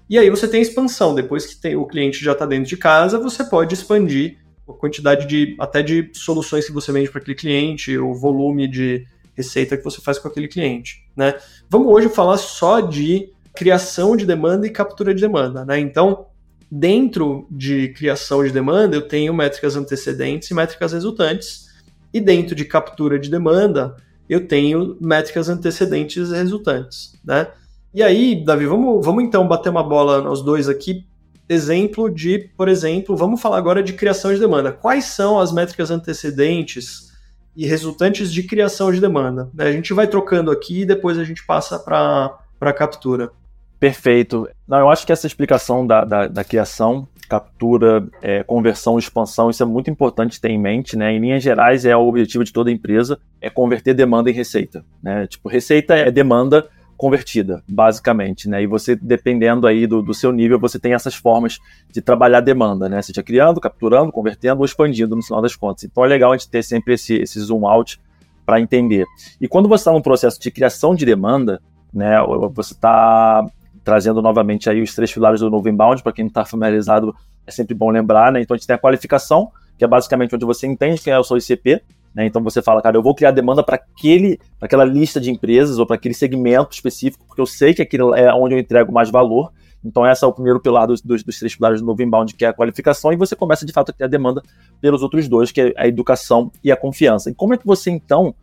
E 0.09 0.17
aí 0.17 0.29
você 0.29 0.47
tem 0.47 0.61
expansão, 0.61 1.13
depois 1.13 1.45
que 1.45 1.55
tem, 1.57 1.75
o 1.75 1.85
cliente 1.85 2.23
já 2.23 2.31
está 2.31 2.45
dentro 2.45 2.69
de 2.69 2.77
casa, 2.77 3.19
você 3.19 3.43
pode 3.43 3.73
expandir 3.73 4.37
a 4.67 4.73
quantidade 4.73 5.27
de 5.27 5.55
até 5.59 5.81
de 5.81 6.09
soluções 6.13 6.65
que 6.65 6.71
você 6.71 6.91
vende 6.91 7.09
para 7.09 7.21
aquele 7.21 7.35
cliente, 7.35 7.97
o 7.97 8.13
volume 8.13 8.67
de 8.67 9.05
receita 9.35 9.77
que 9.77 9.83
você 9.83 10.01
faz 10.01 10.17
com 10.17 10.27
aquele 10.27 10.47
cliente, 10.47 11.05
né? 11.15 11.35
Vamos 11.69 11.89
hoje 11.89 12.09
falar 12.09 12.37
só 12.37 12.79
de 12.79 13.31
criação 13.53 14.15
de 14.15 14.25
demanda 14.25 14.65
e 14.65 14.69
captura 14.69 15.13
de 15.13 15.21
demanda, 15.21 15.63
né? 15.63 15.79
Então, 15.79 16.27
Dentro 16.69 17.47
de 17.49 17.89
criação 17.89 18.43
de 18.43 18.51
demanda, 18.51 18.95
eu 18.95 19.07
tenho 19.07 19.33
métricas 19.33 19.75
antecedentes 19.75 20.51
e 20.51 20.53
métricas 20.53 20.91
resultantes. 20.91 21.67
E 22.13 22.19
dentro 22.19 22.55
de 22.55 22.65
captura 22.65 23.17
de 23.17 23.29
demanda, 23.29 23.95
eu 24.29 24.47
tenho 24.47 24.97
métricas 24.99 25.49
antecedentes 25.49 26.29
e 26.29 26.35
resultantes, 26.35 27.17
né? 27.23 27.47
E 27.93 28.03
aí, 28.03 28.43
Davi, 28.43 28.65
vamos, 28.65 29.03
vamos 29.05 29.23
então 29.23 29.47
bater 29.47 29.69
uma 29.69 29.83
bola 29.83 30.21
nós 30.21 30.41
dois 30.41 30.67
aqui. 30.67 31.05
Exemplo 31.49 32.09
de, 32.09 32.51
por 32.57 32.67
exemplo, 32.67 33.15
vamos 33.15 33.41
falar 33.41 33.57
agora 33.57 33.81
de 33.81 33.93
criação 33.93 34.33
de 34.33 34.39
demanda. 34.39 34.71
Quais 34.71 35.05
são 35.05 35.39
as 35.39 35.53
métricas 35.53 35.89
antecedentes 35.89 37.13
e 37.55 37.65
resultantes 37.65 38.31
de 38.31 38.43
criação 38.43 38.91
de 38.91 38.99
demanda? 38.99 39.49
A 39.57 39.71
gente 39.71 39.93
vai 39.93 40.05
trocando 40.05 40.51
aqui 40.51 40.81
e 40.81 40.85
depois 40.85 41.17
a 41.17 41.23
gente 41.23 41.45
passa 41.45 41.79
para 41.79 42.37
a 42.59 42.73
captura. 42.73 43.31
Perfeito. 43.79 44.49
Não, 44.67 44.79
eu 44.79 44.89
acho 44.89 45.05
que 45.05 45.11
essa 45.11 45.27
explicação 45.27 45.85
da, 45.85 46.03
da, 46.03 46.27
da 46.27 46.43
criação, 46.43 47.07
captura, 47.29 48.07
é, 48.21 48.43
conversão, 48.43 48.97
expansão, 48.97 49.49
isso 49.49 49.61
é 49.61 49.65
muito 49.65 49.89
importante 49.89 50.41
ter 50.41 50.49
em 50.49 50.57
mente, 50.57 50.97
né? 50.97 51.13
Em 51.13 51.19
linhas 51.19 51.43
gerais, 51.43 51.85
é 51.85 51.95
o 51.95 52.07
objetivo 52.07 52.43
de 52.43 52.51
toda 52.51 52.71
empresa, 52.71 53.19
é 53.39 53.49
converter 53.49 53.93
demanda 53.93 54.29
em 54.29 54.33
receita, 54.33 54.83
né? 55.01 55.27
Tipo, 55.27 55.47
receita 55.47 55.95
é 55.95 56.09
demanda 56.09 56.67
convertida, 56.97 57.63
basicamente, 57.69 58.49
né? 58.49 58.63
E 58.63 58.65
você, 58.65 58.95
dependendo 58.95 59.67
aí 59.67 59.85
do, 59.85 60.01
do 60.01 60.13
seu 60.13 60.31
nível, 60.31 60.59
você 60.59 60.79
tem 60.79 60.93
essas 60.93 61.13
formas 61.13 61.59
de 61.91 62.01
trabalhar 62.01 62.41
demanda, 62.41 62.89
né? 62.89 62.99
Seja 63.03 63.21
criando, 63.21 63.61
capturando, 63.61 64.11
convertendo 64.11 64.59
ou 64.59 64.65
expandindo 64.65 65.15
no 65.15 65.21
final 65.21 65.41
das 65.41 65.55
contas. 65.55 65.83
Então 65.83 66.03
é 66.03 66.07
legal 66.07 66.31
a 66.31 66.37
gente 66.37 66.49
ter 66.49 66.63
sempre 66.63 66.95
esse, 66.95 67.15
esse 67.15 67.39
zoom 67.39 67.67
out 67.67 68.01
para 68.43 68.59
entender. 68.59 69.05
E 69.39 69.47
quando 69.47 69.69
você 69.69 69.81
está 69.81 69.91
num 69.91 70.01
processo 70.01 70.39
de 70.39 70.49
criação 70.49 70.95
de 70.95 71.05
demanda, 71.05 71.61
né? 71.93 72.15
Você 72.53 72.73
está 72.73 73.45
trazendo 73.87 74.21
novamente 74.21 74.69
aí 74.69 74.81
os 74.81 74.93
três 74.93 75.13
pilares 75.13 75.39
do 75.39 75.49
novo 75.49 75.69
inbound, 75.69 76.03
para 76.03 76.11
quem 76.11 76.25
não 76.25 76.27
está 76.27 76.43
familiarizado, 76.43 77.15
é 77.45 77.51
sempre 77.51 77.73
bom 77.73 77.89
lembrar, 77.89 78.33
né? 78.33 78.41
Então 78.41 78.53
a 78.53 78.57
gente 78.57 78.67
tem 78.67 78.75
a 78.75 78.77
qualificação, 78.77 79.49
que 79.77 79.85
é 79.85 79.87
basicamente 79.87 80.35
onde 80.35 80.43
você 80.43 80.67
entende 80.67 81.01
quem 81.01 81.13
é 81.13 81.17
o 81.17 81.23
seu 81.23 81.37
ICP, 81.37 81.81
né? 82.13 82.25
Então 82.25 82.43
você 82.43 82.61
fala, 82.61 82.81
cara, 82.81 82.97
eu 82.97 83.01
vou 83.01 83.15
criar 83.15 83.31
demanda 83.31 83.63
para 83.63 83.77
aquele, 83.77 84.41
aquela 84.59 84.83
lista 84.83 85.21
de 85.21 85.31
empresas 85.31 85.79
ou 85.79 85.85
para 85.85 85.95
aquele 85.95 86.13
segmento 86.13 86.73
específico, 86.73 87.23
porque 87.25 87.39
eu 87.39 87.45
sei 87.45 87.73
que 87.73 87.81
aquilo 87.81 88.13
é 88.13 88.29
onde 88.33 88.55
eu 88.55 88.59
entrego 88.59 88.91
mais 88.91 89.09
valor. 89.09 89.53
Então, 89.85 90.05
esse 90.05 90.21
é 90.21 90.27
o 90.27 90.33
primeiro 90.33 90.59
pilar 90.59 90.85
dos, 90.85 91.01
dos, 91.01 91.23
dos, 91.23 91.39
três 91.39 91.55
pilares 91.55 91.79
do 91.79 91.87
novo 91.87 92.01
inbound, 92.01 92.35
que 92.35 92.43
é 92.43 92.49
a 92.49 92.53
qualificação, 92.53 93.13
e 93.13 93.15
você 93.15 93.37
começa 93.37 93.65
de 93.65 93.71
fato 93.71 93.91
a 93.91 93.93
criar 93.93 94.07
demanda 94.07 94.41
pelos 94.81 95.01
outros 95.01 95.29
dois, 95.29 95.49
que 95.49 95.61
é 95.61 95.73
a 95.77 95.87
educação 95.87 96.51
e 96.61 96.73
a 96.73 96.75
confiança. 96.75 97.29
E 97.29 97.33
como 97.33 97.53
é 97.53 97.57
que 97.57 97.65
você, 97.65 97.89
então, 97.89 98.35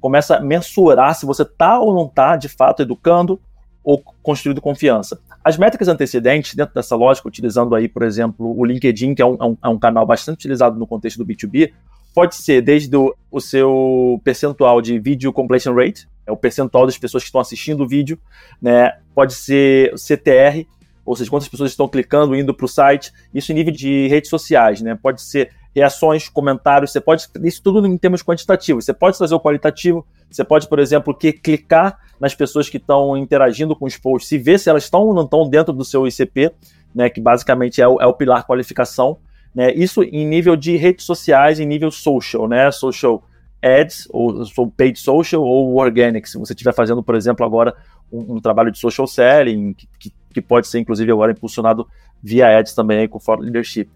começa 0.00 0.38
a 0.38 0.40
mensurar 0.40 1.14
se 1.14 1.24
você 1.24 1.42
está 1.42 1.78
ou 1.78 1.94
não 1.94 2.06
está, 2.06 2.34
de 2.34 2.48
fato, 2.48 2.82
educando 2.82 3.40
ou 3.82 4.02
construído 4.22 4.60
confiança. 4.60 5.20
As 5.42 5.56
métricas 5.56 5.88
antecedentes, 5.88 6.54
dentro 6.54 6.74
dessa 6.74 6.94
lógica, 6.94 7.28
utilizando 7.28 7.74
aí, 7.74 7.88
por 7.88 8.02
exemplo, 8.02 8.58
o 8.58 8.64
LinkedIn, 8.64 9.14
que 9.14 9.22
é 9.22 9.26
um, 9.26 9.56
é 9.62 9.68
um, 9.68 9.76
é 9.76 9.78
canal 9.78 10.06
bastante 10.06 10.36
utilizado 10.36 10.78
no 10.78 10.86
contexto 10.86 11.18
do 11.18 11.26
B2B, 11.26 11.72
pode 12.14 12.34
ser 12.34 12.60
desde 12.60 12.94
o, 12.96 13.14
o 13.30 13.40
seu 13.40 14.20
percentual 14.24 14.82
de 14.82 14.98
video 14.98 15.32
completion 15.32 15.74
rate, 15.74 16.08
é 16.26 16.32
o 16.32 16.36
percentual 16.36 16.84
das 16.84 16.98
pessoas 16.98 17.22
que 17.22 17.28
estão 17.28 17.40
assistindo 17.40 17.82
o 17.82 17.88
vídeo, 17.88 18.18
né? 18.60 18.98
Pode 19.14 19.34
ser 19.34 19.94
CTR, 19.96 20.66
ou 21.04 21.16
seja, 21.16 21.30
quantas 21.30 21.48
pessoas 21.48 21.70
estão 21.70 21.88
clicando, 21.88 22.36
indo 22.36 22.52
para 22.52 22.66
o 22.66 22.68
site, 22.68 23.12
isso 23.32 23.50
em 23.52 23.54
nível 23.54 23.72
de 23.72 24.08
redes 24.08 24.28
sociais, 24.28 24.82
né? 24.82 24.98
Pode 25.00 25.22
ser 25.22 25.50
reações, 25.74 26.28
comentários, 26.28 26.92
você 26.92 27.00
pode, 27.00 27.26
isso 27.44 27.62
tudo 27.62 27.86
em 27.86 27.96
termos 27.96 28.22
quantitativos, 28.22 28.84
você 28.84 28.92
pode 28.92 29.16
trazer 29.16 29.34
o 29.34 29.40
qualitativo, 29.40 30.04
você 30.30 30.44
pode, 30.44 30.68
por 30.68 30.78
exemplo, 30.78 31.14
que, 31.14 31.32
clicar 31.32 31.98
nas 32.20 32.34
pessoas 32.34 32.68
que 32.68 32.76
estão 32.76 33.16
interagindo 33.16 33.74
com 33.76 33.86
os 33.86 33.96
posts 33.96 34.32
e 34.32 34.38
ver 34.38 34.58
se 34.58 34.68
elas 34.68 34.84
estão 34.84 35.02
ou 35.02 35.14
não 35.14 35.24
estão 35.24 35.48
dentro 35.48 35.72
do 35.72 35.84
seu 35.84 36.06
ICP, 36.06 36.52
né, 36.94 37.08
que 37.08 37.20
basicamente 37.20 37.80
é 37.80 37.88
o, 37.88 38.00
é 38.00 38.06
o 38.06 38.14
pilar 38.14 38.46
qualificação, 38.46 39.18
né, 39.54 39.72
isso 39.74 40.02
em 40.02 40.26
nível 40.26 40.56
de 40.56 40.76
redes 40.76 41.04
sociais, 41.04 41.60
em 41.60 41.66
nível 41.66 41.90
social, 41.90 42.48
né, 42.48 42.70
social 42.70 43.22
ads, 43.62 44.06
ou, 44.10 44.42
ou 44.56 44.70
paid 44.70 44.98
social, 44.98 45.42
ou 45.42 45.76
organic, 45.76 46.28
se 46.28 46.38
você 46.38 46.52
estiver 46.52 46.72
fazendo, 46.72 47.02
por 47.02 47.14
exemplo, 47.14 47.44
agora 47.44 47.74
um, 48.12 48.36
um 48.36 48.40
trabalho 48.40 48.70
de 48.70 48.78
social 48.78 49.06
selling, 49.06 49.74
que, 49.74 49.88
que, 49.98 50.12
que, 50.34 50.40
pode 50.40 50.68
ser, 50.68 50.78
inclusive, 50.78 51.10
agora 51.10 51.32
impulsionado 51.32 51.86
via 52.22 52.58
ads 52.58 52.74
também 52.74 53.00
aí, 53.00 53.08
com 53.08 53.18
Ford 53.18 53.40
Leadership. 53.42 53.88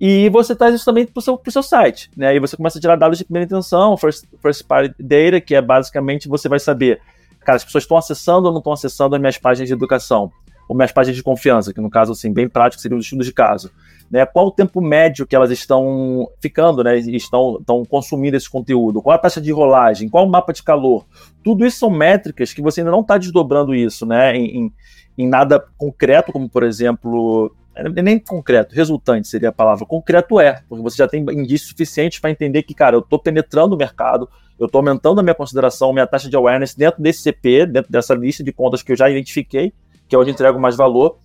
E 0.00 0.28
você 0.28 0.54
traz 0.54 0.74
isso 0.74 0.84
também 0.84 1.04
para 1.04 1.18
o 1.18 1.22
seu, 1.22 1.40
seu 1.48 1.62
site, 1.62 2.08
né? 2.16 2.34
E 2.36 2.38
você 2.38 2.56
começa 2.56 2.78
a 2.78 2.80
tirar 2.80 2.96
dados 2.96 3.18
de 3.18 3.24
primeira 3.24 3.46
intenção, 3.46 3.96
first, 3.96 4.24
first 4.40 4.64
party 4.64 4.94
data, 4.98 5.40
que 5.40 5.54
é 5.54 5.60
basicamente 5.60 6.28
você 6.28 6.48
vai 6.48 6.60
saber, 6.60 7.00
cara, 7.48 7.56
as 7.56 7.64
pessoas 7.64 7.84
estão 7.84 7.96
acessando 7.96 8.46
ou 8.46 8.52
não 8.52 8.58
estão 8.58 8.74
acessando 8.74 9.14
as 9.14 9.20
minhas 9.20 9.38
páginas 9.38 9.68
de 9.68 9.72
educação, 9.72 10.30
ou 10.68 10.76
minhas 10.76 10.92
páginas 10.92 11.16
de 11.16 11.22
confiança, 11.22 11.72
que 11.72 11.80
no 11.80 11.88
caso, 11.88 12.12
assim, 12.12 12.30
bem 12.30 12.46
prático, 12.46 12.82
seriam 12.82 12.98
os 12.98 13.06
estudos 13.06 13.24
de 13.24 13.32
caso. 13.32 13.70
Né? 14.10 14.26
Qual 14.26 14.48
o 14.48 14.50
tempo 14.50 14.82
médio 14.82 15.26
que 15.26 15.34
elas 15.34 15.50
estão 15.50 16.28
ficando, 16.42 16.84
né? 16.84 16.98
Estão, 16.98 17.56
estão 17.58 17.82
consumindo 17.86 18.36
esse 18.36 18.50
conteúdo? 18.50 19.00
Qual 19.00 19.14
a 19.14 19.18
taxa 19.18 19.40
de 19.40 19.50
rolagem? 19.50 20.10
Qual 20.10 20.26
o 20.26 20.30
mapa 20.30 20.52
de 20.52 20.62
calor? 20.62 21.06
Tudo 21.42 21.64
isso 21.64 21.78
são 21.78 21.88
métricas 21.88 22.52
que 22.52 22.60
você 22.60 22.82
ainda 22.82 22.90
não 22.90 23.00
está 23.00 23.16
desdobrando 23.16 23.74
isso, 23.74 24.04
né? 24.04 24.36
Em, 24.36 24.58
em, 24.58 24.72
em 25.16 25.26
nada 25.26 25.64
concreto, 25.78 26.32
como 26.32 26.50
por 26.50 26.62
exemplo 26.62 27.50
é 27.74 28.02
nem 28.02 28.18
concreto, 28.18 28.74
resultante 28.74 29.28
seria 29.28 29.50
a 29.50 29.52
palavra. 29.52 29.86
Concreto 29.86 30.40
é, 30.40 30.62
porque 30.68 30.82
você 30.82 30.96
já 30.96 31.06
tem 31.06 31.22
indícios 31.30 31.70
suficientes 31.70 32.18
para 32.18 32.30
entender 32.30 32.64
que, 32.64 32.74
cara, 32.74 32.96
eu 32.96 33.00
estou 33.00 33.20
penetrando 33.20 33.74
o 33.76 33.78
mercado, 33.78 34.28
eu 34.58 34.66
estou 34.66 34.80
aumentando 34.80 35.20
a 35.20 35.22
minha 35.22 35.34
consideração, 35.34 35.92
minha 35.92 36.06
taxa 36.06 36.28
de 36.28 36.36
awareness 36.36 36.74
dentro 36.74 37.02
desse 37.02 37.22
CP, 37.22 37.66
dentro 37.66 37.90
dessa 37.90 38.14
lista 38.14 38.42
de 38.42 38.52
contas 38.52 38.82
que 38.82 38.92
eu 38.92 38.96
já 38.96 39.08
identifiquei, 39.08 39.72
que 40.08 40.16
é 40.16 40.18
onde 40.18 40.30
entrego 40.30 40.58
mais 40.58 40.76
valor. 40.76 41.16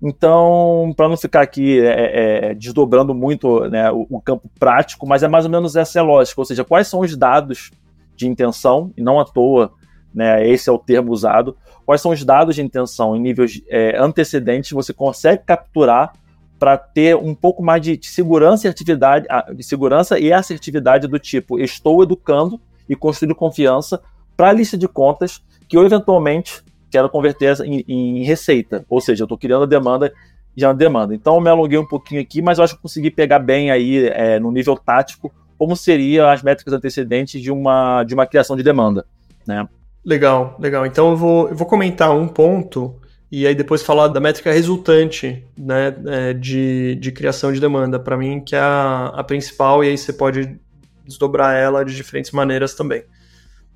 Então, 0.00 0.92
para 0.96 1.08
não 1.08 1.16
ficar 1.16 1.40
aqui 1.40 1.80
é, 1.80 2.50
é, 2.50 2.54
desdobrando 2.54 3.14
muito 3.14 3.60
né, 3.68 3.90
o, 3.90 4.06
o, 4.10 4.20
campo 4.20 4.48
prático, 4.58 5.06
mas 5.06 5.22
é 5.22 5.28
mais 5.28 5.46
ou 5.46 5.50
menos 5.50 5.74
essa 5.74 6.00
a 6.00 6.02
lógica, 6.02 6.40
ou 6.40 6.44
seja, 6.44 6.64
quais 6.64 6.86
são 6.86 7.00
os 7.00 7.16
dados 7.16 7.70
de 8.14 8.28
intenção, 8.28 8.92
e 8.96 9.02
não 9.02 9.18
à 9.18 9.24
toa, 9.24 9.72
né, 10.14 10.46
esse 10.46 10.68
é 10.68 10.72
o 10.72 10.78
termo 10.78 11.12
usado, 11.12 11.56
quais 11.84 12.00
são 12.00 12.12
os 12.12 12.22
dados 12.24 12.54
de 12.54 12.62
intenção 12.62 13.16
em 13.16 13.20
níveis 13.20 13.62
é, 13.68 13.96
antecedentes 13.98 14.70
você 14.70 14.92
consegue 14.92 15.42
capturar 15.44 16.12
para 16.58 16.76
ter 16.76 17.16
um 17.16 17.34
pouco 17.34 17.62
mais 17.62 17.82
de, 17.82 17.98
segurança 18.02 18.66
e 18.66 18.70
atividade, 18.70 19.26
de 19.54 19.62
segurança 19.62 20.18
e 20.18 20.32
assertividade 20.32 21.06
do 21.06 21.18
tipo 21.18 21.58
estou 21.58 22.02
educando 22.02 22.60
e 22.88 22.94
construindo 22.94 23.34
confiança 23.34 24.00
para 24.36 24.50
a 24.50 24.52
lista 24.52 24.76
de 24.76 24.86
contas 24.86 25.42
que 25.68 25.76
eu 25.76 25.84
eventualmente 25.84 26.62
quero 26.90 27.08
converter 27.08 27.60
em, 27.60 27.84
em 27.88 28.24
receita, 28.24 28.84
ou 28.88 29.00
seja, 29.00 29.22
eu 29.22 29.26
estou 29.26 29.38
criando 29.38 29.64
a 29.64 29.66
demanda 29.66 30.12
já 30.56 30.72
demanda. 30.72 31.14
Então 31.14 31.34
eu 31.34 31.40
me 31.40 31.50
alonguei 31.50 31.78
um 31.78 31.86
pouquinho 31.86 32.20
aqui, 32.20 32.40
mas 32.40 32.58
eu 32.58 32.64
acho 32.64 32.76
que 32.76 32.82
consegui 32.82 33.10
pegar 33.10 33.38
bem 33.38 33.70
aí 33.70 34.06
é, 34.08 34.40
no 34.40 34.50
nível 34.50 34.76
tático 34.76 35.32
como 35.58 35.76
seriam 35.76 36.28
as 36.28 36.42
métricas 36.42 36.72
antecedentes 36.72 37.40
de 37.40 37.50
uma, 37.50 38.04
de 38.04 38.14
uma 38.14 38.26
criação 38.26 38.56
de 38.56 38.62
demanda, 38.62 39.06
né? 39.46 39.66
Legal, 40.04 40.56
legal. 40.60 40.86
Então 40.86 41.10
eu 41.10 41.16
vou, 41.16 41.48
eu 41.48 41.56
vou 41.56 41.66
comentar 41.66 42.14
um 42.14 42.28
ponto 42.28 42.94
e 43.30 43.46
aí 43.46 43.54
depois 43.54 43.82
falar 43.82 44.08
da 44.08 44.20
métrica 44.20 44.52
resultante 44.52 45.44
né, 45.58 45.94
é, 46.06 46.32
de, 46.32 46.94
de 46.96 47.10
criação 47.10 47.52
de 47.52 47.60
demanda, 47.60 47.98
para 47.98 48.16
mim, 48.16 48.40
que 48.40 48.54
é 48.54 48.60
a, 48.60 49.12
a 49.14 49.24
principal, 49.24 49.82
e 49.82 49.88
aí 49.88 49.98
você 49.98 50.12
pode 50.12 50.58
desdobrar 51.06 51.54
ela 51.54 51.84
de 51.84 51.94
diferentes 51.94 52.30
maneiras 52.30 52.74
também. 52.74 53.04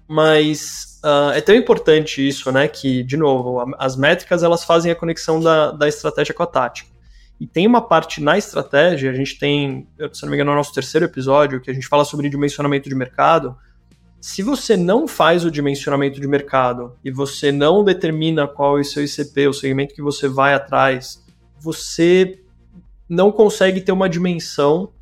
Mas 0.09 1.01
uh, 1.05 1.31
é 1.33 1.41
tão 1.41 1.55
importante 1.55 2.27
isso, 2.27 2.51
né, 2.51 2.67
que, 2.67 3.03
de 3.03 3.17
novo, 3.17 3.75
as 3.79 3.97
métricas 3.97 4.43
elas 4.43 4.65
fazem 4.65 4.91
a 4.91 4.95
conexão 4.95 5.41
da, 5.41 5.71
da 5.71 5.89
estratégia 5.89 6.35
com 6.35 6.43
a 6.43 6.47
tática. 6.47 6.91
E 7.41 7.47
tem 7.47 7.67
uma 7.67 7.81
parte 7.81 8.21
na 8.21 8.37
estratégia, 8.37 9.11
a 9.11 9.15
gente 9.15 9.39
tem, 9.39 9.89
se 10.13 10.23
não 10.23 10.31
me 10.31 10.37
engano, 10.37 10.51
no 10.51 10.57
nosso 10.57 10.75
terceiro 10.75 11.07
episódio, 11.07 11.61
que 11.61 11.71
a 11.71 11.75
gente 11.75 11.87
fala 11.87 12.05
sobre 12.05 12.29
dimensionamento 12.29 12.89
de 12.89 12.95
mercado, 12.95 13.57
se 14.21 14.43
você 14.43 14.77
não 14.77 15.09
faz 15.09 15.47
o 15.47 15.51
dimensionamento 15.51 16.21
de 16.21 16.29
mercado 16.29 16.95
e 17.03 17.11
você 17.11 17.51
não 17.51 17.83
determina 17.83 18.47
qual 18.47 18.77
é 18.77 18.83
o 18.83 18.85
seu 18.85 19.03
ICP, 19.03 19.49
o 19.49 19.55
segmento 19.55 19.95
que 19.95 20.03
você 20.03 20.29
vai 20.29 20.53
atrás, 20.53 21.25
você 21.59 22.39
não 23.09 23.33
consegue 23.33 23.81
ter 23.81 23.93
uma 23.93 24.09
dimensão 24.09 24.93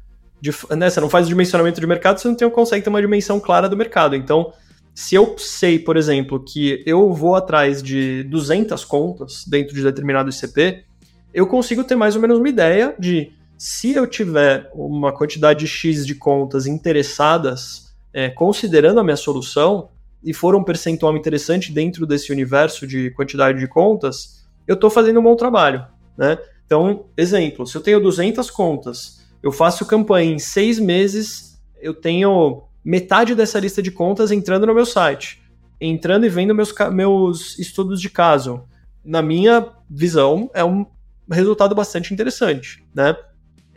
de, 0.40 0.50
né, 0.76 0.88
você 0.88 1.00
não 1.00 1.10
faz 1.10 1.26
o 1.26 1.28
dimensionamento 1.28 1.80
de 1.80 1.86
mercado, 1.86 2.18
você 2.18 2.28
não 2.28 2.34
tem, 2.34 2.48
consegue 2.50 2.82
ter 2.82 2.90
uma 2.90 3.00
dimensão 3.00 3.40
clara 3.40 3.68
do 3.68 3.76
mercado. 3.76 4.14
Então, 4.14 4.52
se 4.94 5.14
eu 5.14 5.36
sei, 5.38 5.78
por 5.78 5.96
exemplo, 5.96 6.42
que 6.42 6.82
eu 6.86 7.12
vou 7.12 7.34
atrás 7.34 7.82
de 7.82 8.24
200 8.24 8.84
contas 8.84 9.44
dentro 9.46 9.74
de 9.74 9.82
determinado 9.82 10.30
ICP, 10.30 10.84
eu 11.32 11.46
consigo 11.46 11.84
ter 11.84 11.94
mais 11.94 12.16
ou 12.16 12.22
menos 12.22 12.38
uma 12.38 12.48
ideia 12.48 12.94
de 12.98 13.32
se 13.56 13.92
eu 13.92 14.06
tiver 14.06 14.70
uma 14.74 15.12
quantidade 15.12 15.66
X 15.66 16.06
de 16.06 16.14
contas 16.14 16.66
interessadas 16.66 17.94
é, 18.12 18.28
considerando 18.28 19.00
a 19.00 19.04
minha 19.04 19.16
solução 19.16 19.90
e 20.24 20.32
for 20.34 20.54
um 20.54 20.64
percentual 20.64 21.16
interessante 21.16 21.72
dentro 21.72 22.06
desse 22.06 22.32
universo 22.32 22.86
de 22.86 23.10
quantidade 23.10 23.58
de 23.58 23.68
contas, 23.68 24.44
eu 24.66 24.74
estou 24.74 24.90
fazendo 24.90 25.20
um 25.20 25.22
bom 25.22 25.36
trabalho, 25.36 25.86
né? 26.16 26.38
Então, 26.66 27.06
exemplo, 27.16 27.66
se 27.66 27.76
eu 27.76 27.80
tenho 27.80 28.00
200 28.00 28.50
contas, 28.50 29.17
eu 29.42 29.52
faço 29.52 29.86
campanha 29.86 30.32
em 30.32 30.38
seis 30.38 30.78
meses, 30.78 31.60
eu 31.80 31.94
tenho 31.94 32.64
metade 32.84 33.34
dessa 33.34 33.58
lista 33.60 33.82
de 33.82 33.90
contas 33.90 34.30
entrando 34.30 34.66
no 34.66 34.74
meu 34.74 34.86
site, 34.86 35.42
entrando 35.80 36.26
e 36.26 36.28
vendo 36.28 36.54
meus, 36.54 36.74
meus 36.92 37.58
estudos 37.58 38.00
de 38.00 38.10
caso. 38.10 38.62
Na 39.04 39.22
minha 39.22 39.66
visão, 39.88 40.50
é 40.54 40.64
um 40.64 40.86
resultado 41.30 41.74
bastante 41.74 42.12
interessante, 42.12 42.84
né? 42.94 43.16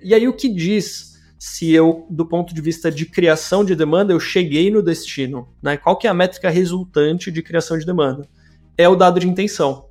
E 0.02 0.14
aí 0.14 0.28
o 0.28 0.34
que 0.34 0.50
diz 0.50 1.12
se 1.44 1.72
eu, 1.72 2.06
do 2.08 2.24
ponto 2.24 2.54
de 2.54 2.62
vista 2.62 2.92
de 2.92 3.04
criação 3.04 3.66
de 3.66 3.76
demanda, 3.76 4.14
eu 4.14 4.20
cheguei 4.20 4.70
no 4.70 4.80
destino. 4.84 5.50
Né? 5.60 5.76
Qual 5.76 5.98
que 5.98 6.06
é 6.06 6.10
a 6.12 6.14
métrica 6.14 6.52
resultante 6.52 7.32
de 7.32 7.42
criação 7.42 7.80
de 7.80 7.84
demanda? 7.84 8.30
É 8.78 8.88
o 8.88 8.96
dado 8.96 9.20
de 9.20 9.28
intenção. 9.28 9.88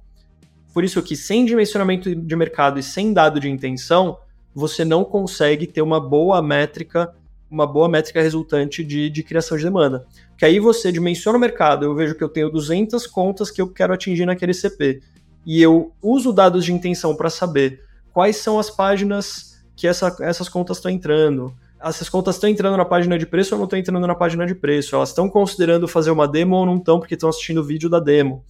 Por 0.72 0.84
isso 0.84 1.02
que 1.02 1.16
sem 1.16 1.44
dimensionamento 1.44 2.14
de 2.14 2.36
mercado 2.36 2.78
e 2.78 2.84
sem 2.84 3.12
dado 3.12 3.40
de 3.40 3.50
intenção, 3.50 4.16
você 4.54 4.84
não 4.84 5.04
consegue 5.04 5.66
ter 5.66 5.82
uma 5.82 6.00
boa 6.00 6.42
métrica, 6.42 7.14
uma 7.50 7.66
boa 7.66 7.88
métrica 7.88 8.20
resultante 8.20 8.84
de, 8.84 9.10
de 9.10 9.22
criação 9.22 9.56
de 9.56 9.64
demanda. 9.64 10.06
Que 10.36 10.44
aí 10.44 10.58
você 10.58 10.90
dimensiona 10.90 11.38
o 11.38 11.40
mercado, 11.40 11.84
eu 11.84 11.94
vejo 11.94 12.14
que 12.14 12.24
eu 12.24 12.28
tenho 12.28 12.50
200 12.50 13.06
contas 13.06 13.50
que 13.50 13.60
eu 13.60 13.68
quero 13.68 13.92
atingir 13.92 14.26
naquele 14.26 14.54
CP. 14.54 15.00
E 15.44 15.60
eu 15.62 15.92
uso 16.02 16.32
dados 16.32 16.64
de 16.64 16.72
intenção 16.72 17.14
para 17.14 17.30
saber 17.30 17.82
quais 18.12 18.36
são 18.36 18.58
as 18.58 18.70
páginas 18.70 19.62
que 19.74 19.86
essa, 19.86 20.14
essas 20.20 20.48
contas 20.48 20.76
estão 20.76 20.90
entrando. 20.90 21.54
Essas 21.82 22.08
contas 22.08 22.34
estão 22.34 22.50
entrando 22.50 22.76
na 22.76 22.84
página 22.84 23.18
de 23.18 23.24
preço 23.24 23.54
ou 23.54 23.58
não 23.58 23.64
estão 23.64 23.78
entrando 23.78 24.06
na 24.06 24.14
página 24.14 24.46
de 24.46 24.54
preço? 24.54 24.94
Elas 24.94 25.08
estão 25.08 25.28
considerando 25.28 25.88
fazer 25.88 26.10
uma 26.10 26.28
demo 26.28 26.56
ou 26.56 26.66
não 26.66 26.76
estão 26.76 26.98
porque 26.98 27.14
estão 27.14 27.30
assistindo 27.30 27.58
o 27.58 27.64
vídeo 27.64 27.88
da 27.88 27.98
demo? 27.98 28.44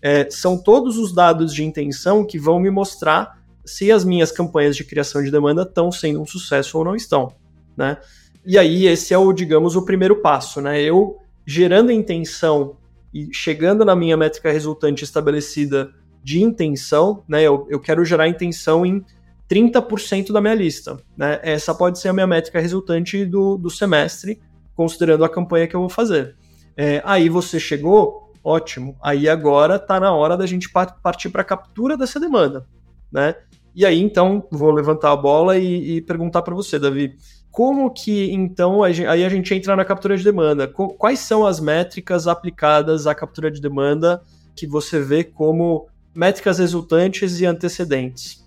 É, 0.00 0.30
são 0.30 0.56
todos 0.56 0.96
os 0.96 1.12
dados 1.12 1.52
de 1.52 1.64
intenção 1.64 2.24
que 2.24 2.38
vão 2.38 2.60
me 2.60 2.70
mostrar 2.70 3.42
se 3.66 3.90
as 3.90 4.04
minhas 4.04 4.30
campanhas 4.30 4.76
de 4.76 4.84
criação 4.84 5.22
de 5.22 5.30
demanda 5.30 5.62
estão 5.62 5.90
sendo 5.90 6.22
um 6.22 6.26
sucesso 6.26 6.78
ou 6.78 6.84
não 6.84 6.94
estão, 6.94 7.34
né? 7.76 7.98
E 8.44 8.56
aí 8.56 8.86
esse 8.86 9.12
é 9.12 9.18
o, 9.18 9.32
digamos, 9.32 9.74
o 9.74 9.84
primeiro 9.84 10.22
passo, 10.22 10.60
né? 10.60 10.80
Eu 10.80 11.18
gerando 11.44 11.90
intenção 11.90 12.76
e 13.12 13.28
chegando 13.32 13.84
na 13.84 13.96
minha 13.96 14.16
métrica 14.16 14.52
resultante 14.52 15.04
estabelecida 15.04 15.92
de 16.22 16.42
intenção, 16.42 17.24
né? 17.28 17.42
Eu, 17.42 17.66
eu 17.68 17.80
quero 17.80 18.04
gerar 18.04 18.28
intenção 18.28 18.86
em 18.86 19.04
30% 19.48 20.32
da 20.32 20.40
minha 20.40 20.54
lista. 20.54 20.98
Né? 21.16 21.38
Essa 21.42 21.74
pode 21.74 21.98
ser 21.98 22.08
a 22.08 22.12
minha 22.12 22.26
métrica 22.26 22.60
resultante 22.60 23.24
do, 23.24 23.56
do 23.56 23.70
semestre, 23.70 24.40
considerando 24.74 25.24
a 25.24 25.28
campanha 25.28 25.66
que 25.66 25.74
eu 25.74 25.80
vou 25.80 25.88
fazer. 25.88 26.36
É, 26.76 27.00
aí 27.04 27.28
você 27.28 27.58
chegou, 27.58 28.32
ótimo. 28.42 28.96
Aí 29.02 29.28
agora 29.28 29.76
está 29.76 29.98
na 29.98 30.12
hora 30.12 30.36
da 30.36 30.46
gente 30.46 30.68
partir 30.70 31.30
para 31.30 31.42
a 31.42 31.44
captura 31.44 31.96
dessa 31.96 32.20
demanda. 32.20 32.66
Né? 33.10 33.34
E 33.76 33.86
aí, 33.86 34.00
então, 34.00 34.48
vou 34.50 34.72
levantar 34.72 35.12
a 35.12 35.16
bola 35.16 35.58
e, 35.58 35.98
e 35.98 36.00
perguntar 36.00 36.42
para 36.42 36.54
você, 36.54 36.78
Davi. 36.78 37.14
Como 37.50 37.90
que, 37.90 38.32
então, 38.32 38.82
a 38.82 38.90
gente, 38.90 39.06
aí 39.06 39.24
a 39.24 39.28
gente 39.28 39.54
entra 39.54 39.76
na 39.76 39.84
captura 39.84 40.16
de 40.16 40.24
demanda? 40.24 40.66
Quais 40.66 41.20
são 41.20 41.46
as 41.46 41.60
métricas 41.60 42.26
aplicadas 42.26 43.06
à 43.06 43.14
captura 43.14 43.50
de 43.50 43.60
demanda 43.60 44.22
que 44.56 44.66
você 44.66 44.98
vê 44.98 45.22
como 45.22 45.86
métricas 46.16 46.58
resultantes 46.58 47.40
e 47.40 47.46
antecedentes. 47.46 48.44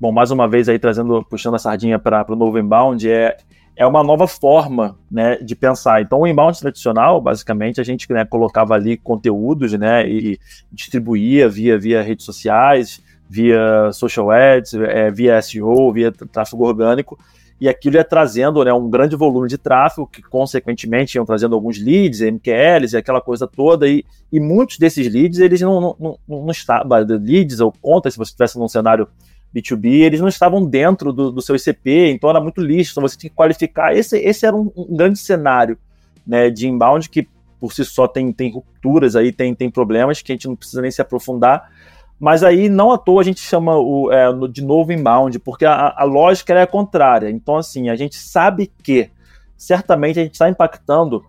Bom, 0.00 0.10
mais 0.10 0.30
uma 0.30 0.48
vez 0.48 0.68
aí 0.68 0.78
trazendo, 0.78 1.22
puxando 1.28 1.56
a 1.56 1.58
sardinha 1.58 1.98
para 1.98 2.24
o 2.32 2.34
novo 2.34 2.58
inbound, 2.58 3.08
é, 3.08 3.36
é 3.76 3.86
uma 3.86 4.02
nova 4.02 4.26
forma 4.26 4.98
né, 5.10 5.36
de 5.36 5.54
pensar. 5.54 6.00
Então, 6.00 6.20
o 6.20 6.26
inbound 6.26 6.58
tradicional, 6.58 7.20
basicamente, 7.20 7.78
a 7.78 7.84
gente 7.84 8.10
né, 8.10 8.24
colocava 8.24 8.74
ali 8.74 8.96
conteúdos 8.96 9.74
né, 9.74 10.08
e 10.08 10.40
distribuía 10.72 11.46
via, 11.46 11.78
via 11.78 12.00
redes 12.00 12.24
sociais, 12.24 13.02
via 13.30 13.92
social 13.92 14.28
ads, 14.28 14.74
é, 14.74 15.08
via 15.08 15.40
SEO, 15.40 15.92
via 15.92 16.10
tráfego 16.10 16.66
orgânico, 16.66 17.16
e 17.60 17.68
aquilo 17.68 17.94
ia 17.94 18.02
trazendo 18.02 18.64
né, 18.64 18.72
um 18.72 18.90
grande 18.90 19.14
volume 19.14 19.46
de 19.46 19.56
tráfego, 19.56 20.04
que 20.04 20.20
consequentemente 20.20 21.14
iam 21.14 21.24
trazendo 21.24 21.54
alguns 21.54 21.78
leads, 21.78 22.20
MQLs 22.20 22.92
e 22.92 22.98
aquela 22.98 23.20
coisa 23.20 23.46
toda, 23.46 23.86
e, 23.86 24.04
e 24.32 24.40
muitos 24.40 24.78
desses 24.78 25.12
leads, 25.12 25.38
eles 25.38 25.60
não, 25.60 25.80
não, 25.80 25.96
não, 26.00 26.18
não 26.26 26.50
estavam, 26.50 26.88
leads 27.22 27.60
ou 27.60 27.72
contas, 27.80 28.14
se 28.14 28.18
você 28.18 28.30
estivesse 28.30 28.58
num 28.58 28.66
cenário 28.66 29.06
B2B, 29.54 30.00
eles 30.00 30.20
não 30.20 30.28
estavam 30.28 30.64
dentro 30.66 31.12
do, 31.12 31.30
do 31.30 31.40
seu 31.40 31.54
ICP, 31.54 32.10
então 32.10 32.30
era 32.30 32.40
muito 32.40 32.60
lixo, 32.60 32.92
então 32.92 33.02
você 33.02 33.16
tinha 33.16 33.30
que 33.30 33.36
qualificar. 33.36 33.94
Esse, 33.94 34.18
esse 34.18 34.44
era 34.44 34.56
um, 34.56 34.72
um, 34.76 34.96
grande 34.96 35.20
cenário 35.20 35.78
né, 36.26 36.50
de 36.50 36.66
inbound 36.66 37.08
que 37.08 37.28
por 37.60 37.72
si 37.72 37.84
só 37.84 38.08
tem, 38.08 38.32
tem 38.32 38.50
rupturas 38.50 39.14
aí, 39.14 39.30
tem, 39.30 39.54
tem 39.54 39.70
problemas 39.70 40.20
que 40.20 40.32
a 40.32 40.34
gente 40.34 40.48
não 40.48 40.56
precisa 40.56 40.82
nem 40.82 40.90
se 40.90 41.02
aprofundar, 41.02 41.70
mas 42.20 42.44
aí, 42.44 42.68
não 42.68 42.92
à 42.92 42.98
toa, 42.98 43.22
a 43.22 43.24
gente 43.24 43.40
chama 43.40 43.78
o, 43.78 44.12
é, 44.12 44.26
de 44.48 44.62
novo 44.62 44.92
inbound, 44.92 45.38
porque 45.38 45.64
a, 45.64 45.94
a 45.96 46.04
lógica 46.04 46.52
é 46.52 46.66
contrária. 46.66 47.30
Então, 47.30 47.56
assim, 47.56 47.88
a 47.88 47.96
gente 47.96 48.16
sabe 48.16 48.70
que 48.82 49.10
certamente 49.56 50.20
a 50.20 50.22
gente 50.22 50.34
está 50.34 50.46
impactando 50.46 51.24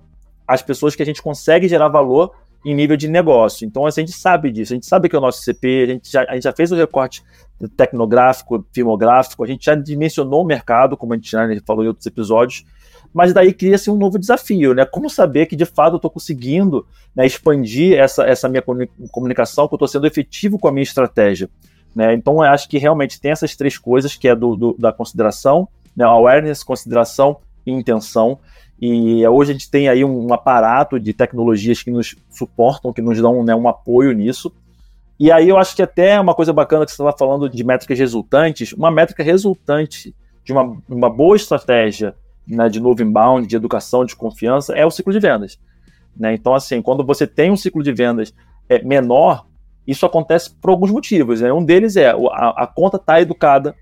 as 0.46 0.62
pessoas 0.62 0.94
que 0.94 1.02
a 1.02 1.06
gente 1.06 1.22
consegue 1.22 1.70
gerar 1.70 1.88
valor 1.88 2.34
em 2.66 2.76
nível 2.76 2.98
de 2.98 3.08
negócio. 3.08 3.66
Então, 3.66 3.86
assim, 3.86 4.02
a 4.02 4.06
gente 4.06 4.18
sabe 4.18 4.52
disso, 4.52 4.74
a 4.74 4.76
gente 4.76 4.86
sabe 4.86 5.08
que 5.08 5.16
é 5.16 5.20
o 5.20 5.22
nosso 5.22 5.42
CP, 5.42 5.84
a 5.84 5.94
gente 5.94 6.12
já, 6.12 6.26
a 6.28 6.34
gente 6.34 6.44
já 6.44 6.52
fez 6.52 6.74
o 6.74 6.76
recorte 6.76 7.24
tecnográfico, 7.78 8.66
filmográfico, 8.74 9.46
a 9.46 9.48
gente 9.48 9.64
já 9.64 9.76
dimensionou 9.76 10.44
o 10.44 10.46
mercado, 10.46 10.98
como 10.98 11.14
a 11.14 11.16
gente 11.16 11.32
já 11.32 11.48
falou 11.66 11.86
em 11.86 11.88
outros 11.88 12.06
episódios, 12.06 12.66
mas 13.14 13.34
daí 13.34 13.54
cria-se 13.54 13.90
um 13.90 13.98
novo 13.98 14.18
desafio, 14.18 14.74
né? 14.74 14.86
Como 14.86 15.10
saber 15.10 15.46
que 15.46 15.56
de 15.56 15.66
fato 15.66 15.94
eu 15.94 15.98
estou 15.98 16.12
conseguindo 16.12 16.86
né, 17.16 17.26
expandir 17.26 17.98
essa, 17.98 18.24
essa 18.24 18.48
minha 18.48 18.64
comunicação, 19.12 19.68
que 19.68 19.74
eu 19.74 19.78
estou 19.78 19.88
sendo 19.88 20.08
efetivo 20.08 20.58
com 20.58 20.68
a 20.68 20.72
minha 20.72 20.84
estratégia. 20.84 21.50
Né? 21.94 22.14
Então 22.14 22.36
eu 22.36 22.44
acho 22.44 22.70
que 22.70 22.78
realmente 22.78 23.20
tem 23.20 23.32
essas 23.32 23.56
três 23.56 23.78
coisas, 23.78 24.16
que 24.16 24.28
é 24.28 24.36
do, 24.36 24.56
do 24.56 24.76
da 24.80 24.94
consideração, 24.94 25.68
né, 25.96 26.06
awareness, 26.06 26.64
consideração 26.64 27.38
e 27.66 27.72
intenção. 27.72 28.40
E 28.82 29.28
hoje 29.28 29.52
a 29.52 29.54
gente 29.54 29.70
tem 29.70 29.90
aí 29.90 30.04
um, 30.04 30.34
aparato 30.34 31.00
de 31.00 31.14
tecnologias 31.14 31.84
que 31.84 31.92
nos 31.92 32.16
suportam, 32.30 32.92
que 32.94 33.02
nos 33.02 33.22
dão 33.22 33.44
né, 33.44 33.54
um 33.54 33.68
apoio 33.68 34.12
nisso. 34.14 34.52
E 35.20 35.32
aí 35.32 35.50
eu 35.50 35.58
acho 35.58 35.76
que 35.76 35.84
até 35.84 36.20
uma 36.20 36.34
coisa 36.34 36.52
bacana 36.52 36.86
que 36.86 36.92
você 36.92 36.96
estava 36.96 37.16
falando 37.16 37.48
de 37.48 37.64
métricas 37.64 38.00
resultantes, 38.00 38.74
uma 38.74 38.90
métrica 38.90 39.22
resultante 39.22 40.16
de 40.44 40.52
uma, 40.52 40.78
uma 40.90 41.10
boa 41.10 41.36
estratégia 41.36 42.16
né, 42.52 42.70
de 42.70 42.80
novo 42.80 43.02
inbound, 43.02 43.48
de 43.48 43.56
educação, 43.56 44.06
de 44.06 44.16
confiança, 44.16 44.74
é 44.76 44.86
o 44.86 44.92
ciclo 44.92 45.12
de 45.12 45.20
vendas. 45.20 45.58
Né? 46.16 46.34
Então, 46.34 46.54
assim, 46.54 46.82
quando 46.82 47.04
você 47.06 47.26
tem 47.26 47.52
um 47.52 47.58
ciclo 47.58 47.82
de 47.82 47.92
vendas 47.92 48.34
é, 48.70 48.84
menor, 48.84 49.46
isso 49.88 50.06
acontece 50.06 50.52
por 50.62 50.70
alguns 50.70 50.92
motivos. 50.92 51.42
Né? 51.42 51.52
Um 51.52 51.64
deles 51.64 51.96
é 51.96 52.12
a, 52.12 52.50
a 52.50 52.68
conta 52.68 52.98
está 52.98 53.22
educada, 53.22 53.76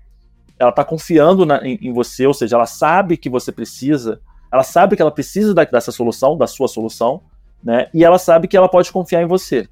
ela 0.58 0.70
está 0.70 0.84
confiando 0.84 1.44
na, 1.44 1.66
em, 1.66 1.78
em, 1.82 1.92
você, 1.92 2.26
ou 2.26 2.34
seja, 2.34 2.56
ela 2.56 2.66
sabe 2.66 3.16
que 3.16 3.28
você 3.28 3.50
precisa, 3.50 4.20
ela 4.52 4.62
sabe 4.62 4.96
que 4.96 5.02
ela 5.02 5.10
precisa 5.10 5.54
da, 5.54 5.64
dessa 5.64 5.90
solução, 5.90 6.36
da 6.36 6.46
sua 6.46 6.68
solução, 6.68 7.22
né? 7.62 7.88
e 7.92 8.04
ela 8.04 8.18
sabe 8.18 8.46
que 8.46 8.56
ela 8.56 8.68
pode 8.68 8.92
confiar 8.92 9.22
em 9.22 9.26
você. 9.26 9.68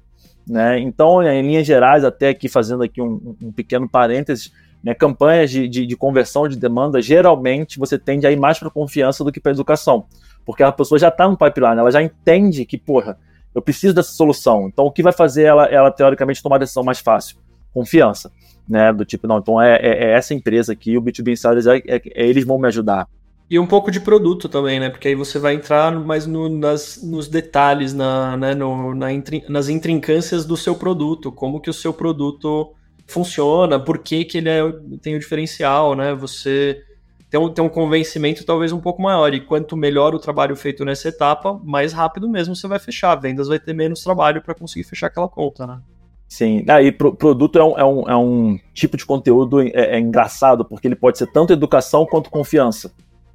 Né? 0.47 0.79
Então, 0.79 1.21
em 1.21 1.41
linhas 1.43 1.67
gerais, 1.67 2.03
até 2.03 2.29
aqui 2.29 2.49
fazendo 2.49 2.83
aqui 2.83 3.01
um, 3.01 3.35
um 3.41 3.51
pequeno 3.51 3.87
parênteses, 3.87 4.51
né, 4.83 4.93
campanhas 4.93 5.51
de, 5.51 5.67
de, 5.67 5.85
de, 5.85 5.95
conversão 5.95 6.47
de 6.47 6.57
demanda, 6.57 7.01
geralmente 7.01 7.77
você 7.77 7.97
tende 7.97 8.25
a 8.25 8.31
ir 8.31 8.37
mais 8.37 8.57
para 8.57 8.69
confiança 8.69 9.23
do 9.23 9.31
que 9.31 9.39
para 9.39 9.51
educação. 9.51 10.05
Porque 10.45 10.63
a 10.63 10.71
pessoa 10.71 10.97
já 10.97 11.09
está 11.09 11.27
no 11.27 11.37
pipeline, 11.37 11.77
ela 11.77 11.91
já 11.91 12.01
entende 12.01 12.65
que, 12.65 12.77
porra, 12.77 13.17
eu 13.53 13.61
preciso 13.61 13.93
dessa 13.93 14.11
solução. 14.11 14.67
Então, 14.67 14.85
o 14.85 14.91
que 14.91 15.03
vai 15.03 15.13
fazer 15.13 15.43
ela, 15.43 15.65
ela 15.65 15.91
teoricamente, 15.91 16.41
tomar 16.41 16.55
a 16.55 16.59
decisão 16.59 16.83
mais 16.83 16.99
fácil? 16.99 17.37
Confiança. 17.73 18.31
Né, 18.67 18.93
do 18.93 19.03
tipo, 19.03 19.25
não, 19.25 19.39
então 19.39 19.59
é, 19.59 19.77
é, 19.77 20.05
é 20.05 20.11
essa 20.11 20.31
empresa 20.31 20.73
aqui, 20.73 20.95
o 20.95 21.01
B2B 21.01 21.31
Insiders, 21.31 21.65
é, 21.65 21.77
é, 21.77 22.01
é, 22.13 22.27
eles 22.27 22.45
vão 22.45 22.59
me 22.59 22.67
ajudar. 22.67 23.07
E 23.49 23.57
um 23.57 23.65
pouco 23.65 23.89
de 23.89 23.99
produto 23.99 24.47
também, 24.47 24.79
né? 24.79 24.91
Porque 24.91 25.07
aí 25.07 25.15
você 25.15 25.39
vai 25.39 25.55
entrar 25.55 25.91
mais 25.91 26.27
no, 26.27 26.47
nas, 26.47 27.01
nos 27.01 27.27
detalhes, 27.27 27.95
na, 27.95 28.37
né, 28.37 28.53
no, 28.53 28.93
na, 28.93 29.07
nas 29.49 29.69
intrincâncias 29.69 30.45
do 30.45 30.55
seu 30.55 30.75
produto, 30.75 31.31
como 31.31 31.59
que 31.59 31.67
o 31.67 31.73
seu 31.73 31.91
produto 31.91 32.75
funciona, 33.09 33.79
por 33.79 33.99
que, 33.99 34.23
que 34.23 34.37
ele 34.37 34.49
é, 34.49 34.61
tem 35.01 35.15
o 35.15 35.19
diferencial, 35.19 35.95
né? 35.95 36.13
Você 36.15 36.81
tem 37.29 37.39
um, 37.39 37.49
tem 37.49 37.63
um 37.63 37.69
convencimento 37.69 38.45
talvez 38.45 38.71
um 38.71 38.79
pouco 38.79 39.01
maior. 39.01 39.33
E 39.33 39.39
quanto 39.39 39.77
melhor 39.77 40.15
o 40.15 40.19
trabalho 40.19 40.55
feito 40.55 40.83
nessa 40.83 41.09
etapa, 41.09 41.59
mais 41.63 41.93
rápido 41.93 42.27
mesmo 42.27 42.55
você 42.55 42.67
vai 42.67 42.79
fechar. 42.79 43.15
vendas 43.15 43.47
vai 43.47 43.59
ter 43.59 43.73
menos 43.73 44.03
trabalho 44.03 44.41
para 44.41 44.55
conseguir 44.55 44.83
fechar 44.83 45.07
aquela 45.07 45.27
conta, 45.27 45.67
né? 45.67 45.79
Sim, 46.27 46.63
ah, 46.67 46.79
e 46.79 46.91
pro, 46.91 47.15
produto 47.15 47.57
é 47.57 47.63
um, 47.63 47.77
é, 47.79 47.83
um, 47.83 48.09
é 48.09 48.15
um 48.15 48.59
tipo 48.71 48.95
de 48.95 49.03
conteúdo 49.03 49.61
é, 49.61 49.71
é, 49.73 49.99
engraçado, 49.99 50.63
porque 50.63 50.87
ele 50.87 50.95
pode 50.95 51.17
ser 51.17 51.25
tanto 51.25 51.51
educação 51.51 52.05
quanto 52.05 52.29
confiança. 52.29 52.91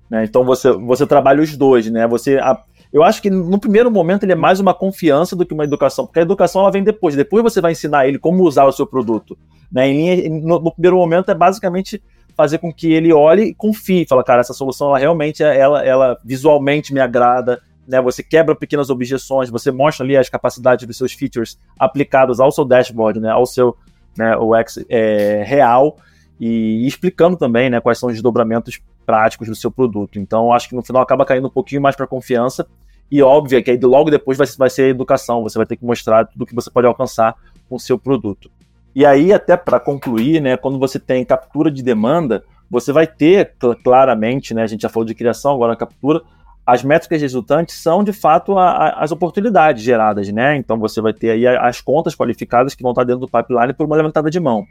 Né? 0.08 0.24
Então 0.24 0.44
você, 0.44 0.70
você 0.70 1.04
trabalha 1.04 1.42
os 1.42 1.56
dois, 1.56 1.90
né? 1.90 2.06
Você, 2.06 2.38
a, 2.38 2.56
eu 2.92 3.02
acho 3.02 3.20
que 3.20 3.28
no 3.28 3.58
primeiro 3.58 3.90
momento 3.90 4.22
ele 4.22 4.30
é 4.30 4.36
mais 4.36 4.60
uma 4.60 4.72
confiança 4.72 5.34
do 5.34 5.44
que 5.44 5.52
uma 5.52 5.64
educação, 5.64 6.06
porque 6.06 6.20
a 6.20 6.22
educação 6.22 6.62
ela 6.62 6.70
vem 6.70 6.84
depois. 6.84 7.16
Depois 7.16 7.42
você 7.42 7.60
vai 7.60 7.72
ensinar 7.72 8.06
ele 8.06 8.18
como 8.18 8.44
usar 8.44 8.64
o 8.64 8.72
seu 8.72 8.86
produto. 8.86 9.36
Né? 9.74 9.88
Em, 9.88 10.40
no, 10.40 10.60
no, 10.60 10.70
primeiro 10.70 10.96
momento 10.96 11.32
é 11.32 11.34
basicamente 11.34 12.00
fazer 12.36 12.58
com 12.58 12.72
que 12.72 12.92
ele 12.92 13.12
olhe 13.12 13.46
e 13.46 13.54
confie, 13.54 14.06
fala, 14.08 14.22
cara, 14.22 14.40
essa 14.40 14.54
solução 14.54 14.88
ela 14.88 14.98
realmente 14.98 15.42
é, 15.42 15.58
ela, 15.58 15.84
ela 15.84 16.18
visualmente 16.24 16.94
me 16.94 17.00
agrada, 17.00 17.60
né? 17.86 18.00
Você 18.00 18.22
quebra 18.22 18.54
pequenas 18.54 18.88
objeções, 18.88 19.50
você 19.50 19.72
mostra 19.72 20.04
ali 20.04 20.16
as 20.16 20.28
capacidades 20.28 20.86
dos 20.86 20.96
seus 20.96 21.12
features 21.12 21.58
aplicados 21.78 22.38
ao 22.38 22.52
seu 22.52 22.64
dashboard, 22.64 23.20
né? 23.20 23.30
Ao 23.30 23.44
seu 23.44 23.76
né, 24.16 24.36
UX 24.36 24.78
é, 24.88 25.42
real 25.44 25.96
e, 26.40 26.86
explicando 26.86 27.36
também, 27.36 27.68
né? 27.68 27.80
Quais 27.80 27.98
são 27.98 28.08
os 28.08 28.14
desdobramentos 28.14 28.80
práticos 29.04 29.48
do 29.48 29.54
seu 29.54 29.70
produto. 29.70 30.18
Então, 30.18 30.52
acho 30.52 30.68
que 30.68 30.74
no 30.74 30.82
final 30.82 31.02
acaba 31.02 31.26
caindo 31.26 31.48
um 31.48 31.50
pouquinho 31.50 31.82
mais 31.82 31.94
para 31.94 32.06
confiança 32.06 32.66
e 33.10 33.22
óbvio 33.22 33.62
que 33.62 33.70
aí 33.70 33.78
logo 33.78 34.10
depois 34.10 34.38
vai, 34.38 34.46
vai 34.56 34.70
ser 34.70 34.82
a 34.82 34.88
educação, 34.88 35.42
você 35.42 35.58
vai 35.58 35.66
ter 35.66 35.76
que 35.76 35.84
mostrar 35.84 36.24
tudo 36.26 36.46
que 36.46 36.54
você 36.54 36.70
pode 36.70 36.86
alcançar 36.86 37.36
com 37.68 37.76
o 37.76 37.80
seu 37.80 37.98
produto. 37.98 38.50
E 38.94 39.04
aí, 39.04 39.32
até 39.32 39.56
para 39.56 39.80
concluir, 39.80 40.40
né, 40.40 40.56
quando 40.56 40.78
você 40.78 40.98
tem 40.98 41.24
captura 41.24 41.70
de 41.70 41.82
demanda, 41.82 42.44
você 42.70 42.92
vai 42.92 43.06
ter 43.06 43.54
claramente, 43.82 44.54
né, 44.54 44.62
a 44.62 44.66
gente 44.66 44.82
já 44.82 44.88
falou 44.88 45.06
de 45.06 45.14
criação, 45.14 45.54
agora 45.54 45.72
a 45.72 45.76
captura, 45.76 46.22
as 46.66 46.82
métricas 46.82 47.20
resultantes 47.20 47.76
são 47.76 48.02
de 48.02 48.12
fato 48.12 48.56
a, 48.56 48.70
a, 48.70 49.04
as 49.04 49.12
oportunidades 49.12 49.82
geradas, 49.82 50.28
né? 50.30 50.56
Então 50.56 50.78
você 50.78 51.00
vai 51.00 51.12
ter 51.12 51.30
aí 51.30 51.46
as 51.46 51.80
contas 51.80 52.14
qualificadas 52.14 52.74
que 52.74 52.82
vão 52.82 52.92
estar 52.92 53.04
dentro 53.04 53.20
do 53.20 53.28
pipeline 53.28 53.74
por 53.74 53.84
uma 53.84 53.96
levantada 53.96 54.30
de 54.30 54.40
mão. 54.40 54.64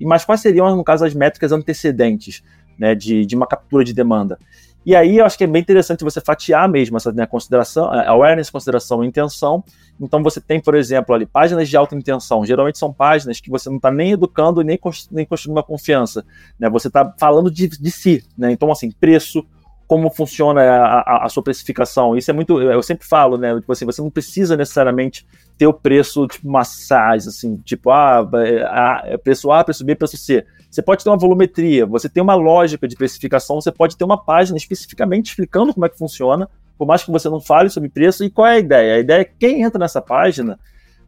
Mas 0.00 0.24
quais 0.24 0.40
seriam, 0.40 0.74
no 0.74 0.84
caso, 0.84 1.04
as 1.04 1.14
métricas 1.14 1.52
antecedentes 1.52 2.42
né, 2.78 2.94
de, 2.94 3.24
de 3.24 3.36
uma 3.36 3.46
captura 3.46 3.84
de 3.84 3.94
demanda? 3.94 4.38
E 4.86 4.94
aí 4.94 5.18
eu 5.18 5.26
acho 5.26 5.36
que 5.36 5.42
é 5.42 5.48
bem 5.48 5.60
interessante 5.60 6.04
você 6.04 6.20
fatiar 6.20 6.68
mesmo 6.68 6.96
essa 6.96 7.10
né, 7.10 7.26
consideração, 7.26 7.90
awareness, 7.92 8.48
consideração 8.48 9.02
e 9.02 9.08
intenção. 9.08 9.64
Então 10.00 10.22
você 10.22 10.40
tem, 10.40 10.60
por 10.60 10.76
exemplo, 10.76 11.12
ali, 11.12 11.26
páginas 11.26 11.68
de 11.68 11.76
alta 11.76 11.96
intenção. 11.96 12.46
Geralmente 12.46 12.78
são 12.78 12.92
páginas 12.92 13.40
que 13.40 13.50
você 13.50 13.68
não 13.68 13.78
está 13.78 13.90
nem 13.90 14.12
educando 14.12 14.62
nem, 14.62 14.78
nem 15.10 15.26
construindo 15.26 15.56
uma 15.56 15.62
confiança. 15.64 16.24
Né? 16.56 16.70
Você 16.70 16.86
está 16.86 17.12
falando 17.18 17.50
de, 17.50 17.66
de 17.66 17.90
si. 17.90 18.22
Né? 18.38 18.52
Então, 18.52 18.70
assim, 18.70 18.92
preço, 18.92 19.44
como 19.88 20.08
funciona 20.08 20.62
a, 20.62 21.00
a, 21.00 21.24
a, 21.26 21.28
sua 21.28 21.42
precificação. 21.42 22.16
Isso 22.16 22.30
é 22.30 22.34
muito. 22.34 22.60
Eu 22.60 22.82
sempre 22.82 23.06
falo, 23.06 23.36
né? 23.36 23.54
Tipo 23.56 23.72
assim, 23.72 23.84
você 23.84 24.00
não 24.00 24.10
precisa 24.10 24.56
necessariamente 24.56 25.26
ter 25.58 25.66
o 25.66 25.72
preço 25.72 26.26
tipo 26.26 26.48
massagem, 26.48 27.28
assim, 27.28 27.56
tipo, 27.58 27.90
ah, 27.90 28.20
a, 28.20 29.18
preço 29.18 29.50
A, 29.50 29.64
preço 29.64 29.84
B, 29.84 29.94
preço 29.94 30.16
C. 30.16 30.44
Você 30.70 30.82
pode 30.82 31.02
ter 31.02 31.10
uma 31.10 31.16
volumetria, 31.16 31.86
você 31.86 32.08
tem 32.08 32.22
uma 32.22 32.34
lógica 32.34 32.86
de 32.86 32.96
precificação, 32.96 33.60
você 33.60 33.72
pode 33.72 33.96
ter 33.96 34.04
uma 34.04 34.22
página 34.22 34.56
especificamente 34.56 35.30
explicando 35.30 35.72
como 35.72 35.86
é 35.86 35.88
que 35.88 35.98
funciona, 35.98 36.48
por 36.76 36.86
mais 36.86 37.02
que 37.02 37.10
você 37.10 37.28
não 37.28 37.40
fale 37.40 37.70
sobre 37.70 37.88
preço. 37.88 38.24
E 38.24 38.30
qual 38.30 38.46
é 38.46 38.56
a 38.56 38.58
ideia? 38.58 38.94
A 38.96 38.98
ideia 38.98 39.20
é 39.20 39.24
que 39.24 39.34
quem 39.38 39.62
entra 39.62 39.78
nessa 39.78 40.02
página 40.02 40.58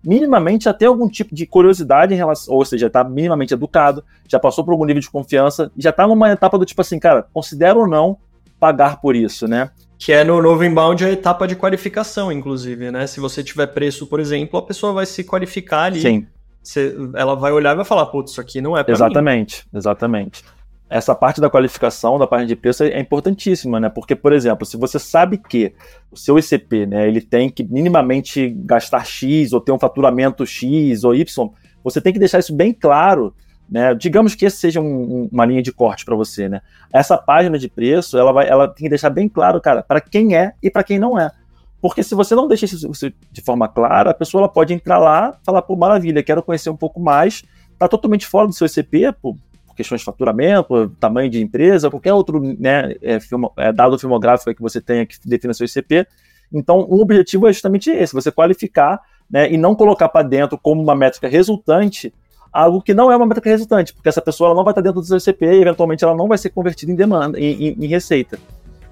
minimamente 0.05 0.65
já 0.65 0.73
tem 0.73 0.89
algum 0.89 1.09
tipo 1.09 1.35
de 1.35 1.47
curiosidade 1.47 2.15
em 2.15 2.17
relação, 2.17 2.55
ou 2.55 2.65
seja, 2.65 2.87
está 2.87 3.03
minimamente 3.03 3.53
educado, 3.53 4.05
já 4.29 4.39
passou 4.39 4.65
por 4.65 4.73
algum 4.73 4.85
nível 4.85 5.03
de 5.03 5.11
confiança, 5.11 5.71
já 5.77 5.91
está 5.91 6.07
numa 6.07 6.31
etapa 6.31 6.57
do 6.57 6.65
tipo 6.65 6.81
assim, 6.81 6.99
cara, 6.99 7.27
considera 7.33 7.79
ou 7.79 7.87
não 7.87 8.17
pagar 8.59 9.01
por 9.01 9.15
isso, 9.15 9.47
né? 9.47 9.71
Que 9.99 10.13
é 10.13 10.23
no 10.23 10.41
novo 10.41 10.65
inbound 10.65 11.05
a 11.05 11.11
etapa 11.11 11.47
de 11.47 11.57
qualificação, 11.57 12.31
inclusive, 12.31 12.91
né? 12.91 13.07
Se 13.07 13.19
você 13.19 13.43
tiver 13.43 13.67
preço, 13.67 14.07
por 14.07 14.21
exemplo, 14.21 14.59
a 14.59 14.63
pessoa 14.63 14.93
vai 14.93 15.07
se 15.07 15.25
qualificar 15.25 15.85
ali. 15.85 16.01
Sim. 16.01 16.27
Você, 16.69 16.95
ela 17.15 17.35
vai 17.35 17.51
olhar 17.51 17.73
e 17.73 17.77
vai 17.77 17.85
falar, 17.85 18.05
putz, 18.07 18.33
isso 18.33 18.41
aqui 18.41 18.61
não 18.61 18.77
é 18.77 18.85
para 18.85 18.93
Exatamente, 18.93 19.67
mim. 19.73 19.79
exatamente. 19.79 20.45
Essa 20.91 21.15
parte 21.15 21.41
da 21.41 21.49
qualificação, 21.49 22.19
da 22.19 22.27
página 22.27 22.47
de 22.47 22.57
preço 22.57 22.85
é 22.85 23.01
importantíssima, 23.01 23.81
né? 23.81 23.89
Porque, 23.89 24.15
por 24.15 24.33
exemplo, 24.33 24.67
se 24.67 24.77
você 24.77 24.99
sabe 24.99 25.39
que 25.39 25.75
o 26.11 26.17
seu 26.17 26.39
ICP, 26.39 26.87
né, 26.87 27.09
ele 27.09 27.23
tem 27.23 27.49
que 27.49 27.65
minimamente 27.65 28.51
gastar 28.51 29.05
X 29.07 29.53
ou 29.53 29.61
ter 29.61 29.73
um 29.73 29.79
faturamento 29.79 30.45
X 30.45 31.05
ou 31.05 31.15
Y, 31.15 31.51
você 31.83 32.01
tem 32.01 32.13
que 32.13 32.19
deixar 32.19 32.39
isso 32.39 32.55
bem 32.55 32.73
claro 32.73 33.35
né? 33.71 33.95
Digamos 33.95 34.35
que 34.35 34.47
esse 34.47 34.57
seja 34.57 34.81
um, 34.81 35.29
uma 35.31 35.45
linha 35.45 35.63
de 35.63 35.71
corte 35.71 36.05
para 36.05 36.17
você, 36.17 36.49
né? 36.49 36.63
Essa 36.91 37.19
página 37.19 37.59
de 37.59 37.69
preço, 37.69 38.17
ela, 38.17 38.33
vai, 38.33 38.49
ela 38.49 38.67
tem 38.67 38.85
que 38.85 38.89
deixar 38.89 39.11
bem 39.11 39.29
claro, 39.29 39.61
cara, 39.61 39.83
para 39.83 40.01
quem 40.01 40.35
é 40.35 40.55
e 40.63 40.71
para 40.71 40.83
quem 40.83 40.99
não 40.99 41.19
é. 41.21 41.31
Porque 41.81 42.03
se 42.03 42.15
você 42.15 42.35
não 42.35 42.49
deixa 42.49 42.65
isso 42.65 42.91
de 43.31 43.41
forma 43.41 43.69
clara, 43.69 44.11
a 44.11 44.15
pessoa 44.15 44.43
ela 44.43 44.49
pode 44.49 44.75
entrar 44.75 44.99
lá 44.99 45.39
falar, 45.45 45.63
pô, 45.63 45.77
maravilha, 45.77 46.23
quero 46.23 46.43
conhecer 46.43 46.71
um 46.71 46.77
pouco 46.77 47.01
mais, 47.01 47.45
tá 47.79 47.87
totalmente 47.87 48.27
fora 48.27 48.49
do 48.49 48.53
seu 48.53 48.67
ICP, 48.67 49.13
por, 49.23 49.37
questões 49.77 50.01
de 50.01 50.05
faturamento, 50.05 50.89
tamanho 50.99 51.31
de 51.31 51.41
empresa, 51.41 51.89
qualquer 51.89 52.13
outro 52.13 52.41
né, 52.59 52.97
é, 53.01 53.21
filmo, 53.21 53.53
é, 53.57 53.73
dado 53.73 53.97
filmográfico 53.97 54.53
que 54.53 54.61
você 54.61 54.81
tenha 54.81 55.07
que 55.07 55.17
defina 55.25 55.55
seu 55.55 55.67
ICP. 55.67 56.05
Então, 56.53 56.81
o 56.81 57.01
objetivo 57.01 57.47
é 57.47 57.53
justamente 57.53 57.89
esse, 57.89 58.13
você 58.13 58.33
qualificar 58.33 59.01
né, 59.31 59.53
e 59.53 59.57
não 59.57 59.77
colocar 59.77 60.09
para 60.09 60.27
dentro 60.27 60.59
como 60.59 60.83
uma 60.83 60.97
métrica 60.97 61.29
resultante 61.29 62.13
algo 62.53 62.83
que 62.83 62.95
não 62.95 63.13
é 63.13 63.17
uma 63.17 63.27
métrica 63.27 63.51
resultante, 63.51 63.93
porque 63.95 64.09
essa 64.09 64.23
pessoa 64.23 64.55
não 64.55 64.65
vai 64.65 64.73
estar 64.73 64.81
dentro 64.81 65.01
do 65.01 65.07
seu 65.07 65.21
CP 65.21 65.47
e 65.47 65.61
eventualmente 65.61 66.03
ela 66.03 66.17
não 66.17 66.27
vai 66.27 66.39
ser 66.39 66.51
convertida 66.51 66.91
em 66.91 66.95
demanda, 66.95 67.39
em, 67.39 67.69
em, 67.69 67.85
em 67.85 67.87
receita. 67.87 68.39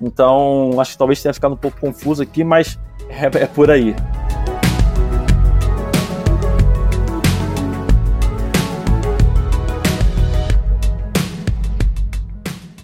Então, 0.01 0.79
acho 0.79 0.93
que 0.93 0.99
talvez 0.99 1.23
tenha 1.23 1.33
ficado 1.33 1.55
um 1.55 1.57
pouco 1.57 1.81
confuso 1.81 2.23
aqui, 2.23 2.45
mas 2.45 2.79
é, 3.09 3.43
é 3.43 3.47
por 3.47 3.71
aí. 3.71 3.95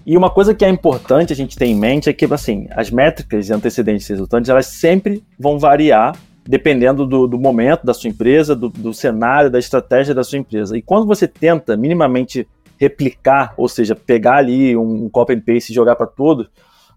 E 0.04 0.16
uma 0.16 0.28
coisa 0.28 0.54
que 0.54 0.64
é 0.64 0.68
importante 0.68 1.32
a 1.32 1.36
gente 1.36 1.56
ter 1.56 1.66
em 1.66 1.74
mente 1.74 2.10
é 2.10 2.12
que, 2.12 2.24
assim, 2.32 2.66
as 2.72 2.90
métricas 2.90 3.48
e 3.48 3.52
antecedentes 3.52 4.06
resultantes, 4.08 4.50
elas 4.50 4.66
sempre 4.66 5.22
vão 5.38 5.58
variar 5.58 6.16
dependendo 6.44 7.06
do, 7.06 7.26
do, 7.28 7.38
momento 7.38 7.86
da 7.86 7.94
sua 7.94 8.10
empresa, 8.10 8.56
do, 8.56 8.68
do, 8.68 8.92
cenário, 8.92 9.48
da 9.48 9.58
estratégia 9.58 10.14
da 10.14 10.24
sua 10.24 10.38
empresa. 10.38 10.76
E 10.76 10.82
quando 10.82 11.06
você 11.06 11.28
tenta 11.28 11.76
minimamente 11.76 12.48
replicar, 12.76 13.54
ou 13.56 13.68
seja, 13.68 13.94
pegar 13.94 14.38
ali 14.38 14.76
um, 14.76 15.08
copy 15.08 15.34
and 15.34 15.40
paste 15.40 15.70
e 15.70 15.74
jogar 15.74 15.94
para 15.94 16.06
todo, 16.06 16.48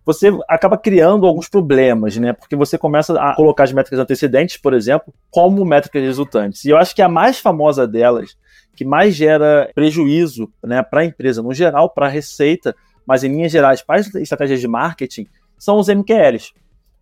você 0.06 0.32
acaba 0.48 0.78
criando 0.78 1.26
alguns 1.26 1.50
problemas, 1.50 2.16
né? 2.18 2.32
Porque 2.32 2.56
você 2.56 2.78
começa 2.78 3.20
a 3.20 3.36
colocar 3.36 3.64
as 3.64 3.74
métricas 3.74 4.00
antecedentes, 4.00 4.56
por 4.56 4.74
exemplo, 4.74 5.12
como 5.32 5.66
métricas 5.66 6.04
resultantes. 6.04 6.64
E 6.64 6.70
eu 6.70 6.78
acho 6.78 6.96
que 6.96 7.02
a 7.02 7.10
mais 7.10 7.40
famosa 7.40 7.88
delas, 7.88 8.38
que 8.76 8.86
mais 8.86 9.16
gera 9.16 9.72
prejuízo 9.74 10.52
né, 10.64 10.84
para 10.84 11.02
a 11.02 11.06
empresa 11.06 11.42
no 11.42 11.54
geral, 11.54 11.90
para 11.90 12.06
a 12.06 12.10
receita, 12.10 12.76
mas 13.06 13.24
em 13.24 13.30
linhas 13.30 13.52
gerais 13.52 13.82
para 13.82 14.00
as 14.00 14.14
estratégias 14.14 14.60
de 14.62 14.68
marketing, 14.68 15.28
são 15.58 15.80
os 15.80 15.88
MQLs. 15.88 16.54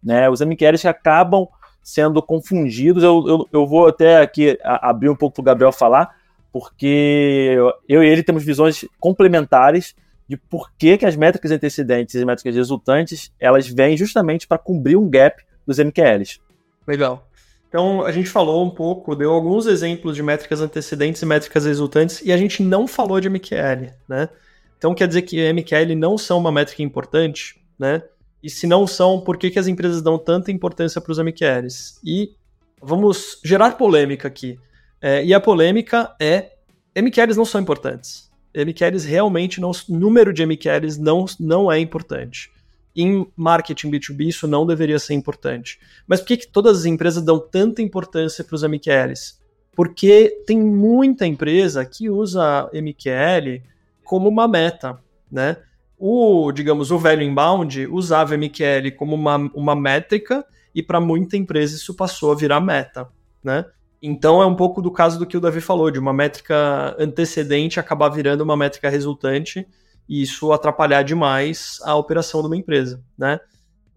Né? 0.02 0.30
Os 0.30 0.40
MQLs 0.40 0.82
que 0.82 0.88
acabam 0.88 1.48
sendo 1.82 2.22
confundidos. 2.22 3.04
Eu, 3.04 3.26
eu, 3.28 3.50
eu 3.52 3.68
vou 3.68 3.88
até 3.88 4.22
aqui 4.22 4.58
abrir 4.64 5.10
um 5.10 5.16
pouco 5.16 5.36
para 5.36 5.42
o 5.42 5.46
Gabriel 5.46 5.72
falar, 5.74 6.16
porque 6.54 7.58
eu 7.90 8.02
e 8.02 8.08
ele 8.08 8.24
temos 8.24 8.46
visões 8.46 8.86
complementares 8.98 9.94
de 10.28 10.38
por 10.38 10.72
que, 10.78 10.98
que 10.98 11.06
as 11.06 11.16
métricas 11.16 11.52
antecedentes 11.52 12.16
e 12.16 12.20
as 12.20 12.24
métricas 12.24 12.56
resultantes 12.56 13.32
elas 13.40 13.68
vêm 13.68 13.98
justamente 13.98 14.48
para 14.48 14.58
cobrir 14.58 14.96
um 14.96 15.10
gap 15.10 15.44
dos 15.66 15.78
MQLs. 15.78 16.40
Legal. 16.88 17.28
Então, 17.68 18.06
a 18.06 18.12
gente 18.12 18.30
falou 18.30 18.64
um 18.64 18.70
pouco, 18.70 19.16
deu 19.16 19.32
alguns 19.32 19.66
exemplos 19.66 20.16
de 20.16 20.22
métricas 20.22 20.62
antecedentes 20.62 21.22
e 21.22 21.26
métricas 21.26 21.66
resultantes, 21.66 22.22
e 22.22 22.32
a 22.32 22.38
gente 22.38 22.62
não 22.62 22.88
falou 22.88 23.20
de 23.20 23.28
MQL, 23.28 23.92
né? 24.08 24.30
Então, 24.78 24.94
quer 24.94 25.08
dizer 25.08 25.24
que 25.24 25.52
MQL 25.52 25.96
não 25.96 26.16
são 26.16 26.38
uma 26.38 26.52
métrica 26.52 26.84
importante, 26.84 27.60
né? 27.80 28.04
E 28.44 28.50
se 28.50 28.68
não 28.68 28.86
são, 28.86 29.22
por 29.22 29.38
que, 29.38 29.50
que 29.50 29.58
as 29.58 29.68
empresas 29.68 30.02
dão 30.02 30.20
tanta 30.20 30.52
importância 30.52 31.02
para 31.02 31.12
os 31.12 31.18
MQLs? 31.18 32.00
E 32.04 32.36
vamos 32.80 33.40
gerar 33.44 33.72
polêmica 33.72 34.28
aqui. 34.28 34.60
É, 35.02 35.24
e 35.24 35.34
a 35.34 35.40
polêmica 35.40 36.14
é: 36.20 36.52
MQLs 36.96 37.38
não 37.38 37.46
são 37.46 37.62
importantes. 37.62 38.30
MQLs 38.56 39.08
realmente 39.08 39.60
não. 39.60 39.72
número 39.90 40.34
de 40.34 40.46
MQLs 40.46 41.00
não, 41.00 41.26
não 41.40 41.72
é 41.72 41.80
importante. 41.80 42.52
Em 42.96 43.26
marketing 43.36 43.90
B2B, 43.90 44.28
isso 44.28 44.48
não 44.48 44.66
deveria 44.66 45.00
ser 45.00 45.14
importante. 45.14 45.80
Mas 46.08 46.20
por 46.20 46.28
que, 46.28 46.38
que 46.38 46.48
todas 46.48 46.80
as 46.80 46.86
empresas 46.86 47.24
dão 47.24 47.40
tanta 47.40 47.82
importância 47.82 48.44
para 48.44 48.56
os 48.56 48.64
MQLs? 48.64 49.40
Porque 49.76 50.44
tem 50.46 50.62
muita 50.62 51.26
empresa 51.26 51.84
que 51.84 52.10
usa 52.10 52.70
MQL 52.72 53.64
como 54.04 54.30
uma 54.30 54.48
meta, 54.48 55.00
né? 55.32 55.58
o, 56.06 56.52
digamos, 56.52 56.92
o 56.92 57.00
velho 57.00 57.22
inbound 57.22 57.88
usava 57.88 58.36
MQL 58.36 58.92
como 58.98 59.16
uma, 59.16 59.38
uma 59.54 59.74
métrica 59.74 60.46
e 60.76 60.84
para 60.84 61.00
muita 61.00 61.38
empresa 61.38 61.78
isso 61.78 61.94
passou 61.94 62.34
a 62.34 62.36
virar 62.36 62.60
meta, 62.60 63.08
né? 63.42 63.64
Então 64.06 64.42
é 64.42 64.46
um 64.46 64.54
pouco 64.54 64.82
do 64.82 64.92
caso 64.92 65.18
do 65.18 65.26
que 65.26 65.38
o 65.38 65.40
Davi 65.40 65.62
falou, 65.62 65.90
de 65.90 65.98
uma 65.98 66.12
métrica 66.12 66.94
antecedente 67.00 67.80
acabar 67.80 68.10
virando 68.10 68.42
uma 68.42 68.58
métrica 68.58 68.90
resultante 68.90 69.66
e 70.10 70.22
isso 70.22 70.52
atrapalhar 70.52 71.04
demais 71.04 71.80
a 71.84 71.96
operação 71.96 72.42
de 72.42 72.48
uma 72.48 72.58
empresa, 72.58 73.02
né? 73.18 73.40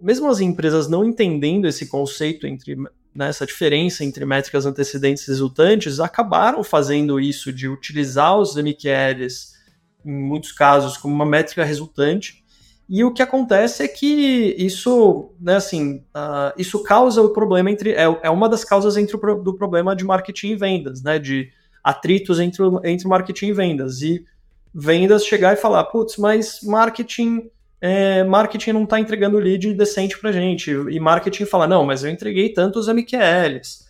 Mesmo 0.00 0.28
as 0.28 0.38
empresas 0.38 0.88
não 0.88 1.04
entendendo 1.04 1.66
esse 1.66 1.88
conceito 1.88 2.46
entre 2.46 2.76
né, 3.12 3.28
essa 3.28 3.44
diferença 3.44 4.04
entre 4.04 4.24
métricas 4.24 4.64
antecedentes 4.64 5.26
e 5.26 5.30
resultantes, 5.30 5.98
acabaram 5.98 6.62
fazendo 6.62 7.18
isso 7.18 7.52
de 7.52 7.66
utilizar 7.66 8.38
os 8.38 8.54
MQLs 8.54 9.56
em 10.04 10.12
muitos 10.12 10.52
casos, 10.52 10.96
como 10.96 11.12
uma 11.12 11.26
métrica 11.26 11.64
resultante. 11.64 12.44
E 12.88 13.02
o 13.02 13.12
que 13.12 13.20
acontece 13.20 13.82
é 13.82 13.88
que 13.88 14.54
isso, 14.56 15.32
né, 15.40 15.56
assim, 15.56 16.04
uh, 16.14 16.52
isso 16.56 16.82
causa 16.84 17.20
o 17.20 17.32
problema 17.32 17.70
entre. 17.70 17.92
É, 17.92 18.04
é 18.22 18.30
uma 18.30 18.48
das 18.48 18.64
causas 18.64 18.96
entre 18.96 19.16
o, 19.16 19.34
do 19.42 19.56
problema 19.56 19.94
de 19.96 20.04
marketing 20.04 20.50
e 20.50 20.56
vendas, 20.56 21.02
né? 21.02 21.18
De 21.18 21.50
atritos 21.82 22.38
entre, 22.38 22.64
entre 22.84 23.08
marketing 23.08 23.46
e 23.46 23.52
vendas. 23.52 24.02
E 24.02 24.24
vendas 24.72 25.24
chegar 25.26 25.54
e 25.54 25.56
falar, 25.56 25.84
putz, 25.84 26.16
mas 26.16 26.60
marketing. 26.62 27.50
É, 27.80 28.24
marketing 28.24 28.72
não 28.72 28.84
está 28.84 28.98
entregando 28.98 29.38
lead 29.38 29.74
decente 29.74 30.18
para 30.18 30.32
gente. 30.32 30.70
E 30.70 31.00
marketing 31.00 31.44
fala, 31.44 31.66
não, 31.66 31.84
mas 31.84 32.04
eu 32.04 32.10
entreguei 32.10 32.52
tantos 32.52 32.88
MQLs. 32.88 33.84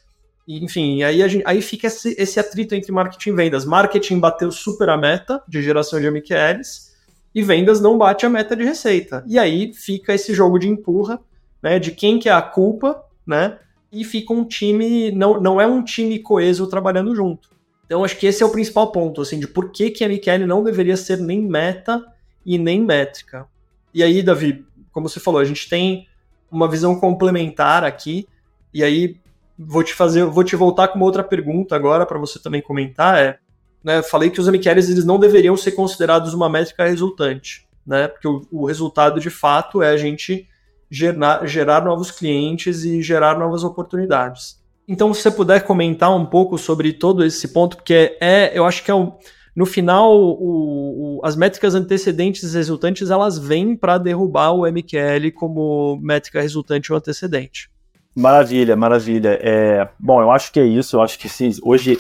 Enfim, 0.49 1.03
aí, 1.03 1.29
gente, 1.29 1.43
aí 1.47 1.61
fica 1.61 1.87
esse, 1.87 2.15
esse, 2.19 2.39
atrito 2.41 2.75
entre 2.75 2.93
marketing 2.93 3.31
e 3.31 3.33
vendas. 3.33 3.65
Marketing 3.65 4.19
bateu 4.19 4.51
super 4.51 4.89
a 4.89 4.97
meta 4.97 5.43
de 5.47 5.63
geração 5.63 6.01
de 6.01 6.11
MQLs 6.11 6.96
e 7.37 7.43
vendas 7.43 7.83
não 7.83 7.99
bate 7.99 8.25
a 8.25 8.31
meta 8.31 8.57
de 8.57 8.65
receita. 8.65 9.23
E 9.27 9.39
aí 9.39 9.71
fica 9.75 10.15
esse 10.15 10.33
jogo 10.33 10.59
de 10.59 10.71
empurra, 10.71 11.21
né, 11.63 11.79
de 11.79 11.91
quem 11.91 12.19
que 12.19 12.31
é 12.31 12.33
a 12.33 12.41
culpa, 12.41 13.05
né, 13.27 13.59
e 13.93 14.05
fica 14.05 14.33
um 14.33 14.43
time, 14.43 15.13
não, 15.13 15.39
não 15.39 15.61
é 15.61 15.67
um 15.67 15.85
time 15.85 16.19
coeso 16.19 16.67
trabalhando 16.67 17.15
junto. 17.15 17.51
Então 17.85 18.03
acho 18.03 18.17
que 18.17 18.27
esse 18.27 18.43
é 18.43 18.47
o 18.47 18.51
principal 18.51 18.91
ponto, 18.91 19.21
assim, 19.21 19.39
de 19.39 19.47
por 19.47 19.71
que, 19.71 19.91
que 19.91 20.03
a 20.03 20.09
MQL 20.09 20.47
não 20.47 20.65
deveria 20.65 20.97
ser 20.97 21.19
nem 21.19 21.43
meta 21.43 22.03
e 22.45 22.57
nem 22.57 22.81
métrica. 22.81 23.47
E 23.93 24.03
aí, 24.03 24.23
Davi, 24.23 24.65
como 24.91 25.07
você 25.07 25.21
falou, 25.21 25.39
a 25.39 25.45
gente 25.45 25.69
tem 25.69 26.09
uma 26.51 26.67
visão 26.67 26.99
complementar 26.99 27.85
aqui, 27.85 28.27
e 28.73 28.83
aí 28.83 29.21
vou 29.59 29.85
te 29.85 29.93
fazer, 29.93 30.25
vou 30.25 30.43
te 30.43 30.57
voltar 30.57 30.89
com 30.89 30.97
uma 30.97 31.05
outra 31.05 31.23
pergunta 31.23 31.77
agora 31.77 32.07
para 32.07 32.19
você 32.19 32.39
também 32.39 32.63
comentar. 32.63 33.19
É, 33.19 33.39
né, 33.87 34.03
falei 34.03 34.31
que 34.31 34.41
os 34.41 34.49
MQLs 34.49 34.91
eles 34.91 35.05
não 35.05 35.17
deveriam 35.17 35.57
ser 35.57 35.71
considerados 35.71 36.35
uma 36.35 36.49
métrica 36.49 36.85
resultante, 36.85 37.65
né? 37.87 38.09
Porque 38.09 38.27
o, 38.27 38.45
o 38.51 38.67
resultado 38.67 39.21
de 39.21 39.31
fato 39.31 39.81
é 39.81 39.91
a 39.91 39.97
gente 39.97 40.49
gerar, 40.91 41.47
gerar 41.47 41.85
novos 41.85 42.11
clientes 42.11 42.85
e 42.85 43.01
gerar 43.01 43.39
novas 43.39 43.63
oportunidades. 43.63 44.61
Então, 44.89 45.15
se 45.15 45.23
você 45.23 45.31
puder 45.31 45.63
comentar 45.63 46.13
um 46.13 46.27
pouco 46.27 46.59
sobre 46.59 46.93
todo 46.93 47.25
esse 47.25 47.47
ponto, 47.53 47.77
porque 47.77 48.17
é, 48.21 48.51
eu 48.59 48.65
acho 48.65 48.83
que 48.83 48.91
é 48.91 48.95
o, 48.95 49.13
no 49.55 49.65
final 49.65 50.13
o, 50.17 51.19
o, 51.19 51.21
as 51.25 51.37
métricas 51.37 51.77
antecedentes 51.77 52.55
resultantes 52.55 53.09
elas 53.09 53.39
vêm 53.39 53.77
para 53.77 53.99
derrubar 53.99 54.51
o 54.51 54.67
MQL 54.67 55.31
como 55.33 55.97
métrica 56.03 56.41
resultante 56.41 56.93
ou 56.93 56.99
antecedente. 56.99 57.71
Maravilha, 58.17 58.75
maravilha. 58.75 59.39
É, 59.41 59.89
bom, 59.97 60.21
eu 60.21 60.33
acho 60.33 60.51
que 60.51 60.59
é 60.59 60.67
isso. 60.67 60.97
Eu 60.97 61.03
acho 61.03 61.17
que 61.21 61.29
sim, 61.29 61.53
hoje, 61.63 61.97